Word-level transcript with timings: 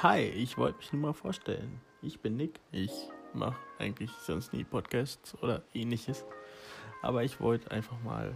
Hi, 0.00 0.20
ich 0.20 0.56
wollte 0.56 0.78
mich 0.78 0.92
nur 0.92 1.02
mal 1.02 1.12
vorstellen. 1.12 1.80
Ich 2.02 2.20
bin 2.20 2.36
Nick. 2.36 2.60
Ich 2.70 2.92
mache 3.34 3.56
eigentlich 3.80 4.12
sonst 4.24 4.52
nie 4.52 4.62
Podcasts 4.62 5.36
oder 5.42 5.64
ähnliches. 5.74 6.24
Aber 7.02 7.24
ich 7.24 7.40
wollte 7.40 7.72
einfach 7.72 8.00
mal 8.04 8.32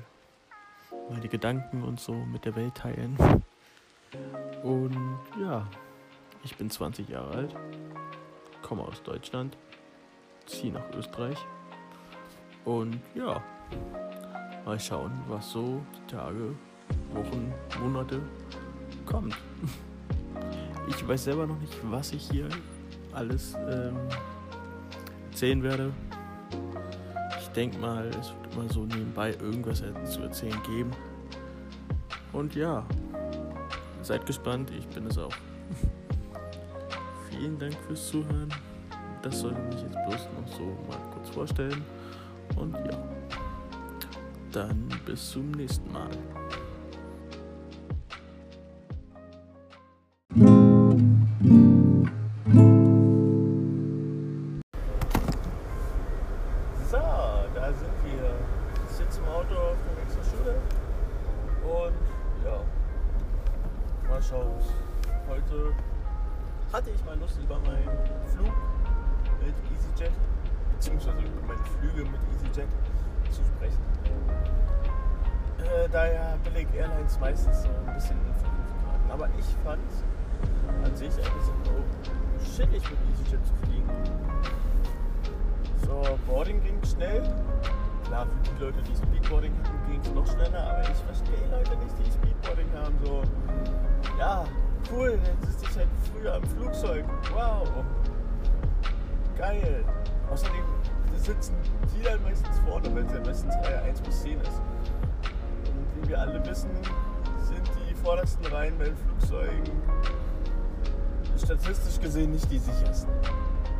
meine 1.08 1.28
Gedanken 1.28 1.84
und 1.84 2.00
so 2.00 2.14
mit 2.14 2.44
der 2.46 2.56
Welt 2.56 2.74
teilen. 2.74 3.16
Und 4.64 5.20
ja, 5.40 5.68
ich 6.42 6.56
bin 6.56 6.68
20 6.68 7.08
Jahre 7.08 7.30
alt, 7.32 7.54
komme 8.60 8.82
aus 8.82 9.00
Deutschland, 9.04 9.56
ziehe 10.46 10.72
nach 10.72 10.90
Österreich. 10.96 11.38
Und 12.64 12.98
ja, 13.14 13.40
mal 14.64 14.80
schauen, 14.80 15.12
was 15.28 15.52
so 15.52 15.80
die 15.94 16.12
Tage, 16.12 16.56
Wochen, 17.12 17.54
Monate 17.80 18.20
kommt. 19.06 19.38
Ich 20.88 21.06
weiß 21.06 21.24
selber 21.24 21.46
noch 21.46 21.58
nicht, 21.60 21.74
was 21.84 22.12
ich 22.12 22.28
hier 22.30 22.48
alles 23.12 23.54
ähm, 23.68 23.96
erzählen 25.30 25.62
werde. 25.62 25.92
Ich 27.40 27.48
denke 27.48 27.78
mal, 27.78 28.06
es 28.08 28.32
wird 28.32 28.54
immer 28.54 28.68
so 28.72 28.84
nebenbei 28.84 29.34
irgendwas 29.40 29.82
zu 30.04 30.20
erzählen 30.22 30.62
geben. 30.64 30.90
Und 32.32 32.54
ja, 32.54 32.86
seid 34.02 34.24
gespannt, 34.26 34.70
ich 34.76 34.86
bin 34.88 35.06
es 35.06 35.18
auch. 35.18 35.34
Vielen 37.30 37.58
Dank 37.58 37.74
fürs 37.86 38.08
Zuhören. 38.08 38.52
Das 39.22 39.40
sollte 39.40 39.60
mich 39.62 39.80
jetzt 39.80 39.96
bloß 40.06 40.28
noch 40.40 40.48
so 40.56 40.64
mal 40.88 40.98
kurz 41.12 41.28
vorstellen. 41.30 41.84
Und 42.56 42.74
ja, 42.74 43.08
dann 44.50 44.88
bis 45.06 45.30
zum 45.30 45.50
nächsten 45.52 45.90
Mal. 45.92 46.10
Airlines 77.12 77.18
meistens 77.20 77.62
so 77.62 77.68
ein 77.68 77.94
bisschen 77.94 78.16
in 78.16 78.32
geraten. 78.32 79.10
Aber 79.10 79.28
ich 79.38 79.44
fand 79.64 80.84
an 80.84 80.96
sich 80.96 81.12
eigentlich 81.12 81.44
so 81.44 82.62
chillig 82.62 82.82
mit 82.90 82.98
EasyJet 83.10 83.46
zu 83.46 83.54
fliegen. 83.62 83.90
So, 85.84 86.18
Boarding 86.26 86.62
ging 86.62 86.78
schnell. 86.84 87.22
Klar, 88.04 88.26
für 88.42 88.54
die 88.54 88.64
Leute, 88.64 88.82
die 88.82 88.96
Speedboarding 88.96 89.52
hatten, 89.62 89.90
ging 89.90 90.00
es 90.00 90.12
noch 90.12 90.26
schneller, 90.26 90.70
aber 90.70 90.82
ich 90.82 90.98
verstehe 90.98 91.50
Leute 91.50 91.76
nicht, 91.76 91.94
die 91.98 92.10
Speedboarding 92.10 92.68
haben. 92.74 92.94
So, 93.04 93.22
ja, 94.18 94.44
cool, 94.92 95.18
jetzt 95.24 95.60
sitze 95.60 95.66
ich 95.70 95.76
halt 95.78 95.88
früher 96.12 96.36
im 96.36 96.44
Flugzeug. 96.44 97.04
Wow. 97.32 97.68
Geil. 99.38 99.84
Außerdem 100.30 100.64
sitzen 101.16 101.54
die 101.94 102.02
dann 102.02 102.22
meistens 102.22 102.58
vorne, 102.60 102.94
wenn 102.94 103.06
es 103.06 103.12
ja 103.12 103.20
meistens 103.20 103.54
Reihe 103.56 103.82
1 103.82 104.00
bis 104.00 104.22
10 104.22 104.40
ist. 104.40 104.60
Und 105.66 106.02
wie 106.02 106.08
wir 106.08 106.20
alle 106.20 106.44
wissen, 106.46 106.70
vordersten 108.02 108.46
Reihen 108.46 108.76
bei 108.78 108.84
den 108.84 108.96
Flugzeugen 108.96 109.82
statistisch 111.42 112.00
gesehen 112.00 112.32
nicht 112.32 112.50
die 112.50 112.58
sichersten. 112.58 113.12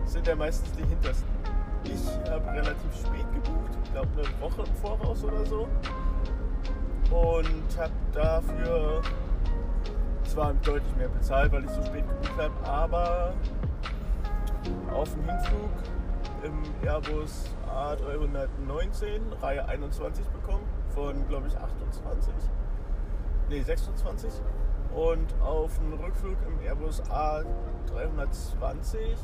Sind 0.05 0.27
ja 0.27 0.35
meistens 0.35 0.73
die 0.73 0.85
hintersten. 0.85 1.29
Ich 1.85 2.31
habe 2.31 2.47
relativ 2.53 2.95
spät 2.95 3.27
gebucht, 3.33 3.71
ich 3.85 3.93
glaube 3.93 4.09
eine 4.17 4.41
Woche 4.41 4.63
im 4.63 4.75
Voraus 4.77 5.25
oder 5.25 5.45
so. 5.47 5.69
Und 7.11 7.79
habe 7.79 7.93
dafür 8.13 9.03
zwar 10.25 10.55
deutlich 10.55 10.97
mehr 10.97 11.09
bezahlt, 11.09 11.53
weil 11.53 11.65
ich 11.65 11.71
so 11.71 11.85
spät 11.85 12.05
gebucht 12.09 12.39
habe, 12.39 12.69
aber 12.69 13.35
auf 14.93 15.13
dem 15.13 15.29
Hinflug 15.29 15.71
im 16.45 16.87
Airbus 16.87 17.51
A319 17.69 19.43
Reihe 19.43 19.67
21 19.67 20.25
bekommen 20.29 20.65
von 20.95 21.27
glaube 21.29 21.49
ich 21.49 21.57
28, 21.57 22.33
nee 23.49 23.63
26 23.63 24.31
und 24.95 25.35
auf 25.43 25.79
dem 25.79 25.95
Rückflug 25.95 26.37
im 26.47 26.61
Airbus 26.67 27.03
A320 27.05 29.17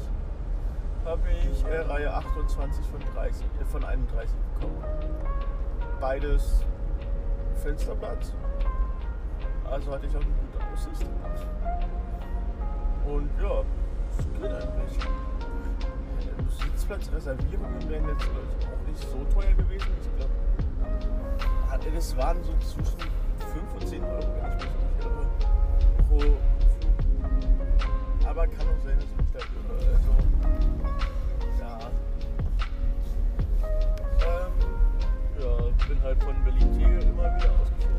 habe 1.05 1.29
ich 1.31 1.63
äh, 1.65 1.81
Reihe 1.81 2.11
28 2.13 2.87
von, 2.87 3.01
30, 3.15 3.45
äh, 3.45 3.65
von 3.65 3.85
31 3.85 4.35
bekommen. 4.55 4.83
Beides 6.01 6.65
Fensterplatz. 7.63 8.33
Also 9.71 9.93
hatte 9.93 10.07
ich 10.07 10.17
auch 10.17 10.21
eine 10.21 10.31
gute 10.31 10.59
Aussicht. 10.73 11.07
Und 13.07 13.31
ja, 13.43 13.63
das 14.17 14.27
geht 14.27 14.45
eigentlich. 14.45 14.99
Sitzplatzreservierungen 16.59 17.89
wären 17.89 18.09
jetzt 18.09 18.25
ich, 18.25 18.31
auch 18.67 18.83
nicht 18.87 19.01
so 19.01 19.25
teuer 19.33 19.53
gewesen. 19.53 19.93
Ich 20.01 20.17
glaube, 20.17 20.33
das 21.95 22.17
waren 22.17 22.43
so 22.43 22.53
zwischen 22.59 22.99
5 23.59 23.75
und 23.75 23.89
10 23.89 24.05
Euro, 24.05 24.23
wenn 24.41 24.53
ich 24.53 24.55
mich 24.55 24.71
nicht 24.71 25.05
irre, 25.05 25.27
pro 26.07 26.21
Flug. 26.21 26.39
Aber 28.25 28.47
kann 28.47 28.69
auch 28.69 28.81
sein, 28.85 28.97
dass 28.97 29.05
ich 29.05 29.17
mich 29.17 29.31
da 29.33 29.39
irre. 29.39 29.75
Also, 29.95 30.13
ja. 31.59 31.73
Ähm, 34.21 34.53
ja, 35.41 35.53
bin 35.89 35.99
halt 36.03 36.23
von 36.23 36.37
Berlin 36.45 36.73
Tegel 36.79 37.03
immer 37.03 37.37
wieder 37.37 37.51
ausgeflogen. 37.61 37.98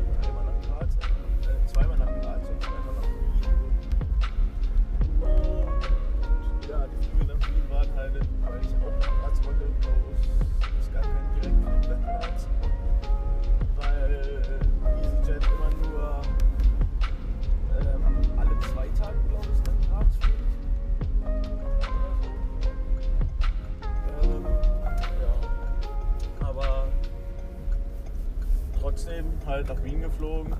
Halt 29.50 29.68
nach 29.68 29.82
Wien 29.82 30.00
geflogen. 30.00 30.54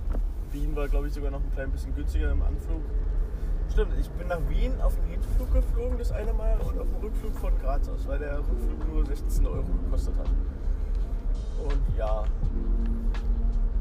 Wien 0.53 0.75
war, 0.75 0.89
glaube 0.89 1.07
ich, 1.07 1.15
sogar 1.15 1.31
noch 1.31 1.41
ein 1.41 1.53
klein 1.55 1.71
bisschen 1.71 1.95
günstiger 1.95 2.33
im 2.33 2.43
Anflug. 2.43 2.83
Stimmt, 3.71 3.93
ich 4.01 4.11
bin 4.11 4.27
nach 4.27 4.41
Wien 4.49 4.73
auf 4.81 4.97
dem 4.97 5.05
Hinflug 5.05 5.53
geflogen, 5.53 5.97
das 5.97 6.11
eine 6.11 6.33
Mal, 6.33 6.59
und 6.59 6.79
auf 6.79 6.89
dem 6.89 6.97
Rückflug 7.01 7.37
von 7.39 7.57
Graz 7.61 7.89
aus, 7.89 8.07
weil 8.09 8.19
der 8.19 8.39
Rückflug 8.39 8.93
nur 8.93 9.07
16 9.07 9.47
Euro 9.47 9.63
gekostet 9.63 10.15
hat. 10.19 10.29
Und 11.65 11.97
ja. 11.97 12.25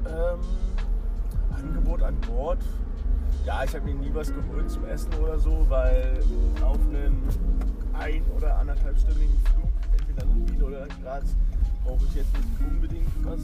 Ähm, 0.05 0.39
Angebot 1.55 2.03
an 2.03 2.15
Bord. 2.21 2.59
Ja, 3.45 3.63
ich 3.63 3.73
habe 3.73 3.85
mir 3.85 3.95
nie 3.95 4.11
was 4.13 4.31
geholt 4.31 4.69
zum 4.69 4.85
Essen 4.85 5.13
oder 5.15 5.39
so, 5.39 5.65
weil 5.69 6.19
auf 6.63 6.77
einen 6.87 7.23
ein- 7.93 8.25
oder 8.37 8.57
anderthalbstündigen 8.57 9.37
Flug, 9.45 9.71
entweder 9.97 10.25
nach 10.25 10.35
Wien 10.35 10.63
oder 10.63 10.85
nach 10.85 11.01
Graz, 11.01 11.35
brauche 11.83 12.05
ich 12.05 12.15
jetzt 12.15 12.33
nicht 12.33 12.71
unbedingt 12.71 13.09
was 13.23 13.39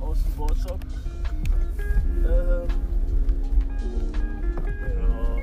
aus 0.00 0.22
dem 0.22 0.32
Bordshop. 0.32 0.80
Ähm, 2.26 2.68
ja. 4.98 5.36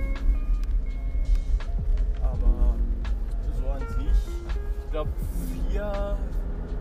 Aber 2.23 2.75
so 3.59 3.69
an 3.69 3.79
sich, 3.87 4.33
ich 4.83 4.91
glaube 4.91 5.11
4 5.71 6.17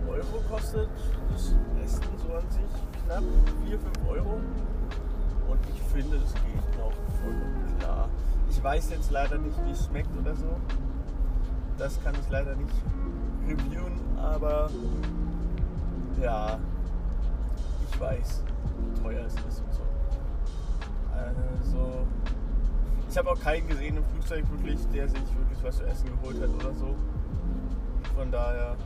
Euro 0.08 0.40
kostet 0.50 0.88
das 1.32 1.54
Essen 1.84 2.02
so 2.26 2.34
an 2.34 2.50
sich 2.50 3.04
knapp 3.04 3.24
4, 3.66 3.78
5 3.78 4.08
Euro. 4.08 4.40
Und 5.48 5.60
ich 5.72 5.80
finde, 5.92 6.16
es 6.16 6.34
geht 6.34 6.78
noch 6.78 6.92
vollkommen 7.20 7.78
klar. 7.78 8.08
Ich 8.50 8.62
weiß 8.62 8.90
jetzt 8.90 9.10
leider 9.10 9.38
nicht, 9.38 9.56
wie 9.64 9.70
es 9.70 9.86
schmeckt 9.86 10.10
oder 10.18 10.34
so. 10.34 10.56
Das 11.78 12.02
kann 12.02 12.14
ich 12.20 12.28
leider 12.30 12.56
nicht 12.56 12.72
reviewen, 13.46 14.00
aber 14.16 14.70
ja, 16.20 16.58
ich 17.96 18.00
weiß, 18.00 18.42
wie 18.78 19.02
teuer 19.02 19.24
es 19.24 19.32
ist 19.32 19.62
und 19.62 19.72
so. 19.72 19.82
Also, 21.12 22.06
ich 23.08 23.16
habe 23.16 23.30
auch 23.30 23.40
keinen 23.40 23.66
gesehen 23.68 23.96
im 23.96 24.04
Flugzeug 24.04 24.44
wirklich, 24.50 24.78
der 24.92 25.08
sich 25.08 25.20
wirklich 25.20 25.62
was 25.62 25.78
zu 25.78 25.84
essen 25.84 26.08
geholt 26.10 26.40
hat 26.42 26.50
oder 26.50 26.74
so. 26.74 26.94
Von 28.14 28.30
daher 28.30 28.76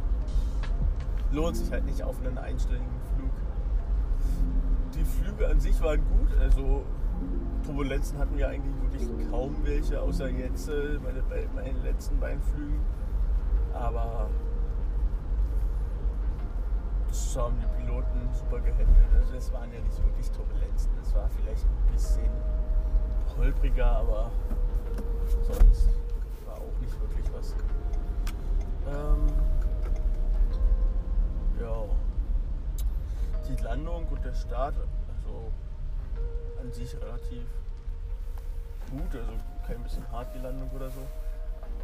lohnt 1.33 1.57
sich 1.57 1.71
halt 1.73 1.85
nicht 1.87 2.03
auf 2.05 2.17
einen 2.25 2.39
einstelligen 2.39 2.87
Flug. 3.17 3.31
Die 4.95 5.05
Flüge 5.05 5.49
an 5.49 5.59
sich 5.59 5.81
waren 5.83 6.01
gut, 6.01 6.39
also 6.41 6.85
Turbulenzen 7.65 8.17
hatten 8.19 8.37
wir 8.39 8.49
eigentlich 8.49 8.75
wirklich 8.83 9.31
kaum 9.31 9.57
welche, 9.65 10.01
außer 10.01 10.29
jetzt 10.29 10.69
äh, 10.69 10.99
meine, 11.03 11.23
bei 11.29 11.49
meinen 11.55 11.83
letzten 11.83 12.19
beiden 12.21 12.43
Flügen. 12.43 12.81
Aber 13.73 14.29
das 17.09 17.37
haben 17.37 17.57
die 17.61 17.70
Piloten 17.91 18.29
super 18.33 18.61
gehandelt. 18.61 19.15
Also 19.19 19.35
es 19.35 19.53
waren 19.53 19.73
ja 19.73 19.81
nicht 19.81 20.05
wirklich 20.05 20.31
Turbulenzen. 20.31 20.93
Es 21.03 21.13
war 21.15 21.29
vielleicht 21.29 21.65
ein 21.65 21.93
bisschen 21.93 22.31
holpriger, 23.37 23.91
aber 23.91 24.31
sonst 25.43 25.89
war 26.47 26.55
auch 26.55 26.81
nicht 26.81 27.01
wirklich 27.01 27.27
was. 27.33 27.57
Ähm, 28.87 29.27
ja. 31.61 31.85
Die 33.49 33.63
Landung 33.65 34.07
und 34.07 34.25
der 34.25 34.35
Start, 34.35 34.75
also 34.77 35.51
an 36.61 36.73
sich 36.73 36.97
relativ 36.97 37.49
gut, 38.91 39.17
also 39.17 39.33
kein 39.67 39.83
bisschen 39.83 40.09
hart 40.13 40.33
die 40.33 40.39
Landung 40.39 40.71
oder 40.71 40.91
so. 40.91 41.01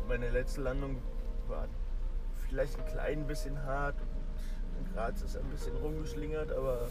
Meine 0.06 0.30
letzte 0.30 0.60
Landung 0.60 0.98
war 1.48 1.66
vielleicht 2.48 2.78
ein 2.78 2.86
klein 2.86 3.26
bisschen 3.26 3.60
hart 3.64 3.96
in 4.78 4.94
Graz 4.94 5.22
ist 5.22 5.36
ein 5.36 5.48
bisschen 5.50 5.76
rumgeschlingert, 5.76 6.52
aber 6.52 6.88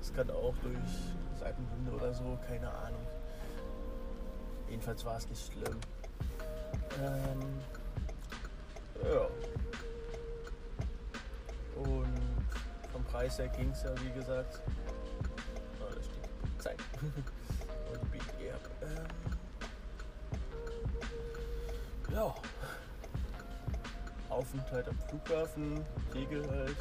es 0.00 0.12
kann 0.12 0.30
auch 0.30 0.54
durch 0.62 0.76
Seitenwinde 1.38 1.92
oder 1.92 2.12
so, 2.12 2.38
keine 2.46 2.68
Ahnung. 2.68 3.06
Jedenfalls 4.68 5.04
war 5.04 5.16
es 5.16 5.28
nicht 5.28 5.52
schlimm. 5.52 5.80
Ähm, 7.02 7.60
ja. 9.04 9.28
Und 11.82 12.18
vom 12.92 13.04
Preis 13.04 13.38
her 13.38 13.48
ging 13.48 13.70
es 13.70 13.82
ja, 13.82 13.94
wie 14.02 14.10
gesagt. 14.10 14.60
Oh, 15.80 15.94
da 15.94 16.02
steht 16.02 16.62
Zeit. 16.62 16.78
Und 17.02 18.10
BG 18.10 18.52
ab. 18.52 18.60
Ähm, 18.82 19.06
ja. 22.14 22.34
Aufenthalt 24.28 24.88
am 24.88 24.98
Flughafen, 25.08 25.84
Tegel 26.12 26.48
halt, 26.50 26.76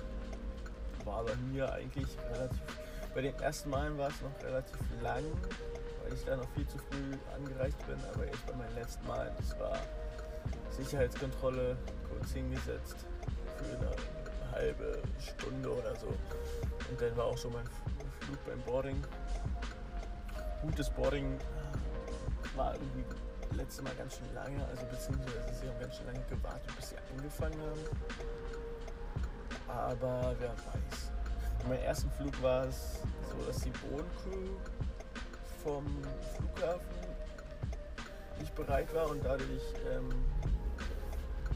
war 1.08 1.24
bei 1.24 1.36
mir 1.52 1.72
eigentlich 1.72 2.08
relativ. 2.32 2.62
Bei 3.16 3.22
den 3.22 3.40
ersten 3.40 3.70
Malen 3.72 3.98
war 3.98 4.10
es 4.10 4.22
noch 4.22 4.44
relativ 4.44 4.78
lang, 5.02 5.24
weil 6.04 6.14
ich 6.14 6.24
da 6.26 6.36
noch 6.36 6.50
viel 6.50 6.68
zu 6.68 6.78
früh 6.78 7.18
angereist 7.34 7.88
bin, 7.88 7.98
aber 8.14 8.26
jetzt 8.26 8.46
bei 8.46 8.54
meinem 8.54 8.76
letzten 8.76 9.08
Mal, 9.08 9.32
das 9.38 9.58
war 9.60 9.80
Sicherheitskontrolle, 10.70 11.76
kurz 12.10 12.32
hingesetzt 12.32 12.98
für 13.58 13.78
eine 13.78 14.52
halbe 14.52 15.02
Stunde 15.20 15.74
oder 15.74 15.96
so. 15.96 16.08
Und 16.08 17.02
dann 17.02 17.18
war 17.18 17.26
auch 17.26 17.38
schon 17.38 17.54
mein 17.54 17.66
Flug 18.20 18.46
beim 18.46 18.62
Boarding. 18.62 19.04
Gutes 20.62 20.90
Boarding 20.92 21.40
war 22.56 22.74
irgendwie 22.76 23.06
letzte 23.56 23.82
Mal 23.82 23.94
ganz 23.98 24.18
schön 24.18 24.34
lange, 24.36 24.64
also 24.68 24.86
beziehungsweise 24.86 25.54
sie 25.60 25.68
haben 25.68 25.80
ganz 25.80 25.96
schön 25.96 26.06
lange 26.06 26.24
gewartet, 26.30 26.76
bis 26.76 26.90
sie 26.90 26.96
angefangen 27.16 27.60
haben. 27.62 28.37
Aber 29.78 30.36
wer 30.40 30.50
weiß. 30.50 31.12
Bei 31.68 31.78
ersten 31.78 32.10
Flug 32.12 32.42
war 32.42 32.66
es 32.66 33.02
so, 33.30 33.46
dass 33.46 33.58
die 33.62 33.70
Bodencrew 33.70 34.56
vom 35.64 35.86
Flughafen 36.36 36.98
nicht 38.40 38.56
bereit 38.56 38.94
war 38.94 39.10
und 39.10 39.24
dadurch 39.24 39.74
ähm, 39.92 40.10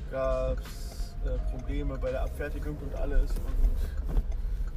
gab 0.09 0.59
es 0.59 1.15
äh, 1.25 1.37
Probleme 1.51 1.97
bei 1.97 2.11
der 2.11 2.23
Abfertigung 2.23 2.77
und 2.77 2.95
alles. 2.95 3.31
Und 3.31 4.21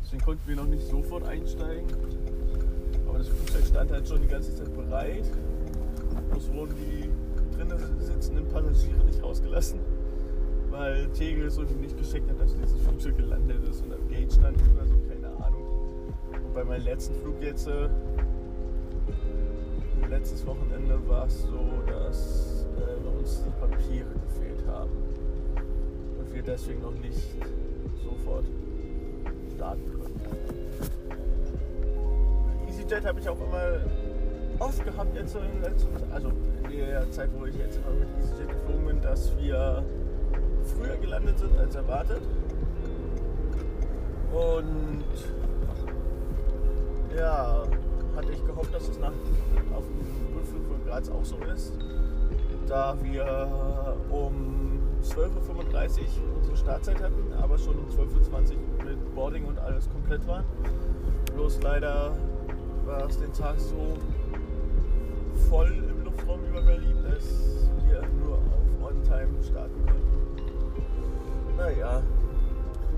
deswegen 0.02 0.25
konnten 0.25 0.46
wir 0.49 0.56
noch 0.56 0.67
nicht 0.67 0.87
sofort 0.87 1.26
einsteigen. 1.26 1.88
Aber 3.08 3.19
das 3.19 3.29
Flugzeug 3.29 3.67
stand 3.67 3.91
halt 3.91 4.08
schon 4.08 4.23
die 4.23 4.29
ganze 4.29 4.55
Zeit 4.55 4.75
bereit. 4.75 5.25
Bloß 6.31 6.52
wurden 6.52 6.75
die 6.76 7.11
drinnen 7.56 8.00
sitzenden 8.00 8.49
Passagiere 8.49 9.05
nicht 9.05 9.23
rausgelassen, 9.23 9.81
weil 10.76 11.06
Tegel 11.11 11.50
so 11.50 11.62
nicht 11.62 11.97
geschickt 11.97 12.29
hat, 12.29 12.41
dass 12.41 12.55
dieses 12.56 12.81
Flugzeug 12.82 13.17
gelandet 13.17 13.62
ist 13.69 13.82
und 13.82 13.94
am 13.94 14.09
Gate 14.09 14.32
stand 14.32 14.59
oder 14.75 14.85
so, 14.87 14.94
keine 15.09 15.29
Ahnung. 15.44 15.62
Und 16.32 16.55
bei 16.55 16.65
meinem 16.65 16.85
letzten 16.85 17.15
Flug 17.15 17.41
jetzt, 17.41 17.69
äh, 17.69 17.88
letztes 20.11 20.44
Wochenende 20.47 20.99
war 21.09 21.26
es 21.26 21.43
so, 21.43 21.82
dass 21.87 22.67
äh, 22.76 23.19
uns 23.19 23.44
die 23.44 23.50
Papiere 23.61 24.09
gefehlt 24.26 24.67
haben 24.67 24.91
und 26.19 26.35
wir 26.35 26.43
deswegen 26.43 26.82
noch 26.82 26.99
nicht 26.99 27.23
sofort 28.03 28.44
starten 29.55 29.93
konnten. 29.97 30.20
EasyJet 32.69 33.05
habe 33.05 33.20
ich 33.20 33.29
auch 33.29 33.41
immer 33.41 33.81
oft 34.59 34.85
gehabt 34.85 35.15
jetzt 35.15 35.37
in 35.37 35.62
letzter 35.62 35.88
also 36.12 36.32
in 36.69 36.79
der 36.79 37.11
Zeit, 37.12 37.31
wo 37.38 37.47
ich 37.47 37.55
jetzt 37.56 37.79
immer 37.79 37.94
mit 37.94 38.09
EasyJet 38.19 38.49
geflogen 38.49 38.87
bin, 38.87 39.00
dass 39.00 39.31
wir 39.38 39.85
früher 40.84 40.96
gelandet 40.96 41.38
sind 41.38 41.56
als 41.58 41.75
erwartet. 41.75 42.22
Und 44.32 45.04
ja, 47.16 47.62
hatte 48.16 48.32
ich 48.32 48.44
gehofft, 48.44 48.75
dass 48.75 48.88
es 48.88 48.98
nach, 48.98 49.12
auf 49.75 49.84
dem 49.86 50.36
Rückflug 50.36 50.66
von 50.66 50.84
Graz 50.84 51.08
auch 51.08 51.25
so 51.25 51.36
ist, 51.54 51.72
da 52.66 52.96
wir 53.02 53.96
um 54.10 54.81
12.35 55.02 56.00
Uhr 56.00 56.36
unsere 56.38 56.56
Startzeit 56.56 57.00
hatten, 57.00 57.32
aber 57.40 57.58
schon 57.58 57.78
um 57.78 57.86
12.20 57.86 58.52
Uhr 58.52 58.84
mit 58.84 59.14
Boarding 59.14 59.44
und 59.44 59.58
alles 59.58 59.88
komplett 59.90 60.26
war. 60.26 60.44
Bloß 61.34 61.60
leider 61.62 62.16
war 62.86 63.06
es 63.06 63.19
den 63.19 63.32
Tag 63.32 63.58
so 63.58 63.96
voll 65.48 65.72
im 65.72 66.04
Luftraum 66.04 66.40
über 66.48 66.62
Berlin, 66.62 66.96
dass 67.04 67.69
wir 67.86 68.02
nur 68.19 68.34
auf 68.34 68.90
On-Time 68.90 69.42
starten 69.42 69.86
konnten. 69.86 70.13
Naja, 71.56 72.03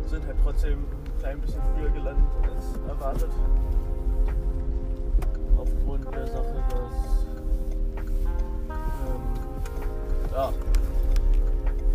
sind 0.07 0.27
halt 0.27 0.37
trotzdem 0.43 0.79
ein 0.79 1.19
klein 1.19 1.41
bisschen 1.41 1.61
früher 1.75 1.91
gelandet 1.91 2.25
als 2.43 2.79
erwartet. 2.89 3.31
Aufgrund 5.57 6.15
der 6.15 6.27
Sache, 6.27 6.65
dass 6.71 7.27
ähm, 8.69 9.23
ja, 10.33 10.53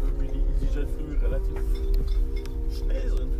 irgendwie 0.03 0.27
die 0.27 0.65
EasyJet-Flüge 0.65 1.21
relativ 1.21 1.57
schnell 2.69 3.09
sind, 3.09 3.33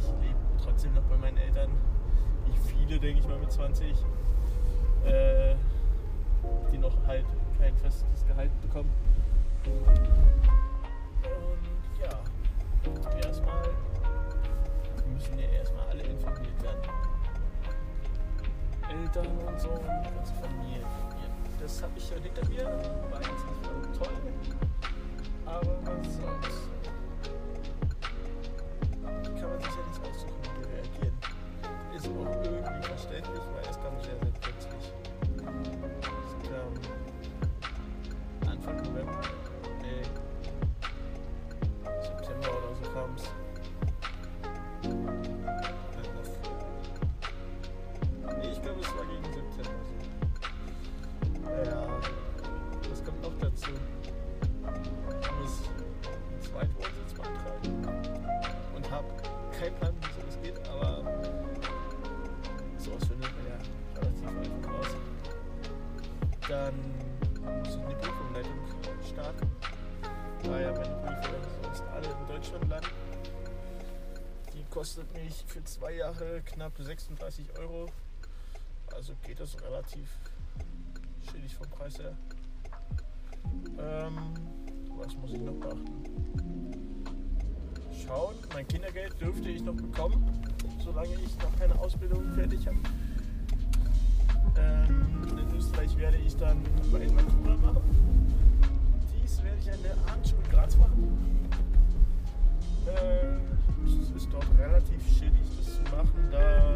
20, 0.00 0.22
lebe 0.22 0.38
trotzdem 0.62 0.94
noch 0.94 1.02
bei 1.02 1.16
meinen 1.16 1.36
Eltern, 1.36 1.70
wie 2.46 2.56
viele, 2.68 2.98
denke 2.98 3.20
ich 3.20 3.28
mal, 3.28 3.38
mit 3.38 3.50
20, 3.50 3.94
äh, 5.04 5.54
die 6.72 6.78
noch 6.78 6.94
halt 7.06 7.26
kein 7.58 7.76
festes 7.76 8.26
Gehalt 8.26 8.50
bekommen. 8.60 8.90
Und 9.64 10.00
ja, 12.00 12.10
erstmal 13.24 13.62
müssen 15.12 15.38
ja 15.38 15.46
erstmal 15.46 15.86
alle 15.88 16.02
informiert 16.02 16.62
werden. 16.62 16.82
Eltern 18.90 19.26
und 19.46 19.60
so, 19.60 19.68
und 19.70 19.80
die 19.80 20.14
ganze 20.14 20.34
Familie. 20.34 20.82
Das 21.60 21.82
habe 21.82 21.92
ich 21.96 22.10
ja 22.10 22.16
hinter 22.16 22.46
mir, 22.48 22.64
war 23.10 23.20
jetzt 23.20 23.30
nicht 23.30 23.98
toll, 23.98 24.12
aber 25.46 25.76
was 25.86 26.16
soll's. 26.16 26.73
Kann 29.24 29.50
man 29.50 29.58
sich 29.60 29.70
ja 29.70 29.86
nicht 29.88 30.00
aussuchen, 30.00 30.34
wie 30.42 30.60
wir 30.60 30.68
reagieren. 30.68 31.16
Ist 31.96 32.06
auch 32.06 32.44
irgendwie 32.44 32.86
verständlich, 32.86 33.42
weil 33.54 33.70
es 33.70 33.76
kam 33.80 33.94
sehr, 34.00 34.16
sehr 34.20 34.32
plötzlich. 34.40 35.03
36 76.82 77.46
Euro. 77.58 77.86
Also 78.94 79.14
geht 79.24 79.40
das 79.40 79.60
relativ 79.62 80.08
schädlich 81.30 81.54
vom 81.54 81.68
Preis 81.68 81.98
her. 81.98 82.16
Ähm, 83.78 84.18
was 84.96 85.14
muss 85.16 85.32
ich 85.32 85.40
noch 85.40 85.54
beachten? 85.54 86.04
Schauen, 88.04 88.34
mein 88.52 88.66
Kindergeld 88.66 89.20
dürfte 89.20 89.48
ich 89.48 89.62
noch 89.62 89.74
bekommen, 89.74 90.42
solange 90.82 91.14
ich 91.14 91.38
noch 91.38 91.58
keine 91.58 91.78
Ausbildung 91.78 92.34
fertig 92.34 92.66
habe. 92.66 92.78
Ähm, 94.56 95.22
in 95.38 95.56
Österreich 95.56 95.96
werde 95.96 96.18
ich 96.18 96.36
dann 96.36 96.62
meine 96.92 97.10
Matura 97.10 97.56
machen. 97.56 98.28
Dies 99.22 99.42
werde 99.42 99.58
ich 99.60 99.72
an 99.72 99.82
der 99.82 99.96
Abendschule 100.08 100.42
Graz 100.50 100.76
machen. 100.76 101.48
Äh, 102.86 103.86
es 103.86 104.22
ist 104.22 104.28
dort 104.32 104.46
relativ 104.58 104.83
das 104.83 104.83
machen, 105.96 106.28
da 106.30 106.74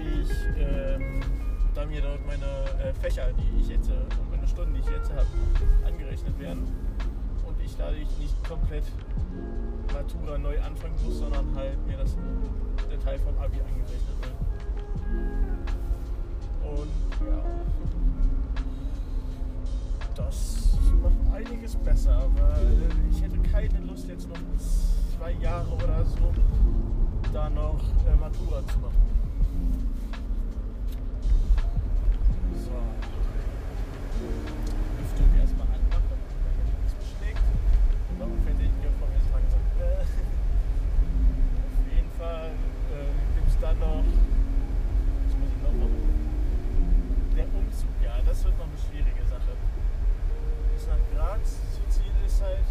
ich 0.00 0.30
ähm, 0.58 1.20
da 1.74 1.84
mir 1.84 2.00
dort 2.00 2.26
meine 2.26 2.46
äh, 2.82 2.92
Fächer, 2.94 3.28
die 3.32 3.60
ich 3.60 3.68
jetzt, 3.68 3.90
äh, 3.90 3.94
meine 4.30 4.48
Stunden, 4.48 4.74
die 4.74 4.80
ich 4.80 4.86
jetzt 4.86 5.10
habe, 5.10 5.26
angerechnet 5.86 6.38
werden 6.38 6.64
und 7.46 7.60
ich 7.62 7.76
dadurch 7.76 8.08
nicht 8.18 8.48
komplett 8.48 8.84
Matura 9.92 10.38
neu 10.38 10.60
anfangen 10.62 10.94
muss, 11.04 11.18
sondern 11.18 11.54
halt 11.54 11.86
mir 11.86 11.98
das 11.98 12.16
der 12.90 13.00
Teil 13.00 13.18
vom 13.18 13.36
Abi 13.38 13.60
angerechnet 13.60 14.16
wird. 14.22 14.36
Und 16.64 17.26
ja, 17.26 17.42
das 20.14 20.78
macht 21.02 21.34
einiges 21.34 21.76
besser, 21.76 22.26
weil 22.36 22.78
ich 23.10 23.22
hätte 23.22 23.38
keine 23.50 23.80
Lust 23.80 24.08
jetzt 24.08 24.28
noch 24.28 24.38
zwei 25.16 25.32
Jahre 25.32 25.70
oder 25.74 26.04
so 26.04 26.32
da 27.36 27.50
noch 27.50 27.78
äh, 28.08 28.16
Matura 28.16 28.66
zu 28.66 28.78
machen. 28.78 29.04
So. 32.64 32.72
Lüftung 34.96 35.30
erstmal 35.38 35.66
anmachen, 35.68 36.16
damit 36.16 36.80
es 36.88 36.94
beschlägt. 36.96 37.44
Noch 38.18 38.32
fertig 38.40 38.72
von 38.80 39.08
mir 39.12 39.20
langsam. 39.36 39.60
Äh, 39.76 40.00
auf 40.00 41.84
jeden 41.92 42.12
Fall 42.16 42.56
äh, 42.96 43.12
gibt 43.36 43.48
es 43.52 43.58
dann 43.60 43.78
noch. 43.80 44.00
Was 44.00 45.34
muss 45.36 45.50
ich 45.52 45.60
noch 45.60 45.76
machen? 45.76 46.08
Der 47.36 47.44
Umzug, 47.52 47.92
ja, 48.00 48.16
das 48.24 48.44
wird 48.44 48.56
noch 48.56 48.64
eine 48.64 48.80
schwierige 48.80 49.24
Sache. 49.28 49.52
Bis 50.72 50.88
nach 50.88 51.04
Graz 51.12 51.60
zu 51.76 51.84
ziehen 51.92 52.16
ist 52.24 52.40
halt 52.40 52.64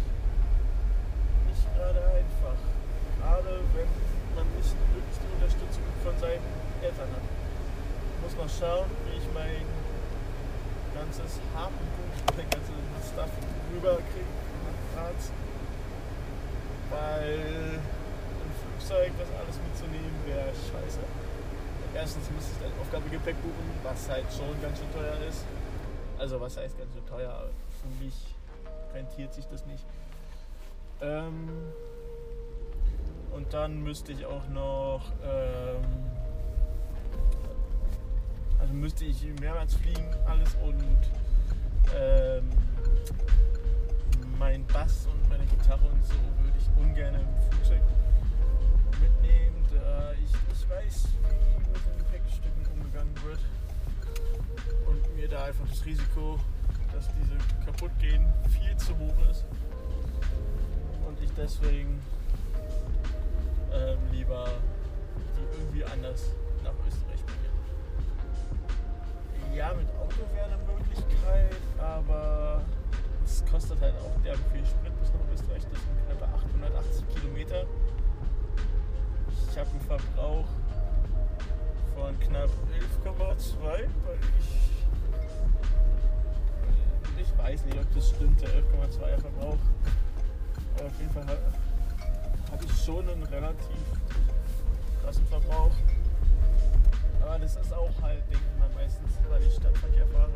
nicht 1.46 1.62
gerade 1.70 2.02
einfach. 2.18 2.58
Gerade 3.22 3.62
wenn 3.78 4.16
man 4.36 4.44
nicht 4.52 4.76
wirklich 4.92 5.16
die 5.16 5.32
Unterstützung 5.32 5.84
von 6.04 6.12
seinen 6.20 6.44
Eltern 6.84 7.08
hat. 7.08 7.24
Ich 7.24 8.18
muss 8.20 8.36
noch 8.36 8.52
schauen, 8.52 8.88
wie 9.08 9.16
ich 9.16 9.28
mein 9.32 9.64
ganzes 10.92 11.40
Habengut, 11.56 12.12
mein 12.36 12.48
ganzes 12.52 12.76
Stuff 13.08 13.32
rüberkriege 13.72 14.36
nach 14.68 14.78
Graz. 14.92 15.32
Weil 16.92 17.80
im 17.80 18.52
Flugzeug 18.60 19.10
das 19.16 19.30
alles 19.40 19.56
mitzunehmen 19.56 20.20
wäre 20.28 20.52
scheiße. 20.52 21.00
Erstens 21.96 22.28
müsste 22.28 22.52
ich 22.52 22.60
dann 22.60 22.76
Aufgabegepäck 22.76 23.40
buchen, 23.40 23.66
was 23.82 24.04
halt 24.12 24.28
schon 24.28 24.52
ganz 24.60 24.76
schön 24.76 24.92
teuer 24.92 25.16
ist. 25.24 25.48
Also 26.20 26.36
was 26.40 26.60
heißt 26.60 26.76
ganz 26.76 26.92
schön 26.92 27.08
teuer? 27.08 27.48
Für 27.80 28.04
mich 28.04 28.36
rentiert 29.16 29.34
sich 29.34 29.46
das 29.46 29.64
nicht. 29.66 29.84
Ähm, 31.00 31.48
und 33.32 33.52
dann 33.52 33.82
müsste 33.82 34.12
ich 34.12 34.26
auch 34.26 34.46
noch, 34.48 35.12
ähm, 35.24 35.84
also 38.58 38.74
müsste 38.74 39.04
ich 39.04 39.24
mehrmals 39.40 39.74
fliegen, 39.74 40.06
alles 40.26 40.54
und 40.56 40.98
ähm, 41.96 42.48
mein 44.38 44.66
Bass 44.66 45.06
und 45.06 45.28
meine 45.30 45.44
Gitarre 45.46 45.84
und 45.86 46.04
so 46.04 46.14
würde 46.42 46.58
ich 46.58 46.82
ungern 46.82 47.14
im 47.14 47.50
Flugzeug 47.50 47.82
mitnehmen, 49.00 49.66
da 49.72 50.12
ich 50.12 50.32
nicht 50.48 50.70
weiß, 50.70 51.08
wie 51.22 51.70
mit 51.70 51.86
den 51.86 51.98
Gepäckstücken 51.98 52.66
umgegangen 52.74 53.14
wird 53.24 53.40
und 54.86 55.16
mir 55.16 55.28
da 55.28 55.44
einfach 55.44 55.66
das 55.68 55.84
Risiko, 55.86 56.38
dass 56.96 57.08
diese 57.12 57.36
kaputt 57.66 57.90
gehen, 57.98 58.24
viel 58.48 58.74
zu 58.78 58.96
hoch 58.96 59.30
ist 59.30 59.44
und 61.06 61.20
ich 61.22 61.30
deswegen 61.36 62.00
ähm, 63.70 63.98
lieber 64.12 64.48
die 65.36 65.58
irgendwie 65.58 65.84
anders 65.84 66.30
nach 66.64 66.72
Österreich 66.88 67.22
bringen. 67.26 67.52
Ja, 69.54 69.74
mit 69.74 69.88
Auto 69.90 70.24
wäre 70.34 70.46
eine 70.46 70.56
Möglichkeit, 70.56 71.56
aber 71.78 72.62
es 73.26 73.44
kostet 73.44 73.78
halt 73.82 73.94
auch 73.96 74.22
derbe 74.24 74.42
viel 74.54 74.64
Sprit 74.64 74.98
bis 74.98 75.12
nach 75.12 75.20
Österreich. 75.34 75.64
Das 75.70 75.82
sind 75.82 76.06
knappe 76.06 76.24
880 76.34 77.04
Kilometer. 77.14 77.66
Ich 79.50 79.58
habe 79.58 79.68
einen 79.68 79.80
Verbrauch 79.82 80.48
von 81.94 82.18
knapp 82.20 82.50
11,2, 83.04 83.62
weil 83.62 83.88
ich 84.40 84.75
ich 87.26 87.38
weiß 87.38 87.64
nicht, 87.64 87.78
ob 87.78 87.94
das 87.94 88.08
stimmt, 88.10 88.40
der 88.40 88.48
11,2er 88.48 89.20
Verbrauch. 89.20 89.58
Aber 90.76 90.86
auf 90.86 90.98
jeden 91.00 91.12
Fall 91.12 91.38
hab 92.50 92.64
ich 92.64 92.84
schon 92.84 93.08
einen 93.08 93.22
relativ 93.24 93.76
krassen 95.02 95.26
Verbrauch. 95.26 95.72
Aber 97.22 97.38
das 97.38 97.56
ist 97.56 97.72
auch 97.72 97.90
halt, 98.02 98.22
denke 98.30 98.44
ich 98.52 98.58
mal, 98.58 98.68
meistens, 98.74 99.12
weil 99.28 99.42
ich 99.42 99.54
Stadtverkehr 99.54 100.06
fahre 100.08 100.30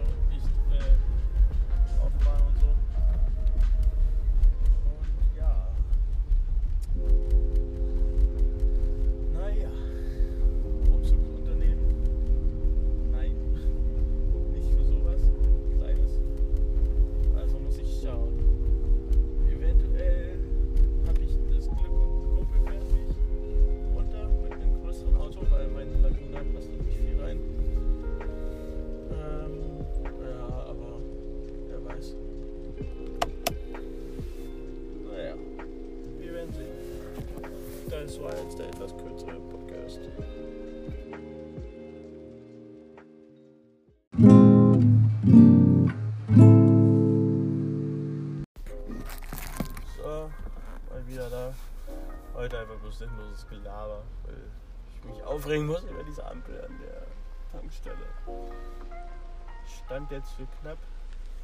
jetzt 60.20 60.32
für 60.32 60.46
knapp 60.60 60.76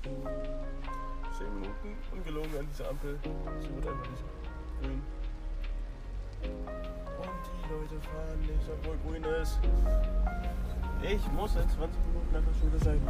10 0.02 0.12
Minuten 1.54 1.96
ungelogen 2.12 2.58
an 2.58 2.66
dieser 2.68 2.90
Ampel. 2.90 3.18
Sie 3.22 3.74
wird 3.74 3.86
einfach 3.86 4.10
nicht 4.10 4.24
grün. 4.82 5.02
Und 7.22 7.42
die 7.48 7.72
Leute 7.72 8.00
fahren 8.02 8.40
nicht, 8.40 8.68
obwohl 8.70 8.96
grün 8.98 9.24
ist. 9.40 9.58
Ich 11.02 11.32
muss 11.32 11.56
in 11.56 11.68
20 11.68 12.06
Minuten 12.06 12.32
nach 12.32 12.42
der 12.42 12.54
Schule 12.60 12.78
sein. 12.84 13.00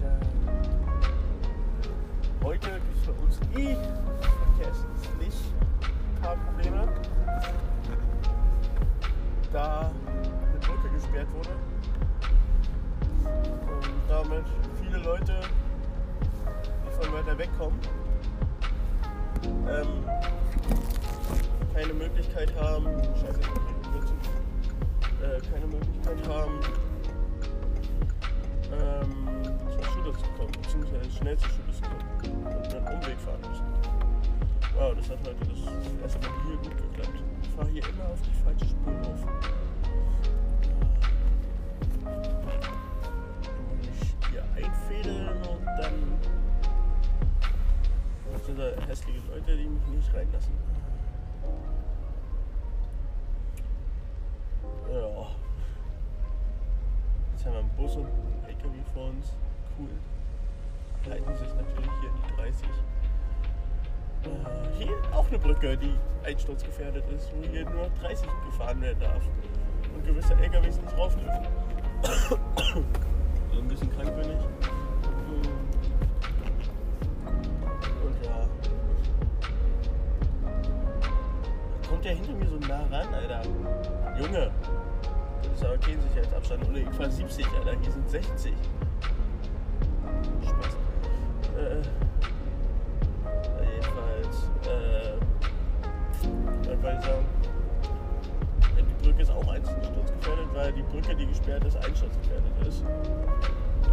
Alter. 0.00 0.26
Heute 2.44 2.70
gibt 2.70 2.96
es 2.96 3.06
bei 3.06 3.12
uns 3.22 3.40
eh 3.56 3.76
verkehrsdienstlich 4.56 5.36
ein 6.16 6.22
paar 6.22 6.36
Probleme. 6.36 6.88
Da 9.52 9.90
eine 10.06 10.58
Brücke 10.60 10.88
gesperrt 10.94 11.30
wurde. 11.34 11.75
Damit 14.28 14.44
viele 14.82 14.98
Leute, 15.04 15.40
die 16.84 17.04
von 17.04 17.14
weiter 17.14 17.38
weg 17.38 17.48
kommen, 17.56 17.78
ähm, 19.68 20.04
keine 21.72 21.92
Möglichkeit 21.92 22.52
haben, 22.60 22.86
scheiße, 23.20 23.38
äh, 25.22 25.40
keine 25.52 25.66
Möglichkeit 25.68 26.28
haben, 26.28 26.58
ähm, 28.72 29.44
zur 29.70 29.84
Schule 29.84 30.12
zu 30.12 30.24
kommen, 30.36 30.52
beziehungsweise 30.60 31.10
schnell 31.12 31.38
zur 31.38 31.50
Schule 31.50 31.72
zu 31.72 31.82
kommen 31.82 32.46
und 32.46 32.74
einen 32.74 32.96
Umweg 32.96 33.20
fahren 33.20 33.40
müssen. 33.48 33.64
Wow, 34.76 34.92
das 34.96 35.08
hat 35.08 35.18
heute 35.24 35.38
das 35.38 36.02
erste 36.02 36.18
Mal 36.18 36.36
hier 36.48 36.56
gut 36.56 36.76
geklappt. 36.76 37.22
Ich 37.42 37.48
fahre 37.50 37.68
hier 37.68 37.82
immer 37.90 38.06
auf 38.06 38.20
die 38.22 38.42
falsche 38.42 38.66
Spur 38.66 38.92
auf. 39.08 39.65
Hier 44.88 44.98
einfädeln 44.98 45.28
und 45.28 45.66
dann 45.66 46.16
sind 48.44 48.58
da 48.58 48.86
hässliche 48.86 49.18
Leute, 49.28 49.56
die 49.56 49.68
mich 49.68 49.86
nicht 49.88 50.14
reinlassen. 50.14 50.52
Ja. 54.92 55.26
Jetzt 57.32 57.44
haben 57.44 57.52
wir 57.52 57.58
einen 57.58 57.70
Bus 57.76 57.96
und 57.96 58.06
einen 58.06 58.44
LKW 58.46 58.76
vor 58.94 59.08
uns. 59.10 59.32
Cool. 59.78 59.88
Halten 61.10 61.34
sich 61.36 61.48
natürlich 61.54 61.90
hier 62.00 62.10
in 62.10 62.16
die 62.16 62.36
30. 62.36 62.68
Äh, 64.24 64.84
hier 64.84 64.94
auch 65.12 65.26
eine 65.28 65.38
Brücke, 65.38 65.76
die 65.76 65.94
einsturzgefährdet 66.24 67.04
ist, 67.10 67.32
wo 67.34 67.48
hier 67.48 67.68
nur 67.68 67.88
30 68.00 68.28
gefahren 68.46 68.80
werden 68.80 69.00
darf. 69.00 69.22
Und 69.94 70.06
gewisse 70.06 70.34
LKWs 70.34 70.80
nicht 70.80 70.96
rauf 70.96 71.16
dürfen. 71.16 72.86
So 73.56 73.62
ein 73.62 73.68
bisschen 73.68 73.90
krank 73.96 74.14
bin 74.16 74.30
ich. 74.30 74.44
Und 78.04 78.24
ja. 78.24 78.48
Kommt 81.88 82.04
der 82.04 82.14
hinter 82.14 82.32
mir 82.34 82.48
so 82.48 82.56
nah 82.68 82.84
ran, 82.90 83.14
Alter. 83.14 83.42
Junge. 84.18 84.50
Das 85.42 85.52
ist 85.52 85.64
aber 85.64 85.78
kein 85.78 86.00
Sicherheitsabstand. 86.02 86.68
Oder 86.68 86.78
ich 86.78 86.90
fahre 86.90 87.10
70, 87.10 87.46
Alter. 87.46 87.80
Hier 87.80 87.92
sind 87.92 88.10
60. 88.10 88.52
Spaß. 90.42 90.76
Äh, 91.56 91.82
jedenfalls. 93.72 94.50
Äh, 94.66 95.16
was 96.68 96.82
wollte 96.82 96.98
ich 96.98 97.04
sagen? 97.04 97.55
Brücke 99.06 99.22
ist 99.22 99.30
auch 99.30 99.46
einsturzgefährdet, 99.46 100.48
weil 100.52 100.72
die 100.72 100.82
Brücke, 100.82 101.14
die 101.14 101.26
gesperrt 101.26 101.64
ist, 101.64 101.76
einsturzgefährdet 101.76 102.66
ist. 102.66 102.82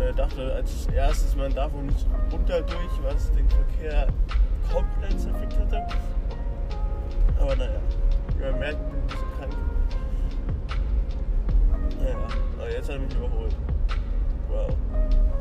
Äh, 0.01 0.11
dachte 0.15 0.53
als 0.53 0.87
erstes, 0.87 1.35
man 1.35 1.53
darf 1.53 1.71
wohl 1.71 1.83
nicht 1.83 2.07
runter 2.31 2.61
durch, 2.63 3.03
was 3.03 3.31
den 3.33 3.47
Verkehr 3.47 4.07
komplett 4.71 5.19
zerfickt 5.19 5.59
hätte. 5.59 5.85
Aber 7.39 7.55
naja, 7.55 7.79
man 8.41 8.59
merkt, 8.59 8.79
bin 8.89 8.99
ein 8.99 9.07
bisschen 9.07 9.27
krank. 9.37 9.53
Naja, 11.99 12.17
aber 12.57 12.71
jetzt 12.71 12.89
hat 12.89 12.95
er 12.95 13.01
mich 13.01 13.15
überholt. 13.15 13.55
Wow. 14.49 14.75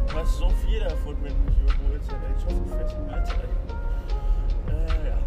Du 0.07 0.15
hast 0.19 0.37
so 0.37 0.51
viel 0.51 0.81
davon, 0.81 1.17
wenn 1.23 1.33
du 1.33 1.51
mich 1.51 1.59
überholst. 1.63 2.11
Ich 2.39 2.45
hoffe, 2.45 2.61
du 2.63 2.77
fährst 2.77 2.95
einen 2.95 3.07
Blitz 3.07 3.31
ein. 3.31 4.75
Äh, 4.75 5.09
ja. 5.09 5.19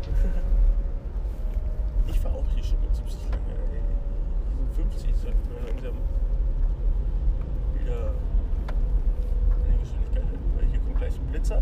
Ich 2.08 2.20
fahre 2.20 2.36
auch 2.36 2.46
hier 2.54 2.64
schon 2.64 2.80
mit 2.82 2.96
70 2.96 3.20
lange. 3.32 3.46
Ey. 4.56 4.66
Die 4.72 4.76
sind 4.76 4.94
50, 4.94 5.16
sollten 5.16 5.40
wir 5.50 5.72
langsam 5.72 5.96
wieder 7.80 8.12
eine 9.66 9.78
Geschwindigkeit 9.78 10.24
erhöhen. 10.24 10.40
Weil 10.56 10.66
hier 10.66 10.80
kommt 10.80 10.98
gleich 10.98 11.14
ein 11.20 11.26
Blitzer. 11.28 11.62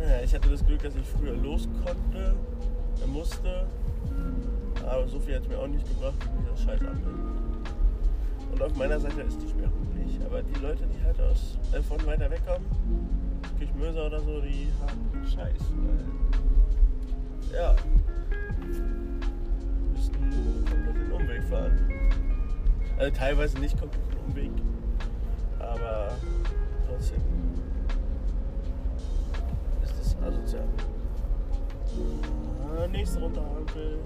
Ja, 0.00 0.20
ich 0.22 0.34
hatte 0.34 0.48
das 0.48 0.64
Glück, 0.64 0.82
dass 0.82 0.94
ich 0.94 1.06
früher 1.06 1.34
los 1.36 1.68
konnte, 1.84 2.36
äh, 3.02 3.06
musste. 3.06 3.66
Aber 4.86 5.06
so 5.08 5.18
viel 5.18 5.34
hat 5.34 5.42
es 5.42 5.48
mir 5.48 5.58
auch 5.58 5.66
nicht 5.66 5.86
gebracht 5.88 6.16
dieser 6.40 6.56
scheiß 6.56 6.80
Ampel. 6.80 7.14
Und 8.52 8.62
auf 8.62 8.74
meiner 8.76 8.98
Seite 8.98 9.20
ist 9.22 9.42
die 9.42 9.48
Sperrung 9.48 9.86
nicht. 9.94 10.24
Aber 10.24 10.42
die 10.42 10.60
Leute, 10.60 10.84
die 10.86 11.04
halt 11.04 11.20
aus, 11.20 11.58
äh, 11.72 11.82
von 11.82 12.04
weiter 12.06 12.30
weg 12.30 12.40
kommen, 12.46 12.64
Kirchmöser 13.58 14.06
oder 14.06 14.20
so, 14.20 14.40
die 14.40 14.68
haben 14.80 15.26
Scheiß. 15.26 15.60
Weil, 15.82 17.58
ja, 17.58 17.74
fahren. 21.48 21.88
Also 22.98 23.14
teilweise 23.16 23.58
nicht 23.58 23.78
komplett 23.78 24.02
Umweg, 24.26 24.50
aber 25.58 26.10
trotzdem 26.86 27.20
ist 29.82 29.98
das 29.98 30.16
asozial. 30.22 30.64
Ah, 32.76 32.86
nächste 32.88 33.20
Runde 33.20 33.40
Ampel. 33.40 33.98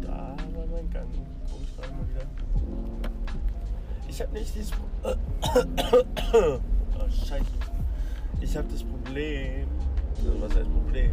Da 0.00 0.36
war 0.54 0.66
mein 0.70 0.90
Gang. 0.90 1.08
Ich 4.08 4.20
habe 4.20 4.32
nicht 4.32 4.54
dieses. 4.54 4.70
Oh, 5.42 7.08
Scheiße. 7.10 7.44
Ich 8.40 8.56
habe 8.56 8.68
das 8.70 8.82
Problem. 8.82 9.66
Also 10.16 10.40
was 10.40 10.54
heißt 10.56 10.72
Problem? 10.72 11.12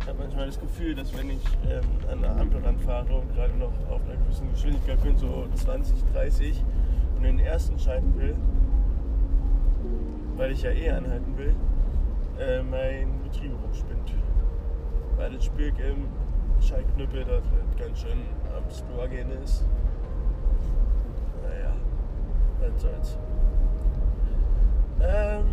Ich 0.00 0.06
habe 0.06 0.18
manchmal 0.18 0.46
das 0.46 0.60
Gefühl, 0.60 0.94
dass 0.94 1.16
wenn 1.16 1.30
ich 1.30 1.42
ähm, 1.68 1.84
an 2.10 2.22
der 2.22 2.36
Ampel 2.36 2.62
ranfahre 2.62 3.14
und 3.14 3.34
gerade 3.34 3.54
noch 3.54 3.72
auf 3.90 4.00
einer 4.04 4.16
gewissen 4.16 4.50
Geschwindigkeit 4.50 5.02
bin, 5.02 5.16
so 5.16 5.46
20, 5.54 6.04
30, 6.12 6.64
und 7.16 7.24
den 7.24 7.38
ersten 7.40 7.78
schalten 7.78 8.16
will, 8.16 8.36
weil 10.36 10.52
ich 10.52 10.62
ja 10.62 10.70
eh 10.70 10.90
anhalten 10.90 11.36
will, 11.36 11.54
äh, 12.38 12.62
mein 12.62 13.22
Getriebe 13.24 13.54
rumspinnt. 13.56 14.14
Weil 15.16 15.32
das 15.32 15.44
Spiel 15.44 15.68
im 15.68 16.06
Schaltknüppel 16.62 17.24
das 17.24 17.42
ganz 17.78 17.98
schön 18.00 18.18
am 18.56 18.70
Struggeln 18.70 19.30
ist. 19.42 19.66
Naja, 21.42 21.74
was 22.60 22.82
soll's. 22.82 23.18
Ähm, 25.00 25.46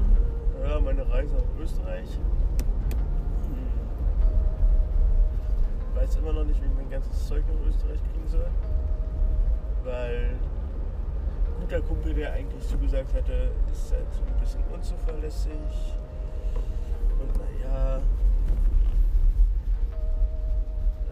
ja, 0.63 0.79
meine 0.79 1.07
Reise 1.07 1.35
nach 1.35 1.61
Österreich. 1.61 2.09
Hm. 3.47 3.69
Weiß 5.93 6.15
immer 6.15 6.33
noch 6.33 6.45
nicht, 6.45 6.61
wie 6.61 6.65
ich 6.65 6.73
mein 6.75 6.89
ganzes 6.89 7.27
Zeug 7.27 7.43
nach 7.47 7.67
Österreich 7.67 7.99
kriegen 8.11 8.27
soll. 8.27 8.47
Weil 9.83 10.31
ein 11.45 11.61
guter 11.61 11.81
Kumpel, 11.81 12.13
der 12.15 12.33
eigentlich 12.33 12.67
zugesagt 12.67 13.13
hatte, 13.13 13.51
ist 13.71 13.91
halt 13.91 14.11
so 14.11 14.21
ein 14.21 14.39
bisschen 14.39 14.63
unzuverlässig. 14.73 15.51
Und 17.19 17.37
naja, 17.37 17.97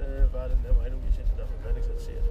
äh, 0.01 0.33
war 0.33 0.49
dann 0.49 0.63
der 0.63 0.73
Meinung, 0.73 0.99
ich 1.07 1.17
hätte 1.19 1.31
davon 1.37 1.61
gar 1.63 1.73
nichts 1.73 1.87
erzählt. 1.87 2.25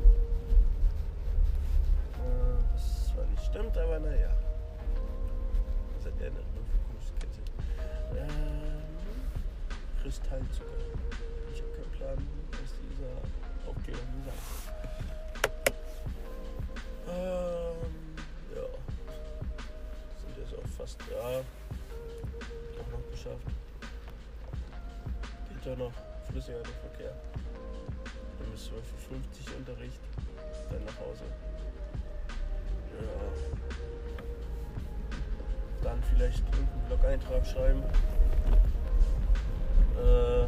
Äh, 2.19 2.75
was 2.75 3.12
zwar 3.12 3.25
nicht 3.27 3.45
stimmt, 3.45 3.79
aber 3.79 4.01
naja 4.01 4.41
seit 6.03 6.21
der 6.21 6.33
Wirkungskette. 6.35 7.41
Ähm, 8.17 8.83
Kristallzucker. 10.03 10.67
Ich 11.53 11.62
habe 11.62 11.73
keinen 11.73 11.93
Plan, 11.93 12.29
was 12.51 12.75
dieser 12.91 13.15
Aufklärung 13.69 14.09
gesagt 14.19 14.43
hat. 14.49 14.73
Ähm, 17.09 17.91
ja. 18.55 18.67
Sind 20.19 20.37
jetzt 20.38 20.55
auch 20.59 20.69
fast 20.77 20.99
da. 21.09 21.43
Doch 22.77 22.88
noch 22.91 23.11
geschafft. 23.11 23.47
Geht 25.51 25.67
ja 25.67 25.77
noch 25.77 25.93
flüssiger 26.29 26.62
der 26.62 26.91
Verkehr. 26.91 27.15
Dann 28.38 28.51
bis 28.51 28.67
12.50 28.67 28.73
Uhr 28.73 29.57
Unterricht. 29.59 30.01
Dann 30.71 30.85
nach 30.85 30.99
Hause. 30.99 31.25
Ja. 32.99 33.52
Dann 35.83 36.01
vielleicht 36.14 36.42
irgendeinen 36.53 36.87
Blog-Eintrag 36.87 37.47
schreiben. 37.47 37.83
Äh, 39.97 40.45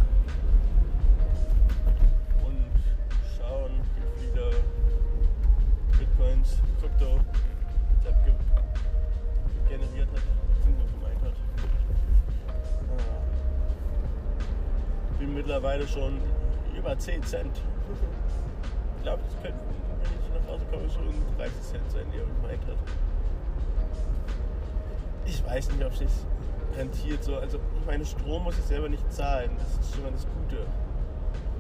und 2.44 2.70
schauen, 3.37 3.73
wie 3.97 4.27
viele 4.27 4.51
Bitcoins, 5.99 6.61
Krypto 6.81 7.20
generiert 9.68 10.09
hat, 10.12 10.23
Zinsen 10.62 10.87
gemeint 10.94 11.23
hat. 11.23 11.35
Äh, 15.16 15.18
bin 15.18 15.35
mittlerweile 15.35 15.87
schon 15.88 16.20
über 16.77 16.97
10 16.99 17.23
Cent. 17.25 17.61
Ich 18.97 19.03
glaube, 19.03 19.23
das 19.25 19.42
könnten, 19.42 19.59
wenn 20.03 20.12
ich 20.20 20.29
nach 20.42 20.53
Hause 20.53 20.64
komme, 20.70 20.88
schon 20.90 21.12
30 21.38 21.62
Cent 21.62 21.90
sein, 21.90 22.07
die 22.12 22.18
er 22.18 22.27
gemeint 22.27 22.66
hat. 22.66 23.04
Ich 25.27 25.45
weiß 25.45 25.71
nicht, 25.73 25.85
ob 25.85 25.93
es 25.93 25.99
sich 25.99 26.09
rentiert. 26.77 27.25
So. 27.25 27.37
Also, 27.37 27.59
ich 27.81 27.87
meine, 27.87 28.05
Strom 28.05 28.45
muss 28.45 28.59
ich 28.59 28.65
selber 28.65 28.89
nicht 28.89 29.13
zahlen. 29.13 29.51
Das 29.59 29.85
ist 29.85 29.95
schon 29.95 30.05
mal 30.05 30.13
das 30.13 30.27
Gute. 30.27 30.67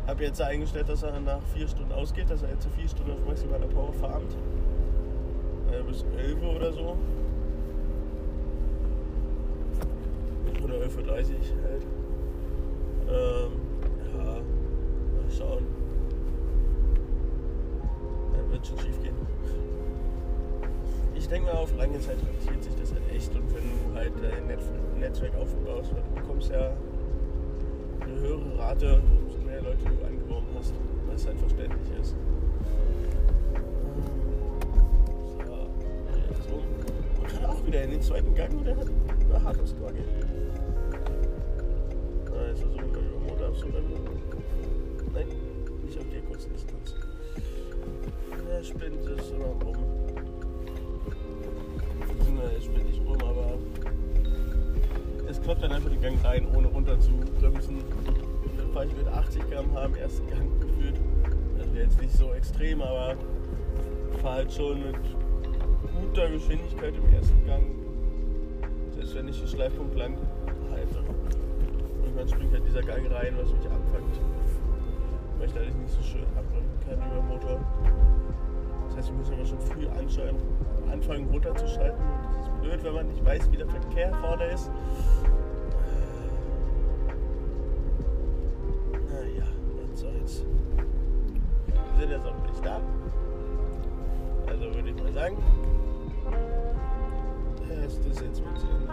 Habe 0.06 0.24
jetzt 0.24 0.40
eingestellt, 0.40 0.88
dass 0.88 1.02
er 1.02 1.18
nach 1.20 1.40
4 1.54 1.66
Stunden 1.68 1.92
ausgeht, 1.92 2.28
dass 2.28 2.42
er 2.42 2.50
jetzt 2.50 2.66
4 2.76 2.88
Stunden 2.88 3.12
auf 3.12 3.26
maximaler 3.26 3.66
Power 3.66 3.92
farmt. 3.94 4.36
Äh, 5.72 5.82
bis 5.82 6.04
11 6.18 6.42
Uhr 6.42 6.56
oder 6.56 6.72
so. 6.72 6.96
Oder 10.62 10.74
11.30 10.74 10.98
Uhr 10.98 11.18
halt. 11.64 11.86
Ähm, 13.08 13.52
ja, 14.14 14.24
mal 14.24 15.30
schauen. 15.36 15.66
Dann 18.32 18.52
wird 18.52 18.66
schon 18.66 18.78
schief 18.78 19.02
gehen. 19.02 19.14
Ich 21.24 21.30
denke 21.30 21.50
mal, 21.50 21.56
auf 21.56 21.74
lange 21.78 21.98
Zeit 22.00 22.18
rentiert 22.18 22.62
sich 22.62 22.74
das 22.74 22.92
halt 22.92 23.10
echt. 23.10 23.34
Und 23.34 23.48
wenn 23.54 23.62
du 23.62 23.94
halt 23.94 24.12
dein 24.22 24.46
Netzwerk 25.00 25.34
aufbaust, 25.36 25.94
weil 25.94 26.02
du 26.02 26.20
bekommst 26.20 26.50
ja 26.50 26.70
eine 28.02 28.20
höhere 28.20 28.58
Rate, 28.58 29.00
umso 29.24 29.38
mehr 29.38 29.62
Leute 29.62 29.78
du 29.84 30.06
angeworben 30.06 30.48
hast, 30.58 30.74
was 31.10 31.26
halt 31.26 31.38
verständlich 31.38 31.98
ist. 31.98 32.14
So, 35.46 35.54
jetzt 36.28 36.50
rum. 36.52 36.62
Man 37.18 37.26
kann 37.26 37.44
auch 37.46 37.66
wieder 37.66 37.82
in 37.84 37.90
den 37.92 38.02
zweiten 38.02 38.34
Gang 38.34 38.52
oder 38.60 38.76
hart 39.42 39.58
aufs 39.58 39.74
Tor 39.76 39.92
gehen. 39.92 40.04
Nein, 42.26 42.54
versuchen 42.54 42.92
wir 42.92 43.00
über 43.00 43.20
Motor 43.30 43.46
abzuwenden. 43.46 43.96
Nein, 45.14 45.28
nicht 45.86 45.98
auf 45.98 46.04
der 46.12 46.20
kurzen 46.20 46.52
Distanz. 46.52 46.94
Der 48.46 48.62
spinnt 48.62 49.06
es 49.06 49.30
immer 49.30 49.46
rum. 49.64 49.83
Nicht 52.68 53.00
rum, 53.06 53.18
aber 53.20 53.58
es 55.28 55.40
klappt 55.40 55.62
dann 55.62 55.72
einfach 55.72 55.90
den 55.90 56.00
Gang 56.00 56.24
rein, 56.24 56.46
ohne 56.54 56.68
runter 56.68 56.98
zu 56.98 57.10
bremsen. 57.38 57.76
Und 57.76 58.58
dann 58.58 58.72
fahre 58.72 58.86
ich 58.86 58.96
mit 58.96 59.06
80 59.06 59.48
km/h 59.48 59.84
im 59.84 59.94
ersten 59.96 60.26
Gang 60.28 60.60
gefühlt. 60.60 61.00
Das 61.58 61.72
wäre 61.72 61.84
jetzt 61.84 62.00
nicht 62.00 62.14
so 62.14 62.32
extrem, 62.32 62.82
aber 62.82 63.16
fahre 64.22 64.36
halt 64.36 64.52
schon 64.52 64.78
mit 64.78 64.96
guter 66.00 66.30
Geschwindigkeit 66.30 66.94
im 66.96 67.14
ersten 67.14 67.46
Gang. 67.46 67.64
Selbst 68.94 69.14
wenn 69.14 69.28
ich 69.28 69.38
den 69.38 69.48
Schleifpunkt 69.48 69.96
lang 69.96 70.16
halte 70.70 71.04
irgendwann 72.14 72.28
springt 72.28 72.52
halt 72.52 72.66
dieser 72.66 72.82
Gang 72.82 73.10
rein, 73.10 73.34
was 73.36 73.52
mich 73.52 73.66
abfuckt. 73.66 74.20
Weil 75.38 75.46
ich 75.46 75.52
da 75.52 75.60
nicht 75.60 75.90
so 75.90 76.02
schön 76.02 76.22
abbremsen 76.36 76.80
kann 76.86 76.94
über 76.94 77.16
den 77.16 77.28
Motor. 77.28 77.60
Das 78.86 78.96
heißt, 78.96 79.08
wir 79.08 79.16
müssen 79.16 79.34
aber 79.34 79.44
schon 79.44 79.60
früh 79.60 79.88
anfangen 79.88 81.28
runterzuschalten. 81.28 82.04
Blöd, 82.64 82.82
wenn 82.82 82.94
man 82.94 83.08
nicht 83.08 83.22
weiß, 83.22 83.52
wie 83.52 83.58
der 83.58 83.68
Verkehr 83.68 84.10
vorne 84.22 84.44
ist. 84.46 84.70
Naja, 89.10 89.44
was 89.92 90.00
soll's. 90.00 90.44
Wir 91.66 92.00
sind 92.00 92.10
jetzt 92.10 92.26
auch 92.26 92.42
nicht 92.46 92.64
da. 92.64 92.80
Also 94.46 94.74
würde 94.74 94.88
ich 94.88 94.96
mal 94.96 95.12
sagen, 95.12 95.36
ist 97.86 98.00
das 98.08 98.20
jetzt 98.20 98.42
mit 98.42 98.58
zu 98.58 98.66
Ende. 98.66 98.92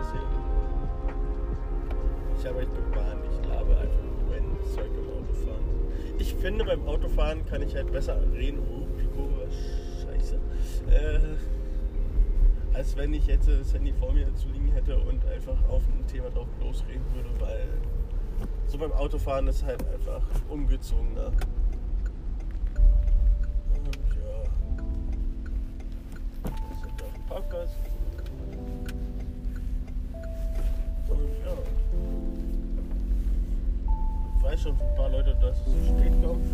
Ich 2.37 2.45
habe 2.45 2.59
echt 2.59 2.75
gebahnt, 2.75 3.23
ich 3.23 3.49
labe 3.49 3.77
einfach 3.77 4.03
nur 4.03 4.29
mein 4.29 4.57
Zeug 4.75 4.89
im 4.97 5.07
Autofahren. 5.17 5.63
Ich 6.17 6.35
finde, 6.35 6.65
beim 6.65 6.85
Autofahren 6.87 7.45
kann 7.45 7.61
ich 7.61 7.73
halt 7.73 7.89
besser 7.91 8.17
reden. 8.33 8.59
Oh, 8.69 8.85
die 8.99 9.07
Kurve, 9.15 9.47
scheiße. 10.01 10.35
Äh, 10.89 11.60
als 12.73 12.95
wenn 12.95 13.13
ich 13.13 13.27
jetzt 13.27 13.47
das 13.47 13.73
Handy 13.73 13.93
vor 13.93 14.13
mir 14.13 14.33
zu 14.35 14.47
liegen 14.49 14.71
hätte 14.71 14.97
und 14.97 15.25
einfach 15.25 15.57
auf 15.69 15.83
ein 15.87 16.05
Thema 16.07 16.29
drauf 16.29 16.47
losreden 16.59 17.05
würde, 17.13 17.29
weil 17.39 17.67
so 18.67 18.77
beim 18.77 18.91
Autofahren 18.93 19.47
ist 19.47 19.63
halt 19.63 19.83
einfach 19.93 20.23
ungezwungener. 20.49 21.27
Und 23.75 23.97
ja. 24.15 24.43
Das 26.43 26.77
ist 26.77 26.83
halt 26.83 27.03
auch 27.03 27.15
ein 27.15 27.25
Podcast. 27.27 27.75
weiß 34.51 34.63
schon 34.63 34.71
ein 34.73 34.95
paar 34.95 35.09
Leute, 35.09 35.33
dass 35.39 35.57
es 35.59 35.63
zu 35.63 35.71
spät 35.85 36.11
kommt. 36.21 36.45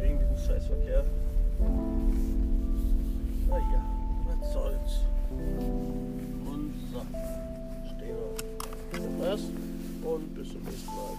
Wegen 0.00 0.18
diesem 0.18 0.36
Scheißverkehr. 0.36 1.04
Naja, 3.48 3.93
soll's. 4.52 5.00
Und 5.30 6.74
so. 6.92 7.00
Stehen 7.86 8.16
wir. 9.18 9.26
Das 9.26 9.40
und 10.04 10.34
bis 10.34 10.50
zum 10.50 10.62
nächsten 10.62 10.86
Mal. 10.86 11.16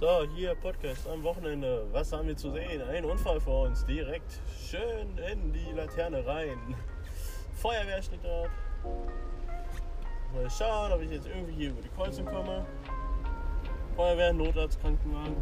So, 0.00 0.24
hier 0.36 0.54
Podcast 0.54 1.08
am 1.08 1.22
Wochenende. 1.22 1.86
Was 1.92 2.12
haben 2.12 2.28
wir 2.28 2.36
zu 2.36 2.52
sehen? 2.52 2.82
Ein 2.82 3.04
Unfall 3.04 3.40
vor 3.40 3.66
uns, 3.66 3.84
direkt 3.84 4.40
schön 4.56 5.18
in 5.30 5.52
die 5.52 5.72
Laterne 5.76 6.24
rein. 6.24 6.56
Feuerwehr 7.54 8.00
steht 8.00 8.20
dort. 8.22 8.50
Mal 10.34 10.50
schauen, 10.50 10.92
ob 10.92 11.00
ich 11.02 11.10
jetzt 11.10 11.26
irgendwie 11.26 11.52
hier 11.52 11.70
über 11.70 11.82
die 11.82 11.88
Kreuzung 11.88 12.26
komme. 12.26 12.64
Feuerwehr, 13.98 14.32
Notarzt, 14.32 14.80
Krankenwagen. 14.80 15.34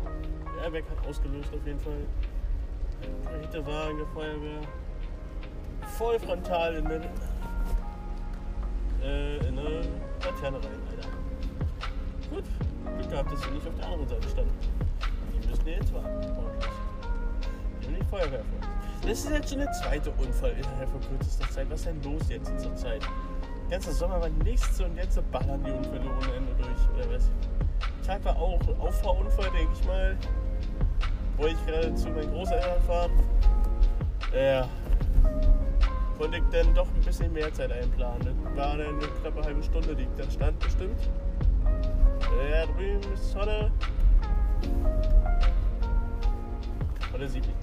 Der 0.57 0.65
Airbag 0.65 0.89
hat 0.89 1.07
ausgelöst 1.07 1.51
auf 1.53 1.67
jeden 1.67 1.79
Fall. 1.79 2.07
Der 3.31 3.41
Hinterwagen 3.41 3.99
der 3.99 4.07
Feuerwehr. 4.07 4.61
Voll 5.99 6.19
frontal 6.19 6.77
in 6.77 6.87
eine, 6.87 7.05
äh, 9.05 9.37
in 9.47 9.59
eine 9.59 9.83
Laterne 10.25 10.57
rein, 10.57 10.81
Alter. 10.89 11.09
Gut. 12.31 12.45
Glück 12.97 13.11
gehabt, 13.11 13.31
dass 13.31 13.43
sie 13.43 13.51
nicht 13.51 13.67
auf 13.69 13.75
der 13.75 13.85
anderen 13.85 14.09
Seite 14.09 14.29
standen. 14.31 14.55
Die 15.35 15.49
müssen 15.49 15.67
jetzt 15.67 15.93
warten. 15.93 16.09
Ordentlich. 16.17 18.09
Feuerwehr 18.09 18.41
vor. 18.41 18.69
Das 19.03 19.19
ist 19.19 19.31
jetzt 19.31 19.51
schon 19.51 19.59
der 19.59 19.73
zweite 19.73 20.11
Unfall 20.13 20.53
innerhalb 20.53 20.89
von 20.89 21.01
kürzester 21.03 21.51
Zeit. 21.51 21.69
Was 21.69 21.81
ist 21.81 21.89
denn 21.89 22.03
los 22.03 22.23
jetzt 22.31 22.49
in 22.49 22.57
dieser 22.57 22.77
Zeit? 22.77 23.03
Ganzer 23.69 23.93
Sommer 23.93 24.19
war 24.19 24.31
nichts 24.31 24.81
und 24.81 24.97
jetzt 24.97 25.21
ballern 25.31 25.63
die 25.63 25.73
Unfälle 25.73 26.07
ohne 26.09 26.37
Ende 26.37 26.55
durch, 26.55 26.97
oder 26.97 27.15
was? 27.15 27.29
Tag 28.07 28.25
war 28.25 28.37
auch 28.37 28.61
Auffahrunfall, 28.79 29.51
denke 29.51 29.73
ich 29.73 29.85
mal. 29.85 30.17
Wo 31.37 31.47
ich 31.47 31.67
gerade 31.67 31.93
zu 31.97 32.09
meinen 32.11 32.31
Großeltern 32.31 32.81
fahre. 32.87 33.11
Ja. 34.33 34.69
Konnte 36.17 36.39
ich 36.39 36.45
dann 36.53 36.73
doch 36.73 36.87
ein 36.87 37.01
bisschen 37.01 37.33
mehr 37.33 37.53
Zeit 37.53 37.73
einplanen. 37.73 38.37
War 38.55 38.77
dann 38.77 38.95
eine 38.95 39.09
knappe 39.21 39.43
halbe 39.43 39.63
Stunde, 39.63 39.97
die 39.97 40.05
ich 40.05 40.09
da 40.17 40.31
stand 40.31 40.59
bestimmt. 40.61 41.01
Da 42.21 42.67
drüben 42.67 43.13
ist 43.13 43.33
Sonne. 43.33 43.73
Oder 47.13 47.29
sieht 47.29 47.45
nicht. 47.45 47.59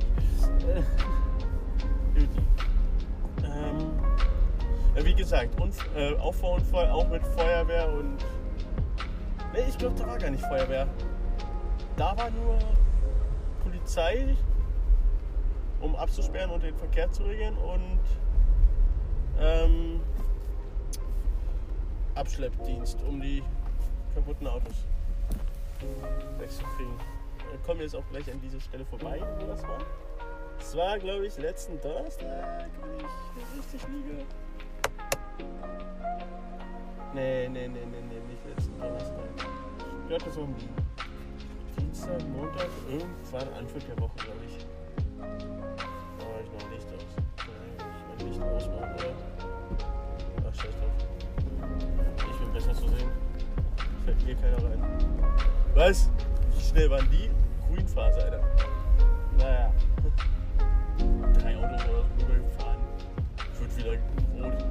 ähm, 3.45 3.77
ja, 4.95 5.05
wie 5.05 5.13
gesagt, 5.13 5.49
äh, 5.95 6.15
Aufbauunfall 6.17 6.89
auch 6.89 7.07
mit 7.07 7.25
Feuerwehr 7.27 7.87
und. 7.93 8.17
Ne, 9.53 9.59
ich 9.69 9.77
glaube, 9.77 9.95
da 9.95 10.07
war 10.07 10.17
gar 10.17 10.31
nicht 10.31 10.43
Feuerwehr. 10.43 10.87
Da 11.95 12.17
war 12.17 12.31
nur 12.31 12.57
Polizei, 13.63 14.35
um 15.79 15.95
abzusperren 15.95 16.49
und 16.49 16.63
den 16.63 16.75
Verkehr 16.75 17.11
zu 17.11 17.21
regeln 17.23 17.55
und 17.57 17.99
ähm, 19.39 20.01
Abschleppdienst, 22.15 22.97
um 23.07 23.21
die 23.21 23.43
kaputten 24.15 24.47
Autos 24.47 24.85
wegzukriegen. 26.39 26.93
Wir 27.51 27.59
kommen 27.59 27.81
jetzt 27.81 27.95
auch 27.95 28.07
gleich 28.09 28.31
an 28.31 28.41
diese 28.41 28.59
Stelle 28.59 28.85
vorbei, 28.85 29.21
wo 29.39 29.45
das 29.45 29.61
war. 29.63 29.79
Es 30.59 30.75
war, 30.75 30.97
glaube 30.97 31.27
ich, 31.27 31.37
letzten 31.37 31.79
Donnerstag, 31.81 32.69
wenn 32.81 33.05
ich 33.05 33.59
richtig 33.59 33.87
liege. 33.89 34.25
Nee, 37.13 37.47
nee, 37.49 37.67
nee, 37.67 37.85
nee, 37.85 38.01
nee, 38.09 38.19
letzten 38.27 38.32
Donnerstag. 38.83 39.23
Ich 40.09 40.23
das 40.23 40.35
war 40.35 40.43
am 40.43 40.55
Dienstag, 41.79 42.27
Montag, 42.29 42.67
irgendwann 42.89 43.47
Anfang 43.57 43.81
der 43.87 43.99
Woche, 43.99 44.15
glaube 44.17 44.39
ich. 44.45 44.65
Da 45.17 46.25
war 46.25 46.41
ich 46.43 46.51
noch 46.51 46.71
Licht 46.71 46.87
aus. 46.93 47.05
Ich 47.77 48.17
mein 48.17 48.27
Licht 48.27 48.41
ausmachen, 48.41 48.93
oder? 48.95 49.13
Ach, 50.49 50.55
scheiß 50.55 50.75
drauf. 50.75 50.95
Ich 52.17 52.37
bin 52.39 52.53
besser 52.53 52.73
zu 52.73 52.87
sehen. 52.89 53.09
Fällt 54.05 54.25
mir 54.25 54.35
keiner 54.35 54.57
rein. 54.57 54.83
Was? 55.75 56.09
Wie 56.53 56.61
schnell 56.61 56.89
waren 56.89 57.07
die? 57.09 57.29
Grünphase, 57.73 58.21
Alter. 58.21 58.41
Naja. 59.37 59.73
Drei 61.39 61.57
Autos 61.57 61.85
oder 61.85 62.03
so 62.03 62.25
rübergefahren. 62.25 62.81
Wird 63.59 63.77
wieder 63.77 63.91
rot. 64.43 64.65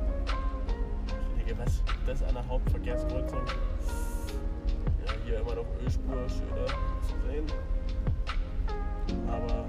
Ich 1.39 1.45
denke, 1.45 1.65
was? 1.65 1.83
Das 2.07 2.23
an 2.23 2.35
der 2.35 2.47
Hauptverkehrskreuzung. 2.47 3.41
Hier 5.25 5.41
immer 5.41 5.55
noch 5.55 5.67
Ölspur, 5.83 6.29
schöner 6.29 6.67
zu 7.07 7.15
sehen. 7.27 7.47
Aber, 9.29 9.67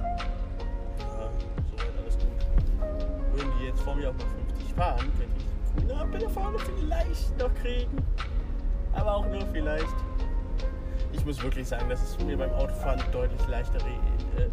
ja, 0.99 1.29
soweit 1.71 1.97
alles 2.01 2.17
gut. 2.17 3.33
Würden 3.33 3.51
die 3.59 3.65
jetzt 3.65 3.81
vor 3.81 3.95
mir 3.95 4.09
auf 4.09 4.17
mal 4.17 4.25
50 4.47 4.73
fahren, 4.73 5.11
könnte 5.17 5.33
ich 5.37 5.85
die 5.85 5.93
Ampel 5.93 6.19
da 6.21 6.29
vorne 6.29 6.57
vielleicht 6.59 7.37
noch 7.37 7.53
kriegen. 7.55 7.97
Aber 8.93 9.15
auch 9.15 9.25
nur 9.27 9.45
vielleicht. 9.51 9.95
Ich 11.11 11.25
muss 11.25 11.41
wirklich 11.41 11.67
sagen, 11.67 11.89
dass 11.89 12.01
es 12.01 12.25
mir 12.25 12.37
beim 12.37 12.51
Autofahren 12.51 13.01
deutlich 13.11 13.47
leichter, 13.47 13.77
äh, 13.77 14.49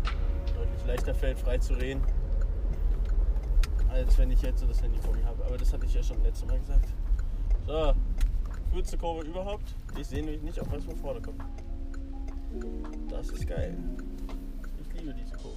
deutlich 0.54 0.86
leichter 0.86 1.14
fällt, 1.14 1.38
frei 1.38 1.58
zu 1.58 1.74
reden, 1.74 2.02
als 3.90 4.16
wenn 4.18 4.30
ich 4.30 4.42
jetzt 4.42 4.60
so 4.60 4.66
das 4.66 4.82
Handy 4.82 4.98
vor 5.00 5.14
mir 5.14 5.24
habe. 5.24 5.44
Aber 5.44 5.56
das 5.56 5.72
hatte 5.72 5.86
ich 5.86 5.94
ja 5.94 6.02
schon 6.02 6.22
letztes 6.22 6.46
Mal 6.46 6.58
gesagt. 6.58 6.88
So, 7.66 7.94
kürzeste 8.70 8.98
Kurve 8.98 9.26
überhaupt. 9.26 9.74
Ich 9.98 10.06
sehe 10.06 10.22
nämlich 10.22 10.42
nicht, 10.42 10.60
ob 10.60 10.72
was 10.72 10.84
von 10.84 10.96
vorne 10.96 11.20
kommt. 11.20 11.42
Das 13.08 13.28
ist 13.28 13.46
geil. 13.46 13.76
Ich 14.80 15.00
liebe 15.00 15.14
diese 15.14 15.36
Kurve. 15.36 15.56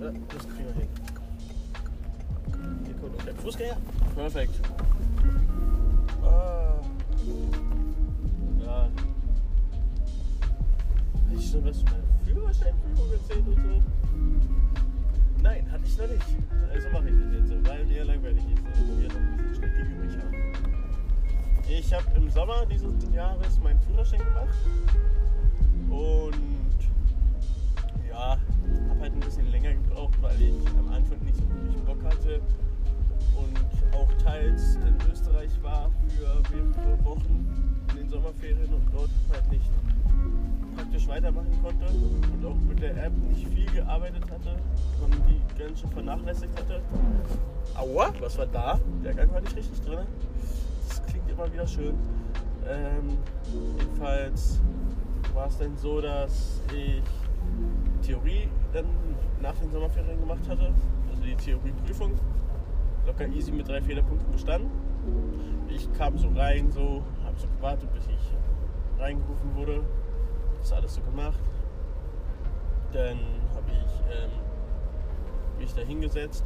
Ja, 0.00 0.12
das 0.28 0.48
kriegen 0.48 0.66
wir 0.66 0.74
hin. 0.74 0.88
Hier 2.84 2.94
kommt 2.94 3.26
der 3.26 3.34
Fußgänger. 3.34 3.76
Perfekt. 4.14 4.60
Ah. 6.22 6.74
Ja. 8.60 8.88
Hatte 11.12 11.36
ich 11.36 11.50
schon 11.50 11.64
was 11.64 11.76
von 11.78 11.90
meiner 11.90 12.24
Führerscheinprüfung 12.24 13.12
erzählt 13.12 13.46
und 13.46 13.56
so? 13.56 13.82
Nein, 15.42 15.72
hatte 15.72 15.84
ich 15.84 15.98
noch 15.98 16.08
nicht. 16.08 16.26
Also 16.72 16.88
mache 16.90 17.08
ich 17.08 17.14
das 17.18 17.50
jetzt, 17.50 17.68
weil 17.68 17.84
mir 17.86 18.04
langweilig 18.04 18.44
ist 18.44 18.80
und 18.80 19.00
wir 19.00 19.08
noch 19.08 19.16
ein 19.16 19.36
bisschen 19.36 19.54
Strecke 19.56 19.82
übrig 19.82 20.16
haben. 20.18 20.41
Ich 21.68 21.92
habe 21.92 22.04
im 22.16 22.28
Sommer 22.30 22.66
dieses 22.66 22.92
Jahres 23.14 23.58
meinen 23.62 23.80
Führerschein 23.80 24.18
gemacht 24.18 24.54
und 25.88 26.32
ja, 28.08 28.38
habe 28.88 29.00
halt 29.00 29.12
ein 29.12 29.20
bisschen 29.20 29.50
länger 29.50 29.74
gebraucht, 29.74 30.14
weil 30.20 30.40
ich 30.40 30.68
am 30.78 30.88
Anfang 30.92 31.18
nicht 31.24 31.36
so 31.36 31.42
wirklich 31.48 31.82
Bock 31.82 32.02
hatte 32.04 32.40
und 33.36 33.96
auch 33.96 34.12
teils 34.22 34.76
in 34.76 34.96
Österreich 35.10 35.50
war 35.62 35.90
für 36.08 36.42
mehrere 36.54 37.04
Wochen 37.04 37.46
in 37.90 37.96
den 37.96 38.08
Sommerferien 38.08 38.72
und 38.72 38.86
dort 38.92 39.10
halt 39.32 39.50
nicht 39.50 39.70
praktisch 40.76 41.08
weitermachen 41.08 41.58
konnte 41.62 41.86
und 41.86 42.46
auch 42.46 42.56
mit 42.68 42.80
der 42.80 43.04
App 43.04 43.12
nicht 43.28 43.46
viel 43.48 43.70
gearbeitet 43.70 44.24
hatte 44.30 44.56
und 45.02 45.14
die 45.28 45.58
ganz 45.58 45.80
vernachlässigt 45.92 46.58
hatte. 46.58 46.80
Aua, 47.74 48.12
was 48.20 48.38
war 48.38 48.46
da? 48.46 48.78
Der 49.04 49.14
Gang 49.14 49.32
war 49.32 49.40
nicht 49.40 49.56
richtig 49.56 49.80
drin. 49.82 50.06
Immer 51.32 51.50
wieder 51.50 51.66
schön. 51.66 51.94
Ähm, 52.68 53.16
jedenfalls 53.78 54.60
war 55.32 55.46
es 55.46 55.56
dann 55.56 55.74
so, 55.78 56.00
dass 56.00 56.60
ich 56.74 57.02
Theorie 58.06 58.48
dann 58.74 58.84
nach 59.40 59.54
den 59.54 59.70
Sommerferien 59.70 60.20
gemacht 60.20 60.46
hatte. 60.46 60.74
Also 61.10 61.22
die 61.22 61.34
Theorieprüfung. 61.34 62.12
Locker 63.06 63.26
easy 63.28 63.50
mit 63.50 63.66
drei 63.66 63.80
Fehlerpunkten 63.80 64.30
bestanden. 64.30 64.70
Ich 65.68 65.90
kam 65.94 66.18
so 66.18 66.28
rein, 66.36 66.70
so, 66.70 67.02
habe 67.24 67.38
so 67.38 67.48
gewartet, 67.56 67.92
bis 67.94 68.04
ich 68.06 69.00
reingerufen 69.00 69.56
wurde. 69.56 69.82
Das 70.58 70.72
alles 70.72 70.94
so 70.94 71.00
gemacht. 71.00 71.40
Dann 72.92 73.18
habe 73.54 73.70
ich 73.70 74.14
ähm, 74.14 74.30
mich 75.58 75.72
da 75.74 75.80
hingesetzt, 75.80 76.44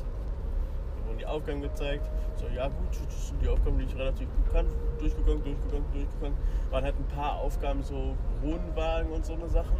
wurden 1.06 1.18
die 1.18 1.26
Aufgaben 1.26 1.62
gezeigt. 1.62 2.08
So, 2.36 2.46
ja 2.54 2.68
gut, 2.68 2.90
das 2.90 3.28
sind 3.28 3.42
die 3.42 3.48
Aufgaben, 3.48 3.78
die 3.78 3.84
ich 3.84 3.96
relativ 3.96 4.28
gut 4.36 4.52
kann. 4.52 4.66
Durchgegangen, 4.98 5.42
durchgegangen, 5.42 5.86
durchgegangen. 5.92 6.38
Waren 6.70 6.84
halt 6.84 6.98
ein 6.98 7.08
paar 7.08 7.36
Aufgaben, 7.36 7.82
so 7.82 8.14
Wohnwagen 8.42 9.12
und 9.12 9.24
so 9.24 9.34
eine 9.34 9.48
Sachen, 9.48 9.78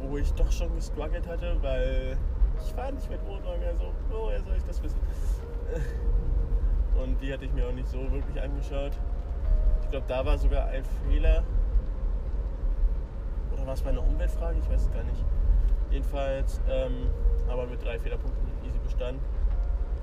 wo 0.00 0.16
ich 0.16 0.32
doch 0.34 0.50
schon 0.50 0.74
gestruggelt 0.74 1.26
hatte, 1.26 1.56
weil 1.60 2.16
ich 2.64 2.72
fahre 2.72 2.92
nicht 2.92 3.10
mit 3.10 3.20
Wohnwagen, 3.26 3.64
also 3.64 3.92
woher 4.10 4.42
soll 4.42 4.56
ich 4.56 4.64
das 4.64 4.82
wissen? 4.82 4.98
Und 7.02 7.20
die 7.22 7.32
hatte 7.32 7.46
ich 7.46 7.52
mir 7.52 7.66
auch 7.66 7.72
nicht 7.72 7.88
so 7.88 7.98
wirklich 8.12 8.40
angeschaut. 8.42 8.92
Ich 9.82 9.90
glaube, 9.90 10.04
da 10.06 10.24
war 10.24 10.36
sogar 10.36 10.66
ein 10.66 10.84
Fehler. 11.08 11.42
Oder 13.52 13.66
war 13.66 13.74
es 13.74 13.80
bei 13.80 13.90
einer 13.90 14.06
Umweltfrage? 14.06 14.58
Ich 14.58 14.68
weiß 14.68 14.82
es 14.82 14.90
gar 14.90 15.02
nicht. 15.04 15.24
Jedenfalls, 15.90 16.60
ähm, 16.68 17.08
aber 17.48 17.66
mit 17.66 17.82
drei 17.82 17.98
Fehlerpunkten 17.98 18.46
easy 18.66 18.78
bestand. 18.78 19.18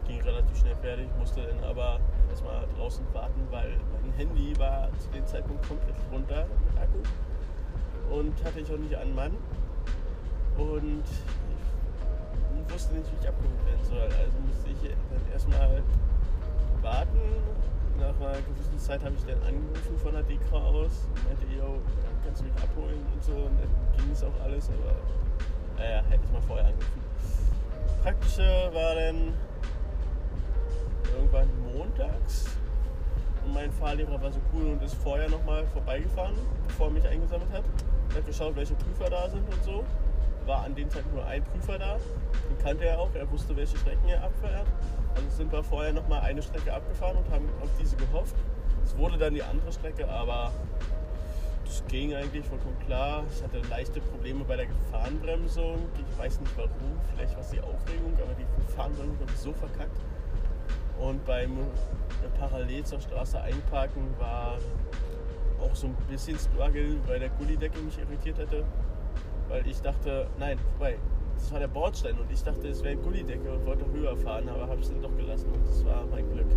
Ging 0.07 0.21
relativ 0.21 0.57
schnell 0.57 0.75
fertig, 0.77 1.07
musste 1.19 1.41
dann 1.41 1.63
aber 1.69 1.99
erstmal 2.29 2.65
draußen 2.77 3.05
warten, 3.13 3.41
weil 3.51 3.77
mein 3.91 4.13
Handy 4.17 4.57
war 4.57 4.89
zu 4.99 5.09
dem 5.09 5.25
Zeitpunkt 5.25 5.67
komplett 5.67 5.95
runter 6.11 6.45
mit 6.65 6.81
Akku. 6.81 6.99
Und 8.13 8.33
hatte 8.45 8.61
ich 8.61 8.71
auch 8.71 8.77
nicht 8.77 8.95
an 8.95 9.13
Mann. 9.15 9.31
Und 10.57 11.03
ich 11.03 12.73
wusste 12.73 12.95
nicht, 12.95 13.11
wie 13.11 13.17
ich 13.21 13.27
abgeholt 13.27 13.65
werden 13.65 13.85
soll. 13.85 14.03
Also 14.03 14.37
musste 14.47 14.69
ich 14.69 14.95
dann 15.11 15.31
erstmal 15.31 15.83
warten. 16.81 17.19
Nach 17.99 18.15
einer 18.21 18.37
gewissen 18.41 18.79
Zeit 18.79 19.03
habe 19.03 19.15
ich 19.15 19.25
dann 19.25 19.41
angerufen 19.43 19.97
von 20.01 20.13
der 20.13 20.23
Dekra 20.23 20.57
aus 20.57 21.07
und 21.09 21.25
meinte, 21.25 21.45
yo, 21.51 21.81
kannst 22.23 22.41
du 22.41 22.45
mich 22.45 22.53
abholen 22.61 23.03
und 23.13 23.23
so. 23.23 23.33
Und 23.33 23.57
dann 23.59 23.97
ging 23.97 24.11
es 24.11 24.23
auch 24.23 24.39
alles, 24.43 24.69
aber 24.69 24.95
naja, 25.77 26.03
hätte 26.09 26.23
ich 26.23 26.31
mal 26.31 26.41
vorher 26.41 26.67
angerufen. 26.67 27.01
Praktische 28.03 28.69
war 28.73 28.95
dann 28.95 29.33
irgendwann 31.15 31.47
montags. 31.73 32.45
Und 33.45 33.53
mein 33.53 33.71
Fahrlehrer 33.71 34.21
war 34.21 34.31
so 34.31 34.39
cool 34.53 34.73
und 34.73 34.83
ist 34.83 34.95
vorher 34.95 35.29
nochmal 35.29 35.65
vorbeigefahren, 35.67 36.35
bevor 36.67 36.87
er 36.87 36.93
mich 36.93 37.07
eingesammelt 37.07 37.51
hat. 37.51 37.63
Hat 38.15 38.25
geschaut, 38.25 38.55
welche 38.55 38.73
Prüfer 38.75 39.09
da 39.09 39.29
sind 39.29 39.43
und 39.53 39.63
so. 39.63 39.83
War 40.45 40.63
an 40.63 40.75
dem 40.75 40.89
Tag 40.89 41.03
nur 41.13 41.25
ein 41.25 41.43
Prüfer 41.43 41.77
da. 41.77 41.97
Den 42.49 42.57
kannte 42.63 42.85
er 42.85 42.99
auch, 42.99 43.13
er 43.13 43.29
wusste, 43.31 43.55
welche 43.55 43.77
Strecken 43.77 44.07
er 44.09 44.23
abfährt. 44.23 44.67
Also 45.15 45.29
sind 45.29 45.51
wir 45.51 45.63
vorher 45.63 45.93
nochmal 45.93 46.21
eine 46.21 46.41
Strecke 46.41 46.73
abgefahren 46.73 47.17
und 47.17 47.29
haben 47.31 47.49
auf 47.61 47.69
diese 47.79 47.95
gehofft. 47.95 48.35
Es 48.83 48.97
wurde 48.97 49.17
dann 49.17 49.33
die 49.33 49.43
andere 49.43 49.71
Strecke, 49.71 50.07
aber 50.07 50.51
das 51.65 51.83
ging 51.87 52.15
eigentlich 52.15 52.45
vollkommen 52.45 52.77
klar. 52.85 53.23
Ich 53.29 53.43
hatte 53.43 53.59
leichte 53.69 53.99
Probleme 53.99 54.43
bei 54.45 54.55
der 54.55 54.67
Gefahrenbremsung. 54.67 55.79
Ich 55.95 56.17
weiß 56.19 56.39
nicht 56.39 56.57
warum, 56.57 56.99
vielleicht 57.13 57.33
war 57.33 57.41
es 57.41 57.49
die 57.49 57.59
Aufregung, 57.59 58.13
aber 58.13 58.33
die 58.35 58.45
Gefahrenbremsung 58.65 59.19
habe 59.19 59.31
ich 59.31 59.39
so 59.39 59.53
verkackt. 59.53 59.99
Und 60.99 61.25
beim 61.25 61.57
parallel 62.39 62.83
zur 62.83 62.99
Straße 62.99 63.39
einparken 63.39 64.03
war 64.19 64.57
auch 65.61 65.75
so 65.75 65.87
ein 65.87 65.95
bisschen 66.09 66.37
Struggle, 66.37 66.97
weil 67.07 67.19
der 67.19 67.29
Gullideckel 67.29 67.81
mich 67.83 67.97
irritiert 67.99 68.39
hatte. 68.39 68.63
Weil 69.49 69.65
ich 69.67 69.81
dachte, 69.81 70.27
nein, 70.39 70.57
vorbei, 70.59 70.97
das 71.37 71.51
war 71.51 71.59
der 71.59 71.67
Bordstein 71.67 72.17
und 72.19 72.31
ich 72.31 72.43
dachte, 72.43 72.67
es 72.67 72.83
wäre 72.83 72.97
ein 72.97 73.01
Gullideckel 73.01 73.51
und 73.51 73.65
wollte 73.65 73.85
höher 73.91 74.17
fahren, 74.17 74.49
aber 74.49 74.67
habe 74.67 74.81
es 74.81 74.89
dann 74.89 75.01
doch 75.01 75.15
gelassen 75.15 75.49
und 75.51 75.65
das 75.67 75.85
war 75.85 76.05
mein 76.11 76.29
Glück. 76.31 76.47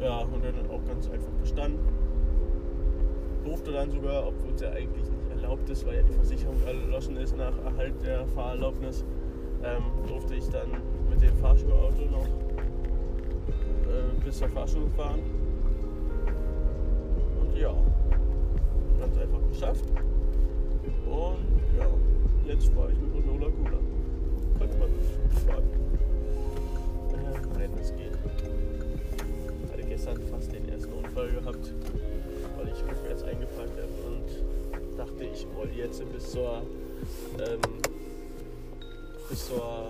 Ja, 0.00 0.20
und 0.20 0.42
dann 0.42 0.70
auch 0.70 0.84
ganz 0.86 1.10
einfach 1.10 1.32
bestanden. 1.40 1.78
Durfte 3.44 3.72
dann 3.72 3.90
sogar, 3.90 4.26
obwohl 4.28 4.54
es 4.54 4.60
ja 4.60 4.70
eigentlich 4.70 5.04
nicht 5.04 5.30
erlaubt 5.30 5.68
ist, 5.68 5.86
weil 5.86 5.96
ja 5.96 6.02
die 6.02 6.12
Versicherung 6.12 6.56
erloschen 6.66 7.16
ist 7.16 7.36
nach 7.36 7.52
Erhalt 7.64 7.94
der 8.02 8.26
Fahrerlaubnis, 8.28 9.04
ähm, 9.62 9.82
durfte 10.06 10.34
ich 10.34 10.48
dann 10.48 10.70
mit 11.10 11.20
dem 11.20 11.36
Fahrschulauto 11.36 12.02
noch 12.10 12.26
äh, 12.26 12.49
bis 14.24 14.38
zur 14.38 14.48
Fahrschule 14.48 14.88
fahren. 14.96 15.20
Und 17.40 17.56
ja, 17.56 17.74
ganz 18.98 19.18
einfach 19.18 19.40
geschafft. 19.50 19.84
Und 21.06 21.38
ja, 21.78 21.86
jetzt 22.46 22.68
fahre 22.68 22.92
ich 22.92 22.98
mit 22.98 23.14
Renault 23.14 23.40
Laguna. 23.40 23.78
Könnte 24.58 24.76
man 24.78 24.88
fahren. 25.46 25.64
Äh, 27.12 27.58
nein, 27.58 27.70
das 27.76 27.92
geht. 27.96 28.18
Ich 29.64 29.72
hatte 29.72 29.82
gestern 29.88 30.18
fast 30.30 30.52
den 30.52 30.68
ersten 30.68 30.92
Unfall 30.92 31.28
gehabt, 31.30 31.72
weil 32.58 32.68
ich 32.68 32.82
rückwärts 32.82 33.22
eingepackt 33.22 33.78
habe 33.78 33.94
und 34.06 34.98
dachte, 34.98 35.24
ich 35.24 35.46
wollte 35.56 35.74
jetzt 35.78 36.12
bis 36.12 36.30
zur 36.30 36.62
ähm, 37.38 37.60
bis 39.28 39.46
zur 39.46 39.86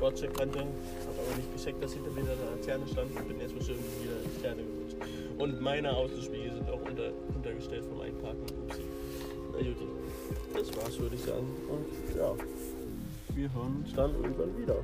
Bordsteinkante. 0.00 0.58
Habe 0.60 0.68
aber 1.26 1.36
nicht 1.36 1.52
gecheckt, 1.54 1.84
dass 1.84 1.92
hinter 1.92 2.10
mir 2.10 2.22
eine 2.22 2.56
Laterne 2.56 2.88
stand 2.88 3.14
und 3.14 3.28
bin 3.28 3.38
jetzt 3.38 3.54
bestimmt 3.56 3.80
wieder 4.02 4.16
in 4.16 4.30
die 4.30 4.42
Laterne 4.42 4.62
gerutscht. 4.64 4.96
Und 5.38 5.60
meine 5.60 5.94
Außenspiegel 5.94 6.54
sind 6.54 6.70
auch 6.70 6.80
unter, 6.80 7.12
untergestellt 7.34 7.84
vom 7.84 8.00
Einparken. 8.00 8.42
Upsi. 8.64 8.82
Na 9.52 9.58
gut, 9.58 9.76
das 10.54 10.76
war's, 10.76 10.98
würde 10.98 11.14
ich 11.14 11.22
sagen. 11.22 11.46
Und 11.68 12.16
ja, 12.16 12.34
wir 13.34 13.54
hören 13.54 13.84
uns 13.84 13.94
dann 13.94 14.14
irgendwann 14.14 14.58
wieder. 14.58 14.76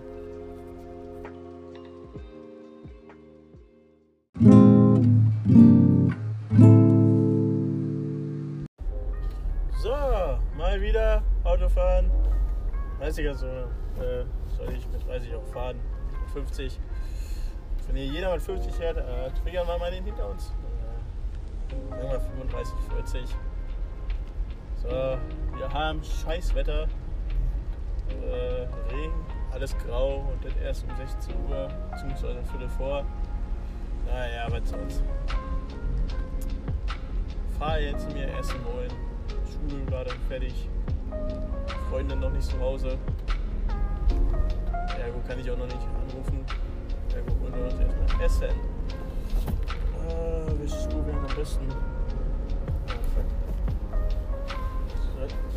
So, 9.83 9.91
mal 10.59 10.81
wieder 10.81 11.23
Autofahren. 11.45 12.11
30er 13.01 13.35
Zone. 13.35 13.69
Äh, 13.97 13.97
soll 13.97 14.05
ich 14.05 14.05
mit 14.05 14.16
30 15.07 15.35
auch 15.35 15.47
fahren? 15.53 15.77
Mit 16.21 16.31
50. 16.31 16.81
Wenn 17.87 17.97
hier 17.97 18.07
jeder 18.07 18.33
mit 18.33 18.43
50 18.43 18.73
fährt, 18.75 18.97
äh, 18.97 19.31
triggern 19.43 19.67
wir 19.67 19.79
mal 19.79 19.91
den 19.91 20.05
hinter 20.05 20.29
uns. 20.29 20.53
Äh, 21.71 21.91
sagen 21.91 22.11
wir 22.11 22.21
35, 22.21 22.75
40. 22.95 23.37
So, 24.83 24.89
wir 24.89 25.73
haben 25.73 26.03
Scheißwetter. 26.03 26.89
Äh, 28.09 28.93
Regen, 28.93 29.27
alles 29.53 29.77
grau 29.79 30.25
und 30.33 30.45
das 30.45 30.55
erst 30.63 30.85
um 30.85 30.97
16 30.97 31.35
Uhr, 31.49 31.69
beziehungsweise 31.91 32.43
Viertel 32.45 32.69
vor. 32.69 33.05
Naja, 34.07 34.47
was 34.51 34.69
soll's. 34.69 35.03
Fahre 37.59 37.81
jetzt 37.81 38.13
mir 38.13 38.29
Essen 38.39 38.61
holen. 38.65 38.93
Schule 39.51 39.85
gerade 39.87 40.11
fertig. 40.29 40.69
Freundin 41.91 42.21
noch 42.21 42.31
nicht 42.31 42.45
zu 42.45 42.61
Hause. 42.61 42.99
Ergo 44.95 45.21
kann 45.27 45.39
ich 45.41 45.51
auch 45.51 45.59
noch 45.59 45.67
nicht 45.67 45.77
anrufen. 45.77 46.45
Ergo 47.15 47.33
holen 47.41 47.55
wir 47.55 47.65
uns 47.65 47.81
erstmal 47.81 48.25
Essen. 48.25 48.45
Äh, 50.09 50.59
welche 50.59 50.77
Schuhe 50.77 51.07
wären 51.07 51.19
am 51.29 51.37
besten? 51.37 51.67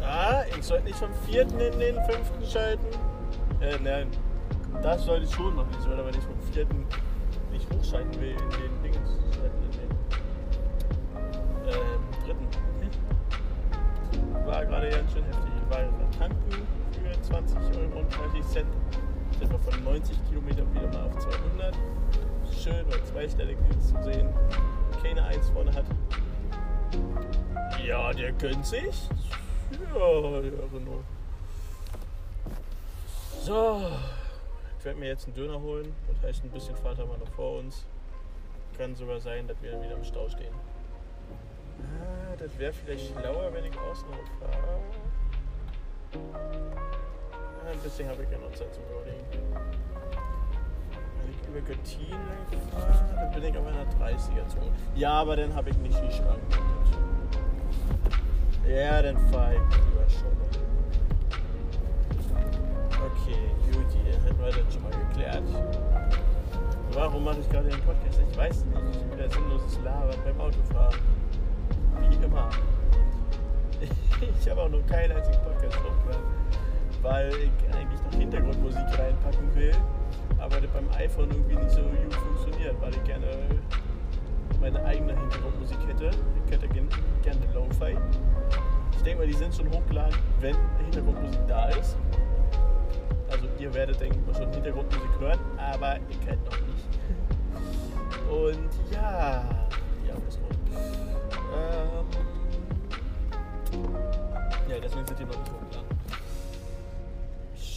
Ah, 0.02 0.44
ich 0.58 0.64
sollte 0.66 0.86
nicht 0.86 0.98
vom 0.98 1.14
vierten 1.28 1.60
in 1.60 1.80
den 1.80 1.96
fünften 2.06 2.46
schalten. 2.46 2.88
Äh, 3.62 3.78
nein. 3.84 4.08
Das 4.82 5.04
sollte 5.04 5.26
ich 5.26 5.34
schon 5.34 5.56
machen. 5.56 5.70
Ich 5.78 5.84
sollte 5.84 6.02
aber 6.02 6.12
nicht 6.12 6.24
vom 6.24 6.40
vierten 6.52 6.86
nicht 7.52 7.68
hochschalten 7.74 8.20
will 8.22 8.32
in 8.32 8.50
den 8.50 8.84
Dingens 8.84 9.10
schalten. 9.36 9.64
In 9.64 9.72
den 9.72 9.90
ähm, 11.68 12.02
dritten. 12.26 12.48
War 14.46 14.66
gerade 14.66 14.90
ganz 14.90 15.12
schön 15.14 15.24
heftig. 15.26 15.52
Ich 15.58 15.70
war 15.70 15.84
tanken 16.18 16.68
für 16.92 17.22
20 17.22 17.58
Euro 17.78 18.00
und 18.00 18.16
30 18.16 18.48
Cent. 18.48 18.79
Wir 19.40 19.48
von 19.48 19.84
90 19.86 20.18
Kilometern 20.28 20.76
wieder 20.76 20.88
mal 20.88 21.08
auf 21.08 21.18
200. 21.18 21.74
Schön, 22.52 22.86
weil 22.90 23.04
zweistellig 23.06 23.58
ist 23.70 23.90
zu 23.90 24.04
sehen. 24.04 24.30
Keine 25.02 25.24
Eins 25.24 25.50
vorne 25.52 25.74
hat. 25.74 25.86
Ja, 27.86 28.12
der 28.12 28.34
gönnt 28.34 28.66
sich. 28.66 29.08
Ja, 29.72 30.42
der 30.42 30.52
Renault. 30.74 31.06
So, 33.42 33.82
ich 34.78 34.86
werde 34.86 35.00
mir 35.00 35.08
jetzt 35.08 35.26
einen 35.26 35.36
Döner 35.36 35.62
holen. 35.62 35.96
Das 36.08 36.22
heißt, 36.30 36.44
ein 36.44 36.50
bisschen 36.50 36.76
Fahrt 36.76 36.98
haben 36.98 37.10
wir 37.10 37.18
noch 37.18 37.32
vor 37.34 37.60
uns. 37.60 37.86
Kann 38.78 38.94
sogar 38.94 39.22
sein, 39.22 39.48
dass 39.48 39.62
wir 39.62 39.82
wieder 39.82 39.96
im 39.96 40.04
Stau 40.04 40.28
stehen. 40.28 40.54
Ah, 41.80 42.36
das 42.38 42.60
wäre 42.60 42.74
vielleicht 42.74 43.14
schlauer, 43.14 43.54
wenn 43.54 43.64
ich 43.64 43.78
außen 43.78 44.06
fahre. 44.40 44.80
Ah, 47.66 47.72
ein 47.72 47.80
bisschen 47.80 48.08
habe 48.08 48.24
ich 48.24 48.30
ja 48.30 48.38
noch 48.38 48.52
Zeit 48.54 48.74
zum 48.74 48.84
Überlegen. 48.84 49.26
Wenn 51.18 51.30
ich 51.32 51.48
über 51.48 51.62
Göttingen 51.62 52.20
fahre, 52.72 53.16
dann 53.16 53.32
bin 53.32 53.44
ich 53.44 53.58
auf 53.58 53.66
einer 53.68 53.84
30er-Zone. 53.84 54.72
Ja, 54.96 55.12
aber 55.14 55.36
dann 55.36 55.54
habe 55.54 55.70
ich 55.70 55.78
nicht 55.78 56.00
die 56.02 56.12
Schrank. 56.12 56.40
Ja, 58.68 59.02
dann 59.02 59.18
fahre 59.32 59.56
ich 59.56 59.60
über 59.60 60.10
Scholle. 60.10 60.36
Okay, 62.92 63.42
gut, 63.72 63.86
dann 63.94 64.24
hätten 64.24 64.40
wir 64.40 64.64
das 64.64 64.74
schon 64.74 64.84
mal 64.84 64.92
geklärt. 64.92 65.44
Warum 66.94 67.24
mache 67.24 67.40
ich 67.40 67.50
gerade 67.50 67.70
den 67.70 67.80
Podcast? 67.82 68.20
Ich 68.32 68.38
weiß 68.38 68.66
nicht. 68.66 69.14
Wieder 69.14 69.30
sinnloses 69.30 69.80
Labern 69.84 70.18
beim 70.24 70.42
Autofahren. 70.42 71.00
Wie 72.10 72.26
immer. 72.26 72.50
Ich 74.42 74.50
habe 74.50 74.62
auch 74.64 74.70
noch 74.70 74.86
keinen 74.86 75.16
einzigen 75.16 75.42
Podcast 75.42 75.78
hochgeladen, 75.78 76.26
weil 77.02 77.30
ich 77.30 77.76
eigentlich 77.76 78.02
noch 78.02 78.20
Hintergrundmusik 78.20 79.00
reinpacken 79.00 79.56
will, 79.56 79.72
aber 80.38 80.60
das 80.62 80.70
beim 80.72 80.90
iPhone 80.98 81.30
irgendwie 81.32 81.56
nicht 81.56 81.72
so 81.72 81.82
gut 81.82 82.14
funktioniert, 82.14 82.76
weil 82.82 82.92
ich 82.92 83.04
gerne 83.04 83.28
meine 84.60 84.84
eigene 84.86 85.18
Hintergrundmusik 85.18 85.78
hätte. 85.88 86.12
Ich 86.46 86.52
hätte 86.52 86.68
gerne 86.68 87.40
Lo-Fi. 87.54 87.98
Ich 88.96 89.04
denke 89.04 89.20
mal, 89.20 89.28
die 89.28 89.34
sind 89.34 89.56
schon 89.56 89.70
hochgeladen, 89.72 90.18
wenn 90.42 90.56
Hintergrundmusik 90.84 91.40
da 91.48 91.70
ist. 91.70 91.96
Also 93.32 93.46
ihr 93.60 93.74
werdet, 93.74 94.00
denke 94.02 94.18
ich 94.20 94.26
mal, 94.26 94.36
schon 94.36 94.52
Hintergrundmusik 94.52 95.20
hören, 95.20 95.40
aber 95.58 95.98
ich 96.10 96.28
halt 96.28 96.44
noch 96.46 96.60
nicht. 96.62 97.00
Und 98.30 98.70
ja, 98.92 99.44
ja, 100.08 100.14
was 100.26 100.36
ähm, 101.52 102.06
ja, 104.70 104.76
deswegen 104.82 105.06
sind 105.08 105.20
die 105.20 105.26
noch 105.26 105.40
nicht 105.40 105.52
hochgeladen. 105.52 105.89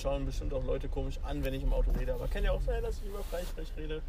Schauen 0.02 0.26
bestimmt 0.26 0.52
auch 0.52 0.64
Leute 0.64 0.88
komisch 0.88 1.20
an, 1.22 1.44
wenn 1.44 1.54
ich 1.54 1.62
im 1.62 1.72
Auto 1.72 1.92
rede, 1.92 2.12
aber 2.12 2.26
kann 2.26 2.42
ja 2.42 2.50
auch 2.50 2.60
sein, 2.62 2.82
dass 2.82 2.98
ich 2.98 3.04
über 3.08 3.22
Freisprech 3.22 3.68
rede. 3.76 4.02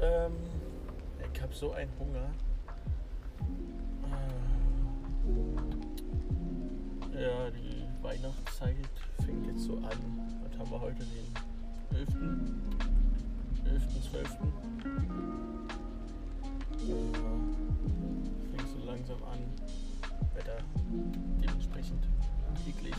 Ähm, 0.00 0.36
ich 1.34 1.42
habe 1.42 1.52
so 1.52 1.72
einen 1.72 1.90
Hunger. 1.98 2.30
Äh, 7.16 7.20
Ja, 7.20 7.50
die 7.50 7.82
Weihnachtszeit 8.04 8.76
fängt 9.24 9.46
jetzt 9.46 9.64
so 9.64 9.78
an. 9.78 9.98
Was 10.48 10.58
haben 10.58 10.70
wir 10.70 10.80
heute? 10.80 11.02
Den 11.02 11.34
11. 11.96 12.08
11. 13.64 14.10
12. 14.10 14.30
Ja, 16.86 16.94
fängt 18.54 18.68
so 18.68 18.86
langsam 18.86 19.22
an. 19.24 19.38
Wetter 20.34 20.58
dementsprechend 21.42 22.06
eklig. 22.66 22.94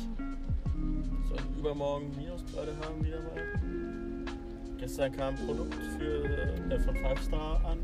Sollen 1.28 1.58
übermorgen 1.58 2.16
Minusgrade 2.16 2.74
haben 2.82 3.04
wieder 3.04 3.20
mal. 3.22 4.78
Gestern 4.78 5.12
kam 5.12 5.36
ein 5.36 5.46
Produkt 5.46 5.76
für, 5.98 6.26
äh, 6.26 6.80
von 6.80 6.96
Five 6.96 7.24
Star 7.24 7.66
an 7.66 7.80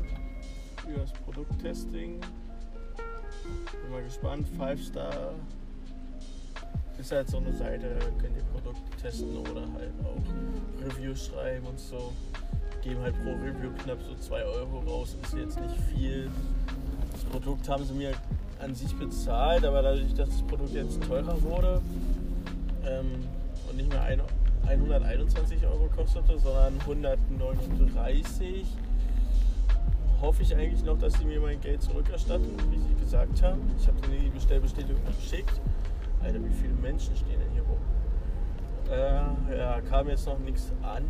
für 0.84 0.98
das 0.98 1.12
Produkttesting. 1.12 2.20
Bin 3.82 3.90
mal 3.90 4.02
gespannt. 4.02 4.46
Five 4.56 4.82
Star 4.82 5.34
ist 6.98 7.12
halt 7.12 7.28
so 7.28 7.38
eine 7.38 7.52
Seite, 7.52 7.98
könnt 8.20 8.36
ihr 8.36 8.44
Produkte 8.52 8.80
testen 9.02 9.36
oder 9.36 9.62
halt 9.72 9.92
auch 10.04 10.86
Reviews 10.86 11.26
schreiben 11.26 11.66
und 11.66 11.78
so. 11.78 12.12
Geben 12.82 13.00
halt 13.00 13.14
pro 13.22 13.32
Review 13.32 13.70
knapp 13.82 13.98
so 14.02 14.14
2 14.14 14.44
Euro 14.44 14.78
raus, 14.80 15.16
ist 15.22 15.34
jetzt 15.34 15.60
nicht 15.60 15.76
viel. 15.92 16.30
Das 17.12 17.24
Produkt 17.24 17.68
haben 17.68 17.84
sie 17.84 17.94
mir 17.94 18.12
an 18.64 18.74
sich 18.74 18.96
bezahlt, 18.96 19.64
aber 19.64 19.82
dadurch, 19.82 20.14
dass 20.14 20.30
das 20.30 20.42
Produkt 20.42 20.72
jetzt 20.72 21.02
teurer 21.04 21.40
wurde 21.42 21.82
ähm, 22.86 23.12
und 23.68 23.76
nicht 23.76 23.90
mehr 23.90 24.02
ein, 24.02 24.22
121 24.66 25.64
Euro 25.66 25.90
kostete, 25.94 26.38
sondern 26.38 26.80
139, 26.80 28.64
hoffe 30.22 30.42
ich 30.42 30.54
eigentlich 30.54 30.82
noch, 30.82 30.98
dass 30.98 31.12
sie 31.14 31.26
mir 31.26 31.40
mein 31.40 31.60
Geld 31.60 31.82
zurückerstatten, 31.82 32.48
wie 32.70 32.78
sie 32.78 32.94
gesagt 32.94 33.42
haben. 33.42 33.60
Ich 33.78 33.86
habe 33.86 33.98
die 34.08 34.30
Bestellbestätigung 34.30 35.02
geschickt. 35.04 35.60
Alter, 36.22 36.42
wie 36.42 36.54
viele 36.54 36.72
Menschen 36.74 37.14
stehen 37.14 37.38
denn 37.38 37.52
hier 37.52 37.62
rum? 37.62 37.78
Äh, 38.90 39.58
ja, 39.58 39.80
kam 39.82 40.08
jetzt 40.08 40.26
noch 40.26 40.38
nichts 40.38 40.72
an. 40.82 41.04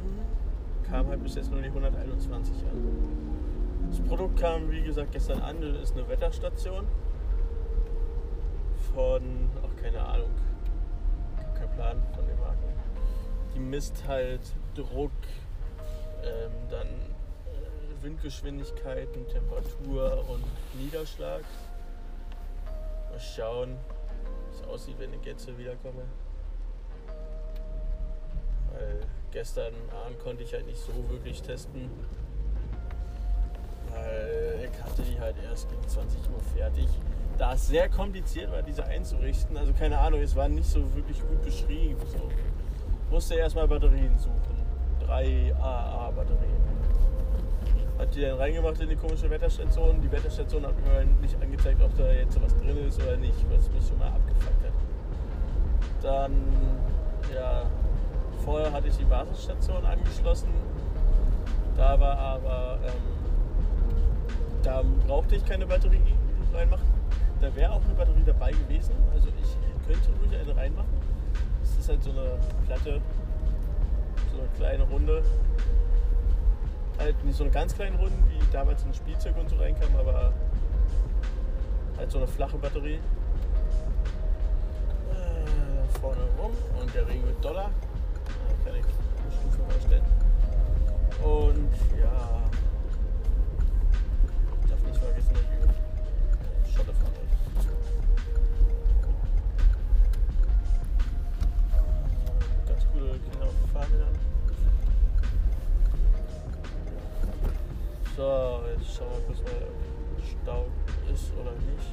Kam 0.90 1.06
halt 1.06 1.22
bis 1.22 1.36
jetzt 1.36 1.52
nur 1.52 1.60
die 1.62 1.68
121 1.68 2.52
an. 2.68 3.88
Das 3.90 4.00
Produkt 4.00 4.40
kam, 4.40 4.68
wie 4.72 4.82
gesagt, 4.82 5.12
gestern 5.12 5.40
an. 5.40 5.60
Das 5.60 5.90
ist 5.90 5.96
eine 5.96 6.08
Wetterstation. 6.08 6.84
Von, 8.94 9.50
ach, 9.64 9.82
keine 9.82 10.00
Ahnung. 10.00 10.30
Kein 11.58 11.70
Plan 11.72 12.02
von 12.14 12.26
den 12.26 12.38
Marken. 12.38 12.72
Die 13.52 13.58
misst 13.58 14.06
halt 14.06 14.40
Druck, 14.74 15.10
ähm, 16.22 16.52
dann 16.70 16.86
äh, 16.86 18.02
Windgeschwindigkeiten, 18.04 19.26
Temperatur 19.26 20.24
und 20.28 20.44
Niederschlag. 20.80 21.42
Mal 23.10 23.20
schauen, 23.20 23.76
wie 24.50 24.56
es 24.56 24.62
aussieht, 24.68 24.96
wenn 24.98 25.12
ich 25.12 25.24
jetzt 25.24 25.46
wiederkomme. 25.58 26.04
Weil 28.72 29.00
gestern 29.32 29.74
Abend 30.04 30.20
konnte 30.20 30.44
ich 30.44 30.52
halt 30.52 30.66
nicht 30.66 30.78
so 30.78 30.92
wirklich 31.10 31.42
testen. 31.42 31.90
Weil 33.90 34.70
ich 34.72 34.82
hatte 34.82 35.02
die 35.02 35.18
halt 35.18 35.36
erst 35.42 35.68
gegen 35.68 35.88
20 35.88 36.20
Uhr 36.30 36.40
fertig. 36.56 36.88
Da 37.36 37.54
es 37.54 37.66
sehr 37.66 37.88
kompliziert 37.88 38.52
war, 38.52 38.62
diese 38.62 38.84
einzurichten, 38.84 39.56
also 39.56 39.72
keine 39.72 39.98
Ahnung, 39.98 40.20
es 40.20 40.36
war 40.36 40.48
nicht 40.48 40.68
so 40.68 40.94
wirklich 40.94 41.20
gut 41.20 41.42
beschrieben. 41.42 42.00
So. 42.06 42.30
Musste 43.10 43.34
erstmal 43.34 43.66
Batterien 43.66 44.16
suchen. 44.18 44.34
Drei 45.00 45.52
AA-Batterien. 45.60 46.62
Hat 47.98 48.14
die 48.14 48.22
dann 48.22 48.38
reingemacht 48.38 48.80
in 48.80 48.88
die 48.88 48.96
komische 48.96 49.28
Wetterstation. 49.30 50.00
Die 50.00 50.10
Wetterstation 50.10 50.64
hat 50.66 50.74
mir 50.84 51.04
nicht 51.20 51.40
angezeigt, 51.40 51.80
ob 51.82 51.96
da 51.96 52.10
jetzt 52.10 52.40
was 52.40 52.56
drin 52.56 52.76
ist 52.86 53.02
oder 53.02 53.16
nicht, 53.16 53.36
was 53.50 53.70
mich 53.70 53.86
schon 53.86 53.98
mal 53.98 54.08
abgefuckt 54.08 54.64
hat. 54.64 54.72
Dann, 56.02 56.32
ja, 57.34 57.62
vorher 58.44 58.72
hatte 58.72 58.88
ich 58.88 58.96
die 58.96 59.04
Basisstation 59.04 59.84
angeschlossen. 59.84 60.48
Da 61.76 61.98
war 61.98 62.16
aber, 62.16 62.78
ähm, 62.84 62.92
da 64.62 64.82
brauchte 65.06 65.36
ich 65.36 65.44
keine 65.44 65.66
Batterie 65.66 66.00
reinmachen. 66.52 66.93
Da 67.44 67.54
wäre 67.54 67.72
auch 67.72 67.84
eine 67.84 67.92
Batterie 67.92 68.22
dabei 68.24 68.52
gewesen. 68.52 68.94
Also 69.12 69.28
ich 69.28 69.86
könnte 69.86 70.08
ruhig 70.18 70.34
eine 70.34 70.56
reinmachen. 70.56 70.88
Das 71.60 71.76
ist 71.76 71.88
halt 71.90 72.02
so 72.02 72.10
eine 72.10 72.38
Platte, 72.64 73.02
so 74.32 74.38
eine 74.38 74.48
kleine 74.56 74.84
Runde. 74.84 75.22
Halt 76.98 77.22
nicht 77.22 77.36
so 77.36 77.44
eine 77.44 77.52
ganz 77.52 77.74
kleine 77.74 77.98
Runde, 77.98 78.16
wie 78.30 78.38
damals 78.50 78.82
ein 78.86 78.94
Spielzeug 78.94 79.36
und 79.36 79.50
so 79.50 79.56
reinkam, 79.56 79.94
aber 79.98 80.32
halt 81.98 82.10
so 82.10 82.16
eine 82.16 82.26
flache 82.26 82.56
Batterie. 82.56 82.98
Äh, 85.12 85.98
vorne 86.00 86.22
rum 86.38 86.52
und 86.80 86.94
der 86.94 87.06
Ring 87.06 87.22
wird 87.26 87.44
Dollar. 87.44 87.70
Da 88.24 88.70
kann 88.70 88.80
ich 88.80 88.86
eine 88.86 89.32
Stufe 89.32 89.58
vorstellen. 89.70 90.04
Und 91.22 91.74
ja, 92.00 92.40
ich 94.62 94.70
darf 94.70 94.82
nicht 94.82 94.96
vergessen, 94.96 95.34
die 96.66 96.72
Schotte 96.72 96.94
von 96.94 97.23
Ganz 102.66 102.86
coole 102.92 103.18
Kinder 103.18 103.46
auf 103.46 103.70
Fahrrädern. 103.72 104.18
So, 108.16 108.60
jetzt 108.76 108.96
schauen 108.96 109.08
wir 109.12 109.26
kurz 109.26 109.40
mal, 109.42 109.62
ob 109.66 110.24
Stau 110.24 110.66
ist 111.12 111.32
oder 111.40 111.52
nicht. 111.52 111.92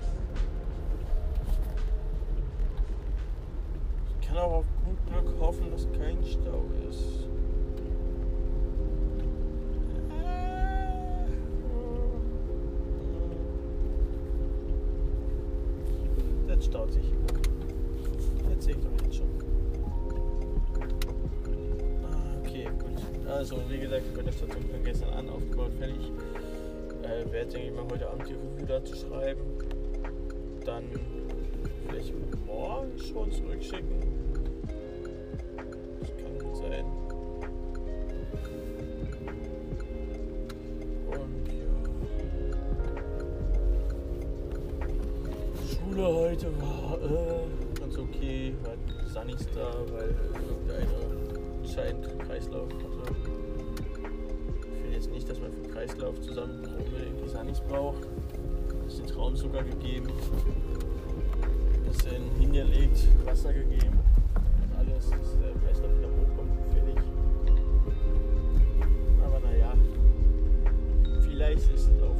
Ich 4.19 4.27
kann 4.27 4.37
aber 4.37 4.55
auf 4.57 4.65
gut 4.85 4.99
Glück 5.07 5.39
hoffen, 5.39 5.71
dass 5.71 5.87
kein 5.97 6.23
Stau 6.23 6.65
ist. 6.89 7.27
Staut 16.71 16.93
sich. 16.93 17.03
Jetzt 18.49 18.63
sehe 18.63 18.75
ich 18.75 18.79
doch 18.81 19.03
jetzt 19.03 19.15
schon. 19.17 19.27
Ah, 22.05 22.37
Okay, 22.39 22.65
gut. 22.79 23.29
Also, 23.29 23.57
wie 23.69 23.77
gesagt, 23.77 24.03
bei 24.15 24.21
der 24.21 24.31
Station 24.31 24.63
von 24.63 24.83
gestern 24.83 25.09
an 25.09 25.29
aufgebaut, 25.29 25.71
fertig. 25.77 26.11
Äh, 27.03 27.29
werde, 27.31 27.51
denke 27.51 27.67
ich 27.67 27.73
mal, 27.75 27.85
heute 27.91 28.09
Abend 28.09 28.29
die 28.29 28.33
Review 28.33 28.65
dazu 28.67 28.95
schreiben. 28.95 29.41
Dann 30.65 30.83
vielleicht 31.87 32.13
morgen 32.45 32.97
schon 32.99 33.31
zurückschicken. 33.31 34.10
Heute 46.41 46.61
war 46.61 46.97
äh, 47.03 47.79
ganz 47.79 47.97
okay, 47.97 48.53
war 48.63 48.73
Sunnis 49.07 49.47
da, 49.53 49.73
weil 49.91 50.15
irgendeiner 50.49 51.67
scheint 51.67 52.19
Kreislauf 52.25 52.69
hatte. 52.73 53.15
Ich 54.75 54.83
will 54.83 54.93
jetzt 54.93 55.11
nicht, 55.11 55.29
dass 55.29 55.39
man 55.39 55.51
für 55.51 55.69
Kreislauf 55.69 56.19
Zusammenbruch 56.21 56.71
unbedingt 56.85 57.23
die 57.23 57.29
Sunnis 57.29 57.61
braucht. 57.61 58.07
Ist 58.87 58.99
den 58.99 59.07
Traumzucker 59.07 59.63
gegeben, 59.63 60.09
bisschen 61.85 62.23
hingelegt, 62.39 63.07
Wasser 63.25 63.53
gegeben 63.53 63.99
alles, 64.77 65.09
dass 65.09 65.37
der 65.39 65.51
Kreislauf 65.63 65.91
wieder 65.97 66.09
hochkommt, 66.09 66.51
fertig. 66.73 67.03
Aber 69.23 69.39
naja, 69.39 69.73
vielleicht 71.21 71.71
ist 71.71 71.89
es 71.89 72.01
auch 72.01 72.10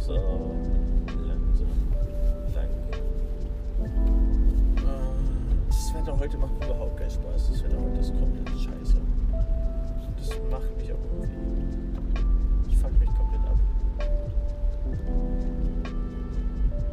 so 0.00 0.14
langsam 1.26 1.68
lang. 2.54 2.70
Äh, 4.76 4.88
Das 5.68 5.94
Wetter 5.94 6.18
heute 6.18 6.38
macht 6.38 6.52
überhaupt 6.64 6.96
keinen 6.96 7.10
Spaß. 7.10 7.50
Das 7.50 7.64
Wetter 7.64 7.76
heute 7.80 8.00
ist 8.00 8.12
komplett 8.18 8.48
scheiße. 8.58 8.96
Das 10.16 10.28
macht 10.50 10.76
mich 10.76 10.92
auch 10.92 10.98
irgendwie. 11.20 11.64
Ich 12.68 12.76
fuck 12.76 12.92
mich 12.98 13.08
komplett 13.14 13.40
ab. 13.46 13.58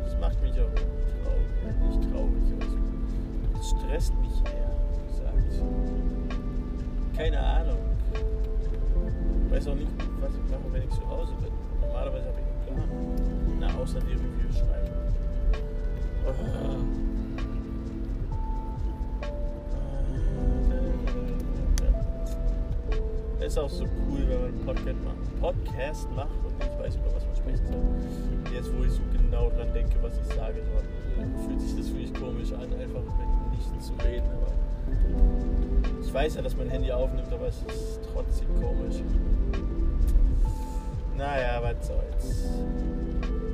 Das 0.04 0.20
macht 0.20 0.42
mich 0.42 0.52
auch 0.54 0.74
traurig. 0.74 1.48
Nicht 1.90 2.12
traurig, 2.12 2.54
aber 2.54 2.66
es- 2.66 3.60
es 3.62 3.70
stresst 3.70 4.14
mich 4.22 4.44
eher, 4.46 4.72
gesagt. 5.08 5.64
Keine 7.16 7.40
Ahnung. 7.40 7.78
Ich 9.46 9.52
weiß 9.52 9.68
auch 9.70 9.76
nicht, 9.76 9.92
was 10.22 10.32
ich 10.36 10.52
mache, 10.52 10.72
wenn 10.74 10.84
ich 10.84 10.90
zu 10.90 11.08
Hause 11.10 11.34
bin. 11.42 11.52
Normalerweise 11.82 12.28
habe 12.28 12.40
ich 12.40 12.47
Plan. 12.68 12.90
Na, 13.60 13.68
außer 13.80 14.00
die 14.02 14.14
Review 14.14 14.52
schreiben. 14.52 14.92
Oh. 16.28 16.98
Ist 23.44 23.58
auch 23.58 23.70
so 23.70 23.86
cool, 23.86 24.28
wenn 24.28 24.40
man 24.40 24.48
einen 24.50 24.66
Podcast 24.66 25.00
macht, 25.06 25.40
Podcast 25.40 26.10
macht 26.16 26.44
und 26.46 26.58
nicht 26.60 26.80
weiß, 26.80 26.96
über 26.96 27.16
was 27.16 27.26
man 27.26 27.36
sprechen 27.36 27.66
soll. 27.66 28.54
Jetzt, 28.54 28.78
wo 28.78 28.84
ich 28.84 28.92
so 28.92 29.02
genau 29.14 29.50
dran 29.52 29.72
denke, 29.74 29.96
was 30.02 30.18
ich 30.18 30.36
sage, 30.36 30.62
fühlt 31.46 31.62
sich 31.62 31.76
das 31.78 31.88
für 31.90 31.96
mich 31.96 32.14
komisch 32.14 32.52
an, 32.52 32.64
einfach 32.64 33.02
mit 33.02 33.28
nichts 33.52 33.88
zu 33.88 33.94
reden. 34.06 34.28
Aber 34.28 34.52
ich 36.02 36.14
weiß 36.14 36.36
ja, 36.36 36.42
dass 36.42 36.58
mein 36.58 36.70
Handy 36.70 36.92
aufnimmt, 36.92 37.32
aber 37.32 37.48
es 37.48 37.64
ist 37.64 38.02
trotzdem 38.12 38.48
komisch. 38.62 38.96
Naja, 41.18 41.60
was 41.64 41.88
soll's. 41.88 42.46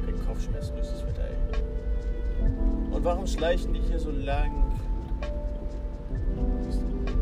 Kein 0.06 0.26
Kopfschmerzen 0.26 0.76
durch 0.76 0.90
das 0.90 1.06
Wetter, 1.08 1.24
ey. 1.24 2.94
Und 2.94 3.04
warum 3.06 3.26
schleichen 3.26 3.74
die 3.74 3.80
hier 3.80 4.00
so 4.00 4.12
lang? 4.12 4.52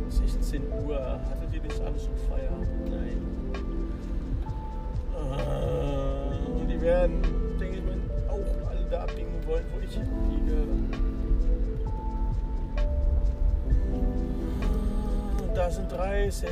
16 0.10 0.64
Uhr. 0.86 1.00
Hattet 1.00 1.54
ihr 1.54 1.62
nicht 1.62 1.80
alle 1.80 2.00
schon 2.00 2.18
Feier? 2.28 2.52
Nein. 2.90 3.22
Äh, 5.38 6.66
die 6.68 6.82
werden, 6.82 7.22
denke 7.60 7.78
ich 7.78 7.84
mal, 7.84 7.98
auch 8.28 8.70
alle 8.70 8.84
da 8.90 9.04
abbiegen 9.04 9.46
wollen, 9.46 9.66
wo 9.74 9.80
ich 9.80 9.94
hinfliege. 9.94 10.68
Da 15.54 15.70
sind 15.70 15.92
30, 15.92 16.50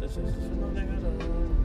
das 0.00 0.16
ist 0.16 0.26
noch 0.60 0.72
länger 0.74 0.98
da. 1.00 1.59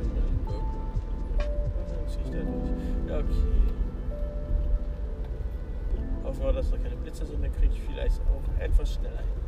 Blitze 7.15 7.31
sind, 7.31 7.41
dann 7.41 7.53
kriege 7.53 7.73
ich 7.73 7.81
vielleicht 7.81 8.21
auch 8.21 8.61
etwas 8.61 8.95
schneller 8.95 9.19
hin. 9.19 9.44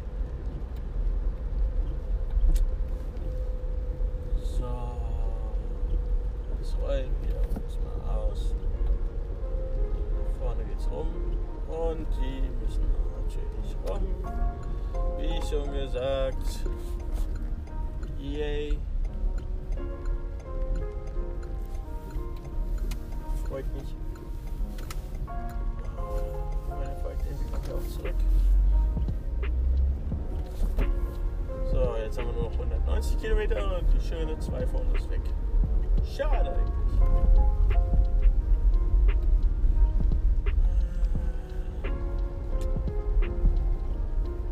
Schade 36.18 36.50
eigentlich. 36.50 37.00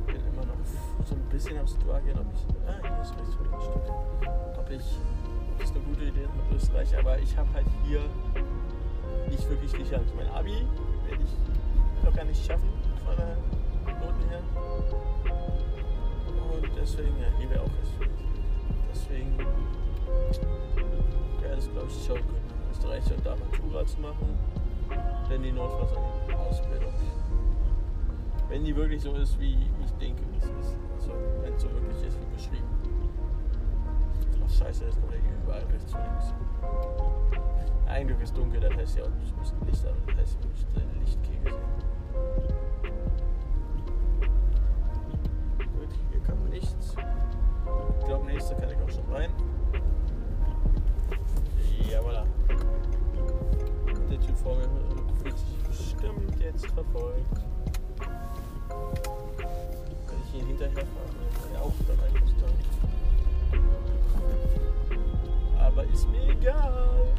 bin 0.05 0.15
immer 0.27 0.45
noch 0.45 0.63
so 1.03 1.15
ein 1.15 1.21
bisschen 1.31 1.57
am 1.57 1.65
Strugglen, 1.65 2.19
ob 2.19 2.27
ich. 2.35 2.45
Ah, 2.67 2.75
hier 2.83 3.01
ist 3.01 3.17
rechts 3.17 3.33
von 3.33 3.47
Stück. 3.59 3.89
Ob 4.59 4.69
ich. 4.69 4.99
Ob 5.53 5.59
das 5.59 5.71
eine 5.71 5.79
gute 5.79 6.03
Idee 6.03 6.21
ist 6.21 6.35
mit 6.35 6.55
Österreich, 6.55 6.99
aber 6.99 7.17
ich 7.17 7.35
habe 7.35 7.51
halt 7.55 7.65
hier 7.83 8.01
nicht 9.27 9.49
wirklich. 9.49 9.73
Also 9.91 10.13
mein 10.15 10.29
Abi 10.29 10.67
werde 11.07 11.23
ich 11.23 12.05
locker 12.05 12.25
nicht 12.25 12.45
schaffen 12.45 12.69
von 13.03 13.15
der 13.17 13.37
Noten 13.95 14.29
her. 14.29 14.41
Und 16.61 16.71
deswegen, 16.79 17.19
ja, 17.19 17.27
hier 17.39 17.49
wäre 17.49 17.61
auch 17.61 17.71
was. 17.81 18.07
Deswegen 18.93 19.35
wäre 21.41 21.55
das, 21.55 21.69
glaube 21.71 21.87
ich, 21.87 22.05
schon 22.05 22.15
können, 22.15 22.53
Österreich 22.71 23.03
und 23.15 23.25
da 23.25 23.35
Matura 23.35 23.85
zu 23.85 23.99
machen. 24.01 24.37
Denn 25.29 25.41
die 25.41 25.51
notfalls 25.51 25.91
an 25.97 26.03
die 26.27 26.33
Ausbildung. 26.33 26.93
Wenn 28.49 28.63
die 28.63 28.75
wirklich 28.75 29.01
so 29.01 29.13
ist, 29.13 29.39
wie 29.39 29.57
ich 29.83 29.91
denke, 29.93 30.21
wie 30.31 30.37
es 30.37 30.45
ist. 30.45 30.77
Also, 30.95 31.11
wenn 31.41 31.53
es 31.53 31.61
so 31.61 31.71
wirklich 31.71 32.07
ist, 32.07 32.17
wie 32.19 32.35
beschrieben. 32.35 32.67
Ach, 34.45 34.49
scheiße, 34.49 34.85
kommt 34.85 35.11
ja 35.11 35.17
hier 35.17 35.37
überall 35.43 35.65
rechts 35.71 35.93
und 35.93 36.01
links. 36.01 36.33
Ein 37.87 38.07
Glück 38.07 38.21
ist 38.21 38.37
dunkel, 38.37 38.59
das 38.59 38.75
heißt 38.75 38.97
ja 38.97 39.03
auch, 39.03 39.09
ich 39.23 39.35
muss 39.35 39.53
Licht 39.65 39.85
haben, 39.85 39.95
das 40.07 40.17
heißt, 40.17 40.37
ich 40.39 40.47
muss 40.47 40.65
den 40.75 40.99
Lichtkegel 40.99 41.51
sehen. 41.51 41.75
Gut, 45.57 45.89
hier 46.11 46.21
kann 46.21 46.39
man 46.39 46.49
nichts. 46.49 46.95
Ich 47.99 48.05
glaube, 48.05 48.25
nächste 48.25 48.55
kann 48.55 48.69
ich 48.69 48.77
auch 48.77 48.89
schon 48.89 49.13
rein. 49.13 49.31
Ja, 51.95 52.01
voilà. 52.01 52.25
Der 54.11 54.19
Typ 54.19 54.37
vor 54.39 54.57
mir 54.57 54.67
fühlt 55.23 55.37
sich 55.37 55.57
bestimmt 55.65 56.43
jetzt 56.43 56.65
verfolgt. 56.67 57.39
Wenn 59.39 60.19
ich 60.27 60.41
ihn 60.41 60.47
hinterher 60.47 60.83
fahre, 60.87 61.15
dann 61.41 61.55
er 61.55 61.61
auch 61.61 61.71
da 61.87 61.93
rein 61.93 62.11
muss. 62.21 62.33
Aber 65.57 65.85
ist 65.85 66.09
mir 66.09 66.27
egal. 66.33 67.13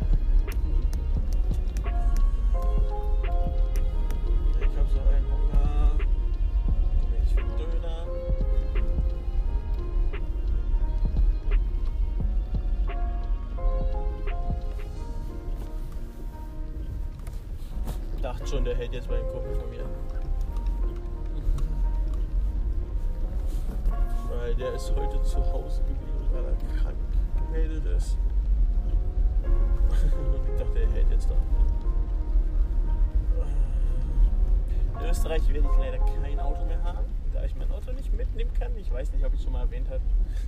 Österreich 35.36 35.54
werde 35.54 35.68
ich 35.70 35.78
leider 35.78 35.98
kein 35.98 36.40
Auto 36.40 36.64
mehr 36.64 36.82
haben, 36.82 37.04
da 37.32 37.44
ich 37.44 37.54
mein 37.56 37.70
Auto 37.70 37.92
nicht 37.92 38.12
mitnehmen 38.12 38.50
kann. 38.58 38.72
Ich 38.76 38.90
weiß 38.90 39.12
nicht, 39.12 39.24
ob 39.24 39.32
ich 39.32 39.38
es 39.38 39.44
schon 39.44 39.52
mal 39.52 39.60
erwähnt 39.60 39.88
habe. 39.90 40.00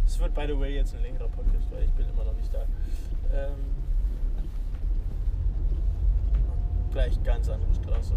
Es 0.06 0.18
wird, 0.18 0.34
by 0.34 0.46
the 0.46 0.58
way, 0.58 0.74
jetzt 0.74 0.94
ein 0.94 1.02
längerer 1.02 1.28
Podcast, 1.28 1.70
weil 1.70 1.84
ich 1.84 1.92
bin 1.92 2.08
immer 2.08 2.24
noch 2.24 2.34
nicht 2.34 2.52
da. 2.52 2.62
Ähm, 3.34 3.54
gleich 6.90 7.22
ganz 7.22 7.48
andere 7.48 7.72
Straße. 7.74 8.14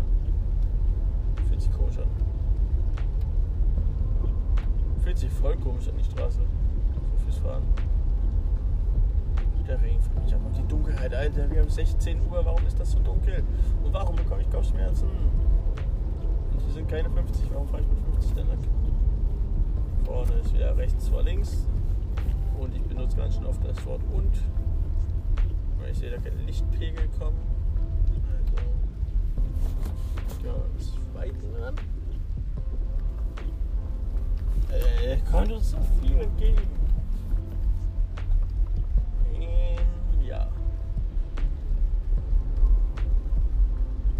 Fühlt 1.48 1.62
sich 1.62 1.72
komisch 1.74 1.98
an. 1.98 2.08
Fühlt 5.04 5.18
sich 5.18 5.32
voll 5.32 5.58
komisch 5.58 5.90
an 5.90 5.98
die 5.98 6.06
Straße. 6.06 6.40
So 6.40 7.24
fürs 7.24 7.38
Fahren. 7.40 7.64
Der 9.68 9.82
Regen 9.82 10.02
fängt 10.02 10.24
mich 10.24 10.34
ab 10.34 10.42
und 10.46 10.58
die 10.58 10.68
Dunkelheit, 10.68 11.14
Alter. 11.14 11.50
Wir 11.52 11.62
haben 11.62 11.70
16 11.70 12.20
Uhr, 12.30 12.46
warum 12.46 12.66
ist 12.66 12.80
das 12.80 12.92
so 12.92 13.00
dunkel? 13.00 13.44
Und 13.84 13.94
warum 13.94 14.16
bekomme 14.16 14.42
ich 14.42 14.50
Kopfschmerzen? 14.50 15.08
Hier 16.72 16.78
sind 16.78 16.90
keine 16.90 17.10
50, 17.10 17.52
warum 17.52 17.68
fahre 17.68 17.82
ich 17.82 17.90
mit 17.90 18.00
50 18.14 18.34
denn 18.34 18.48
lang? 18.48 18.60
Vorne 20.06 20.32
ist 20.36 20.54
wieder 20.54 20.78
rechts 20.78 21.10
vor 21.10 21.22
links. 21.22 21.68
Und 22.58 22.74
ich 22.74 22.82
benutze 22.84 23.18
ganz 23.18 23.36
schön 23.36 23.46
oft 23.46 23.62
das 23.68 23.86
Wort 23.86 24.02
und. 24.16 24.32
Weil 25.82 25.92
ich 25.92 25.98
sehe 25.98 26.12
da 26.12 26.18
keine 26.18 26.42
Lichtpegel 26.44 27.10
kommen. 27.20 27.38
Also. 28.32 28.56
Ja, 30.48 30.54
ist 30.78 30.98
weit 31.14 31.34
dran. 31.42 31.76
Äh, 34.72 35.18
kommt 35.30 35.52
uns 35.52 35.72
so 35.72 35.78
viel 36.02 36.22
entgegen. 36.22 36.62
Ähm, 39.36 40.26
ja. 40.26 40.48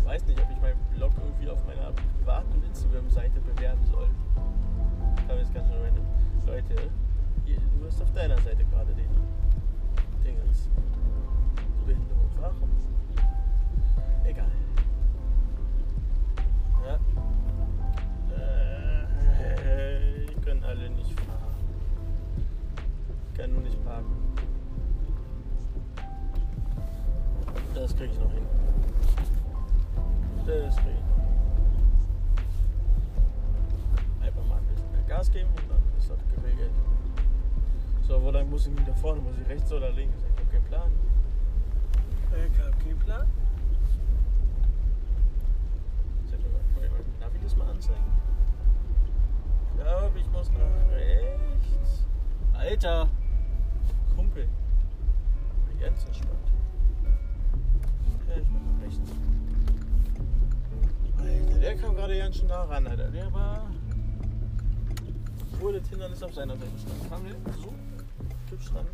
Weiß 0.04 0.26
nicht, 0.26 0.38
ob 0.38 0.52
ich 0.52 0.62
meinen 0.62 0.80
Blog 0.98 1.14
irgendwie 1.24 1.50
auf 1.50 1.66
meiner 1.66 1.94
Instagram-Seite 2.72 3.42
bewerben 3.42 3.86
soll. 3.86 4.08
Kam 5.28 5.38
jetzt 5.38 5.54
ganz 5.54 5.68
schön 5.68 5.82
random. 5.84 6.06
Leute, 6.48 6.90
du 7.46 7.86
hast 7.86 8.02
auf 8.02 8.12
deiner 8.14 8.38
Seite 8.38 8.64
gerade 8.66 8.94
den 8.94 9.10
Dingens. 10.24 10.70
Behinderung. 11.86 12.30
Warum? 12.40 12.70
Egal. 14.24 14.46
Ja. 16.86 16.96
Äh, 18.38 20.26
die 20.28 20.42
können 20.42 20.64
alle 20.64 20.90
nicht 20.92 21.20
fahren. 21.20 21.56
Ich 23.34 23.38
kann 23.38 23.52
nur 23.52 23.62
nicht 23.62 23.84
parken. 23.84 24.16
Das 27.76 27.96
kriege 27.96 28.14
ich 28.14 28.20
noch 28.20 28.32
hin. 28.32 28.46
Das 30.46 30.76
kriege 30.78 30.96
ich 30.98 31.11
Gas 35.22 35.32
geben 35.32 35.50
und 35.50 35.70
dann 35.70 35.82
ist 36.00 36.10
das 36.10 36.18
geregelt. 36.36 36.72
So, 38.08 38.20
wo 38.24 38.32
lang 38.32 38.50
muss 38.50 38.66
ich 38.66 38.74
mich 38.74 38.84
da 38.86 38.94
vorne? 38.94 39.22
Muss 39.22 39.36
ich 39.40 39.48
rechts 39.48 39.72
oder 39.72 39.92
links? 39.92 40.18
Ich 40.18 40.40
habe 40.40 40.52
keinen 40.52 40.64
Plan. 40.64 40.92
Ich 42.32 42.60
habe 42.60 42.72
keinen 42.72 42.98
Plan. 42.98 43.28
Kann 46.32 46.40
ich 46.40 46.92
mal 46.92 47.00
Navi 47.20 47.40
das 47.44 47.56
mal 47.56 47.70
anzeigen? 47.70 48.02
Ich 49.70 49.84
glaube, 49.84 50.20
ich 50.20 50.32
muss 50.32 50.52
nach 50.54 50.92
rechts. 50.92 52.08
Alter! 52.54 53.08
Kumpel. 54.16 54.50
Ganz 55.80 56.04
entspannt. 56.06 56.52
Ja, 58.28 58.38
ich 58.42 58.50
mach 58.50 58.60
nach 58.60 58.84
rechts. 58.84 59.12
Alter, 61.20 61.60
der 61.60 61.78
kam 61.78 61.96
gerade 61.96 62.18
ganz 62.18 62.38
schön 62.38 62.48
nah 62.48 62.64
ran, 62.64 62.88
Alter. 62.88 63.12
Der 63.12 63.32
war. 63.32 63.68
Obwohl 65.62 65.80
das 65.80 65.88
Hindernis 65.90 66.24
auf 66.24 66.34
seiner 66.34 66.56
Seite 66.56 66.72
stand. 66.80 67.08
Kam 67.08 67.24
der 67.24 67.36
so 67.54 67.72
hübsch 68.50 68.74
ran? 68.74 68.88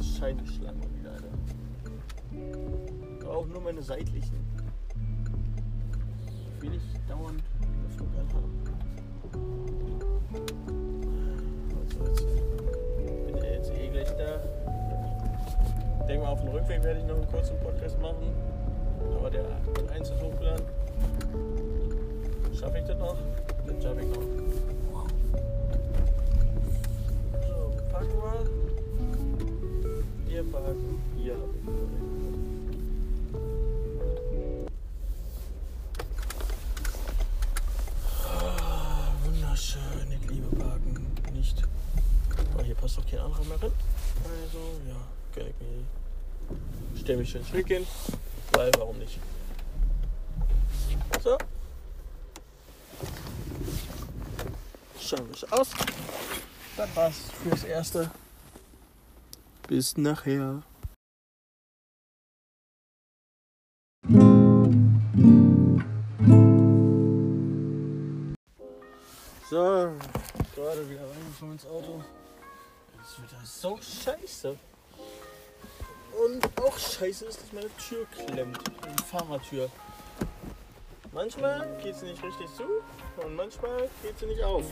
Scheidenschlangen 0.00 0.80
wieder, 0.98 1.12
Alter. 1.12 1.28
Aber 3.26 3.36
auch 3.36 3.46
nur 3.46 3.60
meine 3.60 3.82
seitlichen. 3.82 4.38
Will 6.60 6.72
ich 6.72 6.82
dauernd 7.06 7.42
Öffnung 7.90 8.08
haben. 8.16 8.30
Also 11.78 12.06
jetzt 13.42 13.74
bin 13.74 13.92
der. 13.92 14.40
Ich 16.00 16.06
denke 16.06 16.24
mal, 16.24 16.32
auf 16.32 16.40
dem 16.40 16.48
Rückweg 16.48 16.82
werde 16.84 17.00
ich 17.00 17.06
noch 17.06 17.16
einen 17.16 17.28
kurzen 17.28 17.60
Podcast 17.60 18.00
machen. 18.00 18.32
Aber 19.14 19.28
der 19.28 19.44
eins 19.92 20.08
ist 20.08 20.22
hochgeladen. 20.22 20.64
Schaffe 22.58 22.78
ich 22.78 22.84
das 22.86 22.98
noch? 22.98 23.18
Das 23.66 23.82
schaffe 23.82 24.00
ich 24.00 24.06
noch. 24.06 24.77
Packen 27.98 28.12
wir? 28.12 28.46
Parken. 30.52 31.00
Hier 31.16 31.32
habe 31.34 31.54
ich 31.54 31.62
Ah, 38.24 39.12
Wunderschön, 39.24 40.12
ich 40.12 40.30
liebe 40.30 40.54
Parken. 40.56 41.06
Nicht. 41.32 41.62
Aber 42.54 42.62
hier 42.62 42.76
passt 42.76 42.98
doch 42.98 43.06
kein 43.06 43.18
anderer 43.18 43.44
mehr 43.44 43.60
rein. 43.62 43.72
Also, 44.24 44.58
ja, 44.88 44.96
kann 45.34 45.46
ich 45.48 45.54
mir. 45.60 45.84
Stell 47.00 47.16
mich 47.16 47.30
schön 47.30 47.44
zurück 47.44 47.66
hin. 47.66 47.84
Weil, 48.52 48.70
warum 48.78 48.96
nicht? 48.98 49.18
So. 51.22 51.36
Schauen 55.00 55.26
wir 55.26 55.34
es 55.34 55.52
aus. 55.52 55.68
Das 56.78 56.94
war's 56.94 57.16
fürs 57.42 57.64
Erste. 57.64 58.08
Bis 59.66 59.96
nachher. 59.96 60.62
So, 69.50 69.92
gerade 70.54 70.88
wieder 70.88 71.02
reingekommen 71.02 71.54
ins 71.54 71.66
Auto. 71.66 72.04
Es 73.02 73.10
ist 73.10 73.22
wieder 73.22 73.44
so 73.44 73.78
scheiße. 73.82 74.56
Und 76.24 76.60
auch 76.60 76.78
scheiße 76.78 77.24
ist, 77.24 77.42
dass 77.42 77.52
meine 77.52 77.76
Tür 77.76 78.06
klemmt. 78.06 78.60
Die 78.68 79.02
Fahrertür. 79.02 79.68
Manchmal 81.10 81.76
geht 81.82 81.96
sie 81.96 82.06
nicht 82.06 82.22
richtig 82.22 82.46
zu 82.54 82.62
und 83.24 83.34
manchmal 83.34 83.90
geht 84.00 84.16
sie 84.20 84.26
nicht 84.26 84.44
auf. 84.44 84.64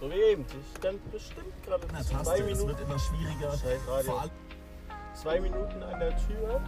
So 0.00 0.10
wie 0.10 0.14
eben. 0.14 0.44
Ich 0.48 0.78
stand 0.78 1.12
bestimmt 1.12 1.52
gerade 1.64 1.86
Na, 1.92 2.00
zwei 2.00 2.16
Taste, 2.16 2.34
es 2.34 2.46
Minuten. 2.46 2.68
wird 2.68 2.80
immer 2.80 2.98
schwieriger. 2.98 3.50
Scheiß 3.52 3.80
Radio. 3.86 4.30
Zwei 5.14 5.40
Minuten 5.40 5.82
an 5.82 6.00
der 6.00 6.16
Tür, 6.16 6.60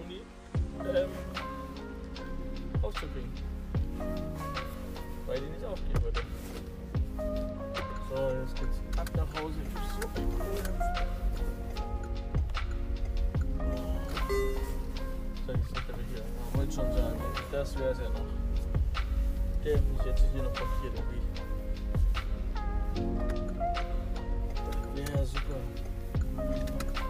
um 0.00 0.08
die 0.08 0.22
ähm, 0.88 1.08
aufzukriegen. 2.82 3.32
Weil 5.26 5.40
die 5.40 5.46
nicht 5.46 5.64
aufgehen 5.64 6.02
würde. 6.04 6.20
So, 8.08 8.22
jetzt 8.40 8.54
geht's 8.60 8.98
ab 8.98 9.10
nach 9.16 9.42
Hause. 9.42 9.54
Ich 9.64 9.74
hab 9.74 10.02
so 10.02 10.08
viel 10.14 10.28
Kohle. 10.38 10.62
Soll 15.46 15.56
ich 15.56 15.72
das 15.72 15.82
hier? 15.84 16.18
Ja, 16.18 16.58
wollte 16.58 16.72
schon 16.72 16.92
sagen, 16.92 17.20
das 17.50 17.78
wär's 17.78 17.98
ja 17.98 18.08
noch. 18.10 18.20
Der 19.64 19.80
mich 19.80 20.04
jetzt 20.04 20.24
hier 20.32 20.42
noch 20.44 20.52
blockiert 20.52 20.94
irgendwie. 20.94 21.25
Ja, 24.96 25.24
super. 25.24 25.60
Nicht. 26.48 26.70
Egal. 26.70 27.05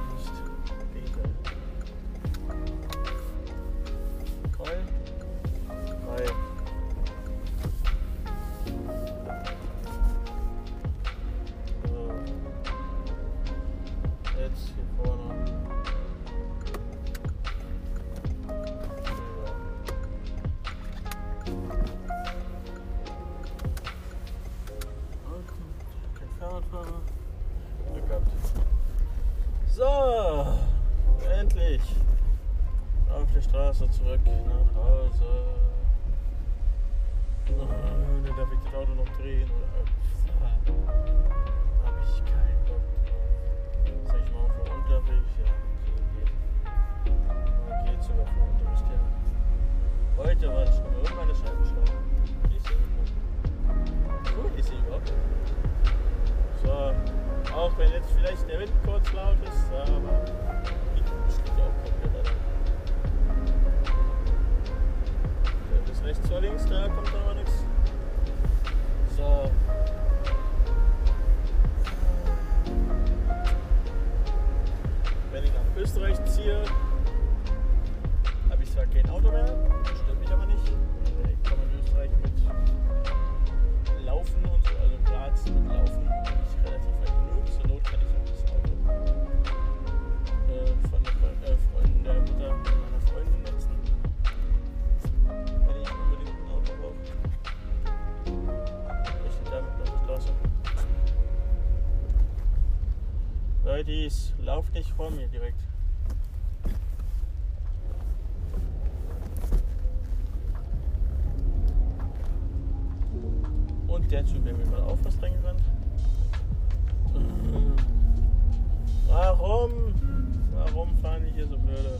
Warum 120.77 120.95
fahren 120.97 121.23
die 121.25 121.33
hier 121.33 121.47
so 121.47 121.57
blöde? 121.57 121.99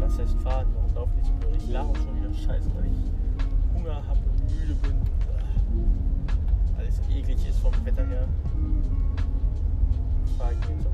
Was 0.00 0.18
heißt 0.18 0.36
fahren? 0.42 0.66
Warum 0.74 0.92
laufen 0.92 1.12
die 1.20 1.24
so 1.24 1.32
blöde? 1.34 1.56
Ich 1.56 1.70
lache 1.70 1.94
schon 1.94 2.16
wieder 2.16 2.34
scheiße, 2.34 2.68
weil 2.74 2.86
ich 2.86 2.98
Hunger 3.72 3.94
habe 3.94 4.18
und 4.18 4.42
müde 4.58 4.74
bin. 4.82 4.96
Alles 6.76 7.00
eklig 7.08 7.48
ist 7.48 7.60
vom 7.60 7.72
Wetter 7.84 8.04
her. 8.06 8.26
Fahr 10.36 10.50
ich 10.50 10.58
jetzt 10.58 10.84
auch 10.84 10.92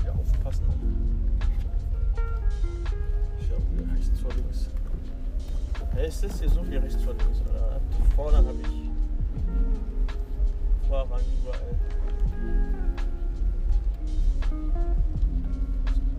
wieder 0.00 0.14
aufpassen. 0.14 0.64
Ich 3.40 3.48
glaube, 3.48 3.64
hier 3.74 3.92
rechts 3.92 4.20
vor 4.20 4.32
links. 4.34 4.70
Ja, 5.96 6.02
ist 6.02 6.22
das 6.22 6.38
hier 6.38 6.50
so 6.50 6.62
viel 6.62 6.78
rechts 6.78 7.02
vor 7.02 7.14
links? 7.14 7.42
Vorne 8.14 8.36
habe 8.36 8.60
ich 8.62 8.85
Fahrrang 10.88 11.20
überall. 11.42 11.74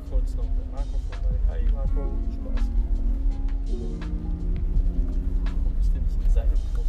Kurz 0.10 0.36
noch 0.36 0.44
mit 0.44 0.72
Marco 0.72 0.98
vorbei. 1.10 1.36
Hi 1.48 1.64
Marco, 1.74 2.12
Spaß. 2.34 2.66
Warum 5.46 5.76
ist 5.80 5.96
denn 5.96 6.04
nicht 6.04 6.20
die 6.26 6.30
Seite 6.30 6.50
groß? 6.74 6.86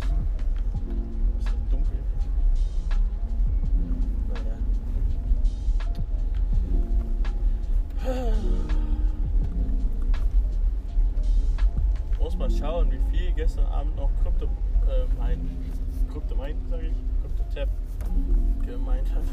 Ist 1.38 1.48
denn 1.48 1.68
dunkel? 1.70 1.98
Naja. 4.28 4.56
Muss 12.18 12.36
mal 12.36 12.50
schauen, 12.50 12.90
wie 12.90 13.16
viel 13.16 13.32
gestern 13.32 13.66
Abend 13.66 13.94
noch 13.96 14.10
Krypto 14.22 14.46
äh, 14.46 15.06
mein 15.16 15.48
Krypto 16.10 16.34
mein, 16.34 16.56
sag 16.70 16.82
ich, 16.82 16.96
gemeint 18.64 19.12
hat. 19.14 19.24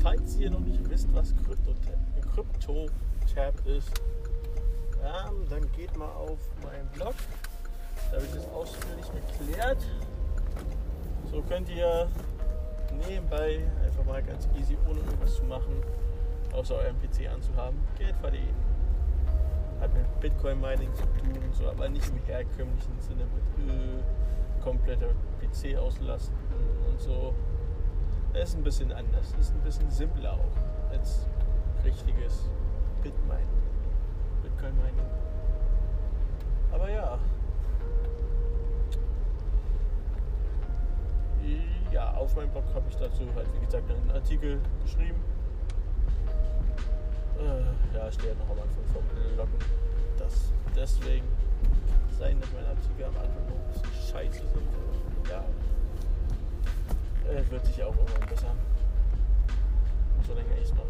Falls 0.00 0.36
ihr 0.36 0.50
noch 0.50 0.60
nicht 0.60 0.88
wisst, 0.88 1.12
was 1.12 1.34
Krypto 1.36 1.72
Tab, 1.74 2.32
Krypto 2.34 2.86
Tab 3.34 3.54
ist, 3.66 4.00
ähm, 5.02 5.46
dann 5.48 5.70
geht 5.72 5.96
mal 5.96 6.10
auf 6.10 6.38
meinen 6.62 6.88
Blog. 6.88 7.14
Da 8.10 8.16
habe 8.16 8.26
ich 8.26 8.32
das 8.32 8.48
ausführlich 8.48 9.06
erklärt. 9.14 9.84
So 11.30 11.42
könnt 11.42 11.68
ihr 11.68 12.08
nebenbei 13.06 13.60
einfach 13.84 14.04
mal 14.04 14.22
ganz 14.22 14.48
easy, 14.58 14.76
ohne 14.88 15.00
irgendwas 15.00 15.36
zu 15.36 15.44
machen, 15.44 15.82
außer 16.52 16.74
eurem 16.76 16.96
PC 17.00 17.28
anzuhaben, 17.32 17.78
Geld 17.98 18.16
verdienen. 18.16 18.54
Hat 19.80 19.92
mit 19.94 20.20
Bitcoin-Mining 20.20 20.92
zu 20.94 21.02
tun, 21.02 21.38
so, 21.52 21.68
aber 21.68 21.88
nicht 21.88 22.08
im 22.08 22.18
herkömmlichen 22.24 23.00
Sinne 23.00 23.24
mit 23.26 23.68
äh, 23.68 24.62
kompletter 24.62 25.10
PC 25.40 25.76
auslasten 25.76 26.36
und 26.90 27.00
so. 27.00 27.34
Ist 28.34 28.56
ein 28.56 28.62
bisschen 28.62 28.92
anders, 28.92 29.34
ist 29.40 29.52
ein 29.52 29.60
bisschen 29.60 29.90
simpler 29.90 30.34
auch 30.34 30.92
als 30.92 31.26
richtiges 31.84 32.48
Bitmining, 33.02 33.48
Bitcoin-Mining. 34.42 35.06
Aber 36.72 36.90
ja. 36.90 37.18
Ja, 41.90 42.12
auf 42.12 42.36
meinem 42.36 42.50
Blog 42.50 42.64
habe 42.74 42.84
ich 42.90 42.96
dazu 42.96 43.22
halt, 43.34 43.48
wie 43.54 43.64
gesagt, 43.64 43.90
einen 43.90 44.10
Artikel 44.10 44.60
geschrieben. 44.82 45.18
Äh, 47.40 47.96
ja, 47.96 48.12
steht 48.12 48.38
noch 48.38 48.50
am 48.50 48.62
Anfang 48.62 48.84
vom 48.92 49.36
Loggen. 49.36 49.58
Das 50.18 50.52
deswegen 50.76 51.26
sein, 52.18 52.40
dass 52.40 52.52
meine 52.52 52.68
Artikel 52.68 53.04
am 53.04 53.16
Anfang 53.16 53.46
noch 53.48 53.56
ein 53.56 53.72
bisschen 53.72 54.12
scheiße 54.12 54.46
sind. 54.46 54.68
Ja. 55.30 55.44
Äh, 57.28 57.50
wird 57.50 57.66
sich 57.66 57.82
auch 57.82 57.94
irgendwann 57.94 58.28
besser. 58.28 58.54
So 60.26 60.32
länger 60.34 60.56
ich 60.56 60.64
es 60.64 60.74
mache. 60.74 60.86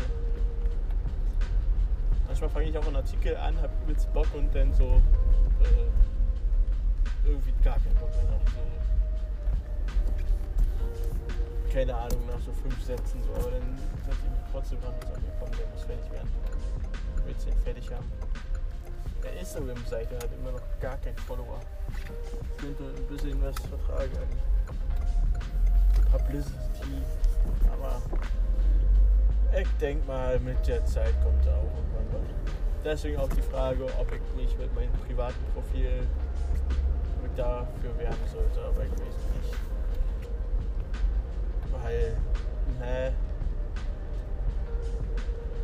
Manchmal 2.27 2.51
fange 2.51 2.67
ich 2.67 2.79
auch 2.79 2.87
einen 2.87 2.97
Artikel 2.97 3.37
an, 3.37 3.61
habe 3.61 3.73
übelst 3.83 4.13
Bock 4.13 4.27
und 4.35 4.55
dann 4.55 4.73
so 4.73 5.03
äh, 5.63 5.89
irgendwie 7.27 7.53
gar 7.65 7.75
keinen 7.75 7.97
Bock 7.97 8.11
mehr. 8.11 8.39
So, 10.87 11.73
keine 11.73 11.95
Ahnung, 11.95 12.21
nach 12.27 12.41
so 12.41 12.53
fünf 12.53 12.83
Sätzen 12.85 13.21
so, 13.25 13.33
aber 13.33 13.51
dann 13.51 13.79
setze 14.07 14.19
ich 14.25 14.31
mich 14.31 14.41
trotzdem 14.53 14.81
dran 14.81 14.95
und 14.95 15.03
sage, 15.03 15.23
komm, 15.41 15.51
der 15.51 15.67
muss 15.67 15.83
fertig 15.83 16.13
werden. 16.13 16.29
Ich 17.17 17.47
will 17.47 17.53
den 17.53 17.63
fertig 17.63 17.91
haben. 17.93 18.13
Der 19.25 19.41
Instagram-Seite 19.41 20.17
hat 20.17 20.29
immer 20.39 20.53
noch 20.53 20.81
gar 20.81 20.97
keinen 20.99 21.19
Follower. 21.19 21.61
Ich 21.97 22.05
könnte 22.63 22.85
ein 22.85 23.07
bisschen 23.09 23.43
was 23.43 23.57
vertragen 23.67 24.17
an 24.17 24.49
Publicity, 26.11 27.03
aber 27.73 28.01
ich 29.61 29.69
denke 29.81 30.07
mal, 30.07 30.39
mit 30.41 30.67
der 30.67 30.85
Zeit 30.85 31.15
kommt 31.23 31.45
da 31.45 31.55
auch 31.57 31.77
irgendwann 31.77 32.23
was. 32.23 32.53
Deswegen 32.85 33.19
auch 33.19 33.29
die 33.29 33.43
Frage, 33.43 33.85
ob 33.99 34.13
ich 34.13 34.21
mich 34.37 34.57
mit 34.59 34.75
meinem 34.75 34.93
privaten 35.07 35.45
Profil 35.55 36.07
dafür 37.37 37.97
werben 37.99 38.27
sollte, 38.33 38.61
aber 38.61 38.85
ich 38.85 38.91
weiß 38.91 38.99
nicht. 38.99 39.55
Weil, 41.71 42.17
ne, 42.81 43.13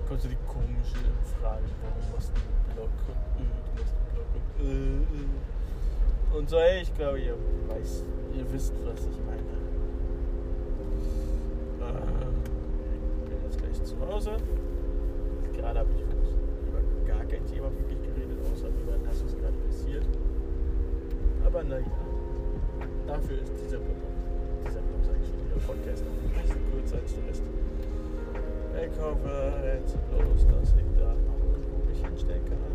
kommt 0.07 0.23
so 0.23 0.29
die 0.29 0.37
komische 0.47 1.05
Frage, 1.41 1.65
warum 1.83 2.13
machst 2.15 2.31
du 2.31 2.41
einen 2.41 2.77
Blog 2.77 2.91
und 3.09 3.43
äh, 3.43 3.49
du 3.67 3.81
machst 3.81 3.95
einen 3.97 4.09
Blog 4.15 4.27
und 4.37 4.67
äh, 4.67 6.37
äh. 6.37 6.39
Und 6.39 6.49
so, 6.51 6.59
ey, 6.59 6.83
ich 6.83 6.95
glaube, 6.95 7.21
ihr 7.21 7.37
ihr 8.37 8.53
wisst, 8.53 8.73
was 8.85 9.01
ich 9.01 9.19
meine. 9.27 9.74
Äh, 11.85 12.95
ich 12.95 13.31
bin 13.31 13.39
jetzt 13.45 13.59
gleich 13.59 13.83
zu 13.83 13.97
Hause. 14.01 14.37
Gerade 15.53 15.79
habe 15.79 15.91
ich 15.93 16.01
über 16.01 16.15
gar 17.07 17.25
kein 17.27 17.45
Thema 17.47 17.69
wirklich 17.79 18.01
geredet, 18.03 18.39
außer 18.53 18.69
über 18.69 18.97
das, 19.05 19.25
was 19.25 19.37
gerade 19.37 19.57
passiert. 19.67 20.05
Aber 21.45 21.63
naja, 21.63 21.87
dafür 23.07 23.39
ist 23.41 23.53
dieser 23.63 23.79
Blog, 23.79 23.97
dieser 24.67 24.81
sag 25.05 25.17
ich 25.21 25.29
schon, 25.29 25.39
dieser 25.45 25.61
Podcast 25.67 26.05
noch 26.05 26.13
ein 26.13 26.43
bisschen 26.43 26.63
kürzer 26.73 26.97
als 26.97 27.15
der 27.15 27.29
Rest. 27.29 27.43
Ich 28.75 29.01
hoffe 29.01 29.31
jetzt 29.65 29.97
bloß, 30.11 30.47
dass 30.49 30.75
ich 30.75 30.99
da 30.99 31.15
noch 31.15 31.87
mich 31.87 32.05
hinstellen 32.05 32.45
kann. 32.47 32.74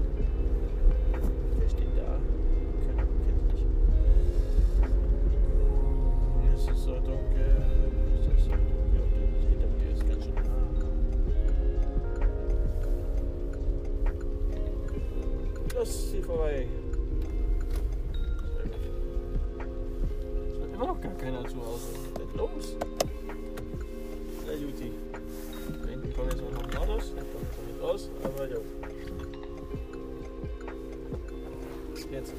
Jetzt. 32.12 32.34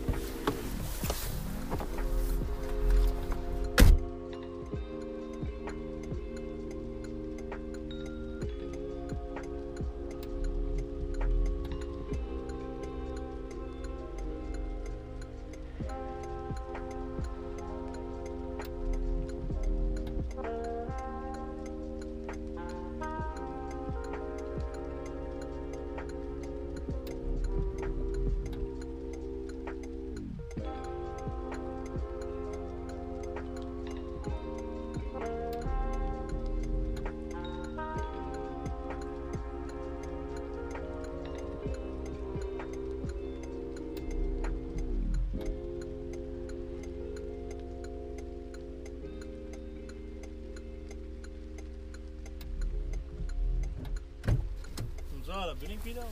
So, 55.41 55.47
da 55.47 55.55
bin 55.55 55.71
ich 55.71 55.83
wieder 55.87 56.03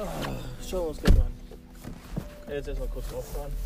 ah, 0.00 0.06
Schauen 0.68 0.82
wir 0.82 0.88
uns 0.88 0.98
gleich 0.98 1.14
mal 1.14 1.26
an. 1.26 1.32
Jetzt 2.48 2.66
erstmal 2.66 2.88
kurz 2.88 3.12
rauffahren. 3.12 3.52
Ah, 3.52 3.65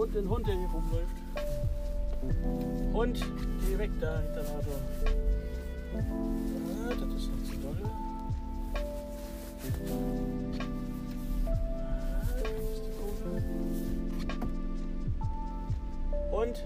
und 0.00 0.14
den 0.14 0.28
Hund, 0.30 0.46
der 0.46 0.54
hier 0.54 0.68
rumläuft. 0.68 1.16
Hund, 2.94 3.20
geh 3.60 3.78
weg 3.78 3.90
da 4.00 4.20
hinter 4.20 4.42
dem 4.42 4.56
Auto. 4.56 4.70
Ah, 5.94 6.88
das 6.88 7.22
ist 7.22 7.30
nicht 7.32 7.46
so 7.46 7.56
doll. 7.60 7.78
Und 16.32 16.64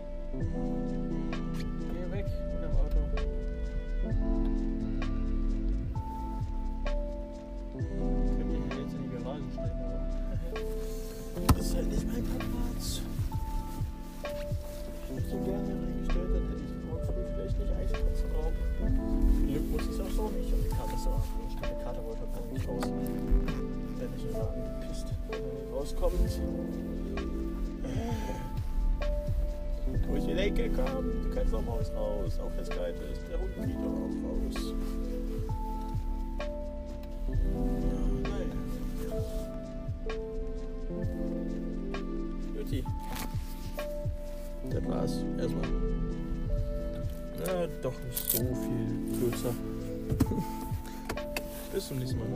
noch 31.50 31.64
mal 31.64 31.82
raus. 31.96 32.38
Auch 32.40 32.50
wenn 32.54 32.62
es 32.62 32.70
kalt 32.70 32.94
ist. 33.12 33.22
Der 33.30 33.40
Hund 33.40 33.54
geht 33.56 33.76
doch 33.76 33.92
auch 33.92 34.14
raus. 34.24 34.56
Jutti. 42.56 42.84
Das 44.70 44.84
war's. 44.88 45.14
Erstmal. 45.38 45.68
Ja, 47.46 47.66
doch 47.82 47.98
nicht 48.04 48.30
so 48.30 48.38
viel 48.38 49.18
kürzer. 49.18 49.52
Bis 51.72 51.88
zum 51.88 51.98
nächsten 51.98 52.18
Mal. 52.18 52.26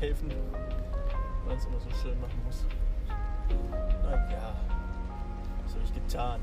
Helfen, 0.00 0.30
weil 1.44 1.56
es 1.56 1.64
immer 1.64 1.80
so 1.80 1.90
schön 2.00 2.20
machen 2.20 2.40
muss. 2.46 2.64
Naja, 4.04 4.54
was 5.64 5.74
habe 5.74 5.84
ich 5.84 5.92
getan? 5.92 6.40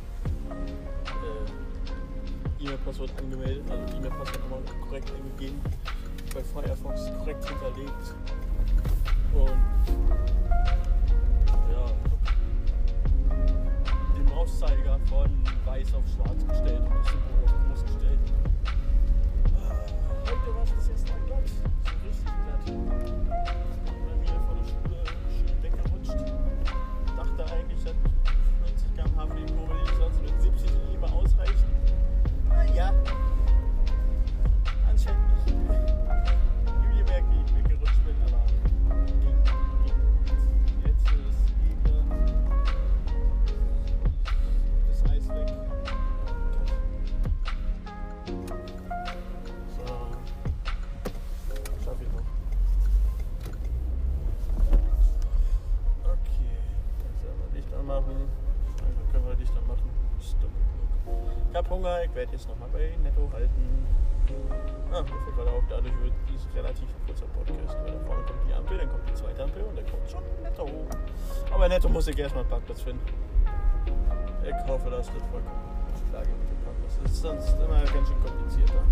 Äh, 1.07 2.63
E-Mail-Passwort 2.63 3.11
angemeldet, 3.17 3.63
also 3.69 3.97
E-Mail-Passwort 3.97 4.39
nochmal 4.41 4.61
korrekt 4.81 5.09
eingegeben, 5.15 5.61
bei 6.33 6.43
Firefox 6.43 7.11
korrekt 7.17 7.47
hinterlegt 7.47 8.15
und 9.33 9.49
ja, 11.71 11.85
den 14.17 14.25
Mauszeiger 14.35 14.99
von 15.07 15.29
weiß 15.65 15.93
auf 15.93 16.03
schwarz 16.13 16.45
gestellt 16.47 16.81
und 16.81 16.93
das 16.93 17.07
Symbol 17.07 17.43
auf 17.45 17.53
groß 17.69 17.85
gestellt. 17.85 18.34
Heute 20.25 20.55
war 20.55 20.63
es 20.63 20.87
jetzt 20.87 21.07
mal 21.07 21.19
glatt, 21.27 21.43
richtig 22.03 22.25
glatt. 22.25 23.64
Werde 62.15 62.31
jetzt 62.31 62.47
nochmal 62.47 62.69
bei 62.71 62.95
Netto 63.03 63.29
halten. 63.33 63.87
Ah, 64.91 65.01
mir 65.01 65.07
fällt 65.07 65.35
gerade 65.35 65.51
auf, 65.51 65.63
dadurch 65.69 65.93
wird 66.01 66.13
dies 66.31 66.47
relativ 66.55 66.87
kurzer 67.05 67.25
Podcast. 67.27 67.77
Weil 67.83 67.91
da 67.91 67.99
vorne 68.05 68.23
kommt 68.23 68.39
die 68.47 68.53
Ampel, 68.53 68.77
dann 68.77 68.89
kommt 68.89 69.09
die 69.09 69.13
zweite 69.13 69.43
Ampel 69.43 69.63
und 69.63 69.77
dann 69.77 69.85
kommt 69.85 70.09
schon 70.09 70.23
Netto. 70.41 70.67
Aber 71.51 71.67
Netto 71.67 71.89
muss 71.89 72.07
ich 72.07 72.17
erstmal 72.17 72.43
einen 72.43 72.49
Parkplatz 72.49 72.81
finden. 72.81 73.05
Ich 74.43 74.67
hoffe, 74.67 74.89
das 74.89 75.09
vollkommen 75.09 75.65
klar 76.09 76.21
mit 76.21 76.49
dem 76.49 76.59
Parkplatz. 76.63 76.99
Das 77.03 77.11
ist 77.11 77.21
sonst 77.21 77.53
immer 77.59 77.83
ganz 77.83 78.07
schön 78.07 78.21
komplizierter, 78.23 78.83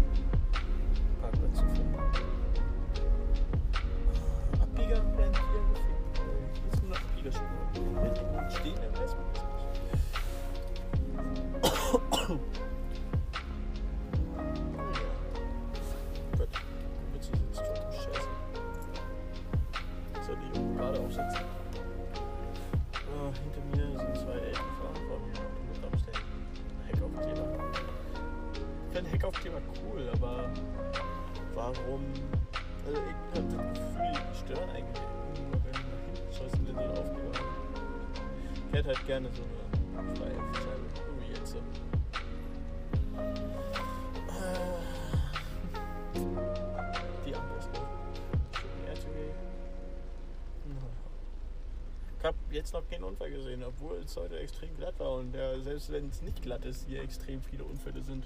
selbst 55.84 55.92
wenn 55.92 56.10
es 56.10 56.22
nicht 56.22 56.42
glatt 56.42 56.66
ist, 56.66 56.86
hier 56.88 57.02
extrem 57.02 57.42
viele 57.42 57.64
Unfälle 57.66 58.02
sind. 58.02 58.26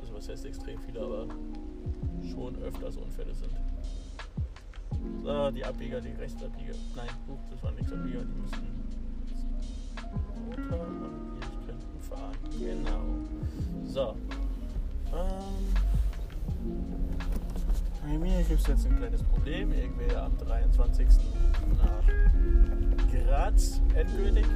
Also 0.00 0.14
was 0.14 0.28
heißt 0.28 0.44
extrem 0.44 0.78
viele, 0.80 1.00
aber 1.00 1.26
schon 2.30 2.56
öfters 2.62 2.96
Unfälle 2.96 3.34
sind. 3.34 3.52
So, 5.24 5.50
die 5.50 5.64
Abbieger, 5.64 6.00
die 6.00 6.10
Rechtsabbieger. 6.10 6.74
Nein, 6.94 7.08
huch, 7.26 7.38
das 7.50 7.62
waren 7.62 7.78
Abbieger, 7.78 8.20
die 8.24 8.40
müssen 8.40 8.80
runter 10.46 10.80
und 10.82 11.40
wir 11.40 11.66
könnten 11.66 12.00
fahren. 12.02 12.36
Genau. 12.58 13.04
So. 13.86 14.16
Ähm, 15.12 15.74
bei 18.02 18.18
mir 18.18 18.42
gibt 18.42 18.60
es 18.60 18.66
jetzt 18.66 18.86
ein 18.86 18.96
kleines 18.96 19.22
Problem. 19.22 19.72
Ich 19.72 20.16
am 20.16 20.36
23. 20.38 21.08
nach 21.78 22.04
Graz 23.10 23.80
endgültig. 23.94 24.46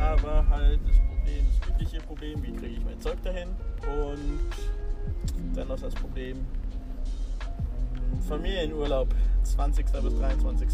Aber 0.00 0.48
halt 0.48 0.80
das 0.86 0.96
Problem, 0.96 1.46
das 1.60 1.68
übliche 1.68 2.00
Problem, 2.00 2.42
wie 2.42 2.52
kriege 2.52 2.74
ich 2.74 2.84
mein 2.84 3.00
Zeug 3.00 3.22
dahin? 3.22 3.48
Und 3.82 5.54
dann 5.54 5.68
noch 5.68 5.80
das 5.80 5.94
Problem, 5.94 6.38
Familienurlaub, 8.28 9.08
20. 9.44 9.86
bis 9.86 10.18
23. 10.18 10.68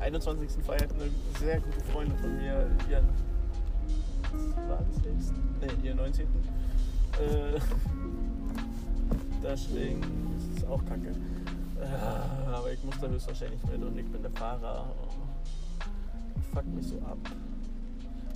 21. 0.00 0.64
feiert 0.64 0.92
eine 0.92 1.10
sehr 1.38 1.60
gute 1.60 1.80
Freundin 1.92 2.18
von 2.18 2.36
mir 2.36 2.70
ihren 2.88 3.08
20. 4.68 5.32
Ne, 5.60 5.68
ihren 5.82 5.96
19. 5.96 6.26
Äh, 6.26 7.58
deswegen 9.42 10.00
ist 10.36 10.58
es 10.58 10.64
auch 10.68 10.84
kacke. 10.84 11.10
Äh, 11.80 12.48
aber 12.50 12.72
ich 12.72 12.82
muss 12.84 12.98
da 13.00 13.08
höchstwahrscheinlich 13.08 13.60
mit 13.64 13.82
und 13.82 13.98
ich 13.98 14.06
bin 14.06 14.22
der 14.22 14.30
Fahrer. 14.32 14.94
Fuck 16.52 16.66
mich 16.66 16.86
so 16.86 16.96
ab. 16.98 17.18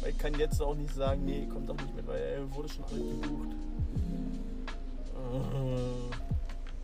Ich 0.09 0.19
kann 0.19 0.35
jetzt 0.39 0.61
auch 0.63 0.75
nicht 0.75 0.95
sagen, 0.95 1.25
nee, 1.25 1.47
kommt 1.47 1.69
doch 1.69 1.77
nicht 1.77 1.95
mit, 1.95 2.07
weil 2.07 2.21
er 2.21 2.55
wurde 2.55 2.69
schon 2.69 2.85
alles 2.85 3.21
gebucht. 3.21 3.49
Äh, 5.15 5.81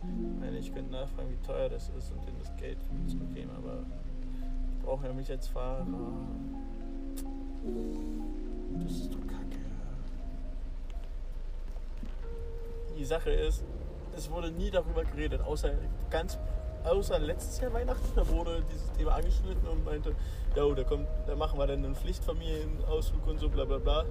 ich 0.03 0.39
meine, 0.39 0.57
ich 0.59 0.73
könnte 0.73 0.91
nachfragen, 0.91 1.29
wie 1.31 1.45
teuer 1.45 1.69
das 1.69 1.89
ist 1.97 2.11
und 2.11 2.25
denen 2.25 2.37
das 2.39 2.55
Geld 2.57 2.77
zurückgeben, 3.07 3.49
aber 3.57 3.83
ich 4.71 4.85
brauche 4.85 5.07
ja 5.07 5.13
mich 5.13 5.29
als 5.31 5.47
Fahrer. 5.47 5.85
Das 8.83 8.91
ist 8.91 9.13
doch 9.13 9.27
kacke. 9.27 9.59
Die 12.97 13.05
Sache 13.05 13.31
ist, 13.31 13.63
es 14.15 14.29
wurde 14.31 14.51
nie 14.51 14.71
darüber 14.71 15.03
geredet, 15.03 15.41
außer 15.41 15.71
ganz 16.09 16.37
außer 16.87 17.19
letztes 17.19 17.59
Jahr 17.59 17.73
Weihnachten, 17.73 18.09
da 18.15 18.27
wurde 18.29 18.63
dieses 18.71 18.91
Thema 18.93 19.15
angeschnitten 19.15 19.67
und 19.67 19.85
meinte, 19.85 20.15
ja, 20.55 20.73
da 20.73 20.83
kommt, 20.83 21.07
da 21.25 21.35
machen 21.35 21.59
wir 21.59 21.67
dann 21.67 21.83
einen 21.83 21.95
Pflichtfamilienausflug 21.95 23.27
und 23.27 23.39
so 23.39 23.49
bla 23.49 23.65
bla 23.65 23.77
bla. 23.77 24.05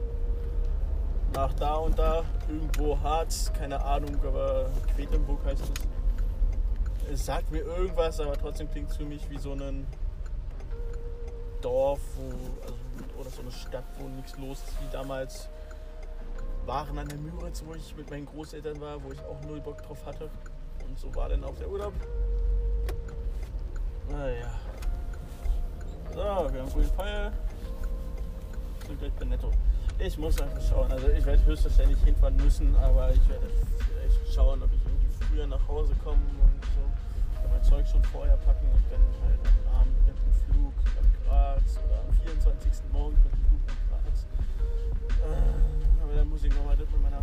Nach 1.35 1.53
da 1.55 1.77
und 1.77 1.99
da, 1.99 2.25
irgendwo 2.49 2.99
Harz, 3.01 3.53
keine 3.53 3.83
Ahnung, 3.83 4.17
aber 4.25 4.71
Quedlinburg 4.95 5.45
heißt 5.45 5.63
es. 5.63 7.13
es 7.13 7.27
sagt 7.27 7.51
mir 7.51 7.61
irgendwas, 7.61 8.21
aber 8.21 8.35
trotzdem 8.35 8.71
klingt 8.71 8.91
es 8.91 8.97
für 8.97 9.05
mich 9.05 9.29
wie 9.31 9.39
so 9.39 9.53
ein 9.53 9.87
Dorf 11.61 12.01
wo, 12.17 12.63
also, 12.63 12.75
oder 13.19 13.31
so 13.31 13.43
eine 13.43 13.51
Stadt, 13.51 13.85
wo 13.99 14.09
nichts 14.09 14.39
los 14.39 14.59
ist, 14.59 14.81
wie 14.83 14.93
damals 14.93 15.49
waren 16.65 16.99
an 16.99 17.09
der 17.09 17.19
Müritz, 17.19 17.63
wo 17.67 17.75
ich 17.75 17.97
mit 17.97 18.11
meinen 18.11 18.27
Großeltern 18.27 18.81
war, 18.81 19.03
wo 19.03 19.13
ich 19.13 19.21
auch 19.21 19.41
null 19.47 19.61
Bock 19.61 19.83
drauf 19.83 20.05
hatte. 20.05 20.31
Und 20.87 20.99
so 20.99 21.15
war 21.15 21.29
dann 21.29 21.45
auch 21.45 21.57
der 21.57 21.69
Urlaub. 21.69 21.93
Naja. 24.11 24.51
So, 26.15 26.17
wir 26.53 26.61
haben 26.63 26.71
grünen 26.71 26.91
Pfeil. 26.91 27.33
Sind 28.87 28.99
gleich 28.99 29.13
bei 29.13 29.25
Netto. 29.25 29.51
Ich 29.99 30.17
muss 30.17 30.41
einfach 30.41 30.61
schauen. 30.61 30.91
Also 30.93 31.09
ich 31.09 31.25
werde 31.25 31.45
höchstwahrscheinlich 31.45 31.99
hinfahren 32.05 32.37
müssen, 32.37 32.75
aber 32.77 33.11
ich 33.11 33.29
werde 33.29 33.47
vielleicht 33.79 34.35
schauen, 34.35 34.63
ob 34.63 34.73
ich 34.73 34.81
irgendwie 34.85 35.09
früher 35.25 35.47
nach 35.47 35.69
Hause 35.69 35.93
komme 36.05 36.21
und 36.41 36.65
so. 36.65 37.49
mein 37.51 37.63
Zeug 37.65 37.87
schon 37.87 38.03
vorher 38.05 38.37
packen 38.39 38.67
und 38.73 38.85
dann 38.91 39.01
halt 39.25 39.41
am 39.43 39.81
Abend 39.81 40.07
mit 40.07 40.17
dem 40.17 40.33
Flug 40.55 40.75
nach 40.85 41.27
Graz 41.27 41.79
oder 41.85 41.99
am 41.99 42.13
24. 42.25 42.73
morgen 42.93 43.15
mit 43.15 43.33
dem 43.33 43.45
Flug 43.49 43.61
nach 43.67 44.05
Graz. 44.05 44.27
Äh, 45.25 46.03
aber 46.03 46.13
dann 46.15 46.29
muss 46.29 46.45
ich 46.45 46.55
nochmal 46.55 46.77
mit 46.77 47.03
meiner 47.03 47.23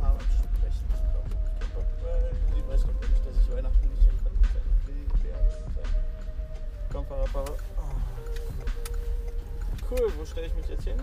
Mama 0.00 0.18
sprechen. 0.20 0.88
Sie 2.54 2.68
weiß 2.68 2.82
doch 2.82 3.08
nicht, 3.08 3.26
dass 3.26 3.36
ich 3.36 3.52
Weihnachten 3.54 3.88
nicht 3.88 4.02
hinfahren 4.02 4.38
will. 4.40 4.54
Komm, 6.94 7.04
Fahrer, 7.06 7.26
Fahrer. 7.26 7.56
Cool, 9.90 10.12
wo 10.16 10.24
stelle 10.24 10.46
ich 10.46 10.54
mich 10.54 10.68
jetzt 10.68 10.84
hin? 10.84 11.02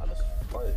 alles 0.00 0.18
voll. 0.50 0.74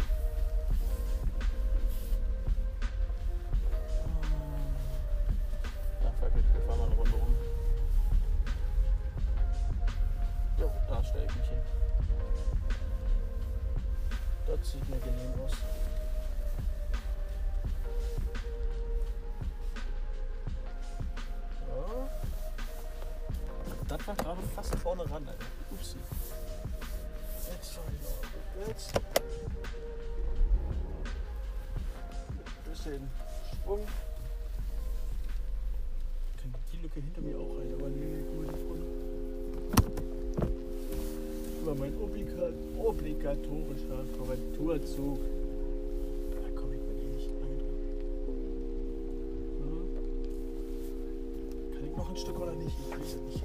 Noch 52.03 52.09
ein 52.09 52.17
Stück 52.17 52.39
oder 52.39 52.53
nicht? 52.55 52.75
Ich 52.79 52.91
weiß 52.91 53.15
es 53.15 53.21
nicht. 53.21 53.43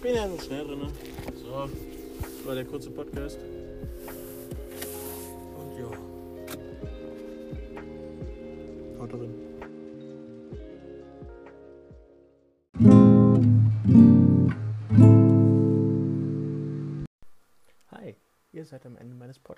bin 0.00 0.16
ja 0.16 0.28
so 0.28 0.36
schnell 0.38 0.64
drin. 0.66 0.80
Ne? 0.80 0.88
So, 1.44 1.68
das 2.20 2.46
war 2.46 2.54
der 2.56 2.64
kurze 2.64 2.90
Podcast. 2.90 3.38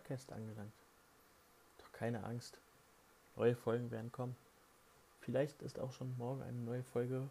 Podcasts 0.04 0.32
angelangt. 0.32 0.74
Doch 1.78 1.90
keine 1.92 2.24
Angst. 2.24 2.60
Neue 3.36 3.56
Folgen 3.56 3.90
werden 3.90 4.12
kommen. 4.12 4.36
Vielleicht 5.20 5.62
ist 5.62 5.78
auch 5.78 5.92
schon 5.92 6.14
morgen 6.18 6.42
eine 6.42 6.58
neue 6.58 6.84
Folge 6.84 7.26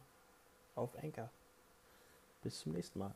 auf 0.74 0.98
Anchor. 0.98 1.30
Bis 2.42 2.60
zum 2.60 2.72
nächsten 2.72 2.98
Mal. 2.98 3.14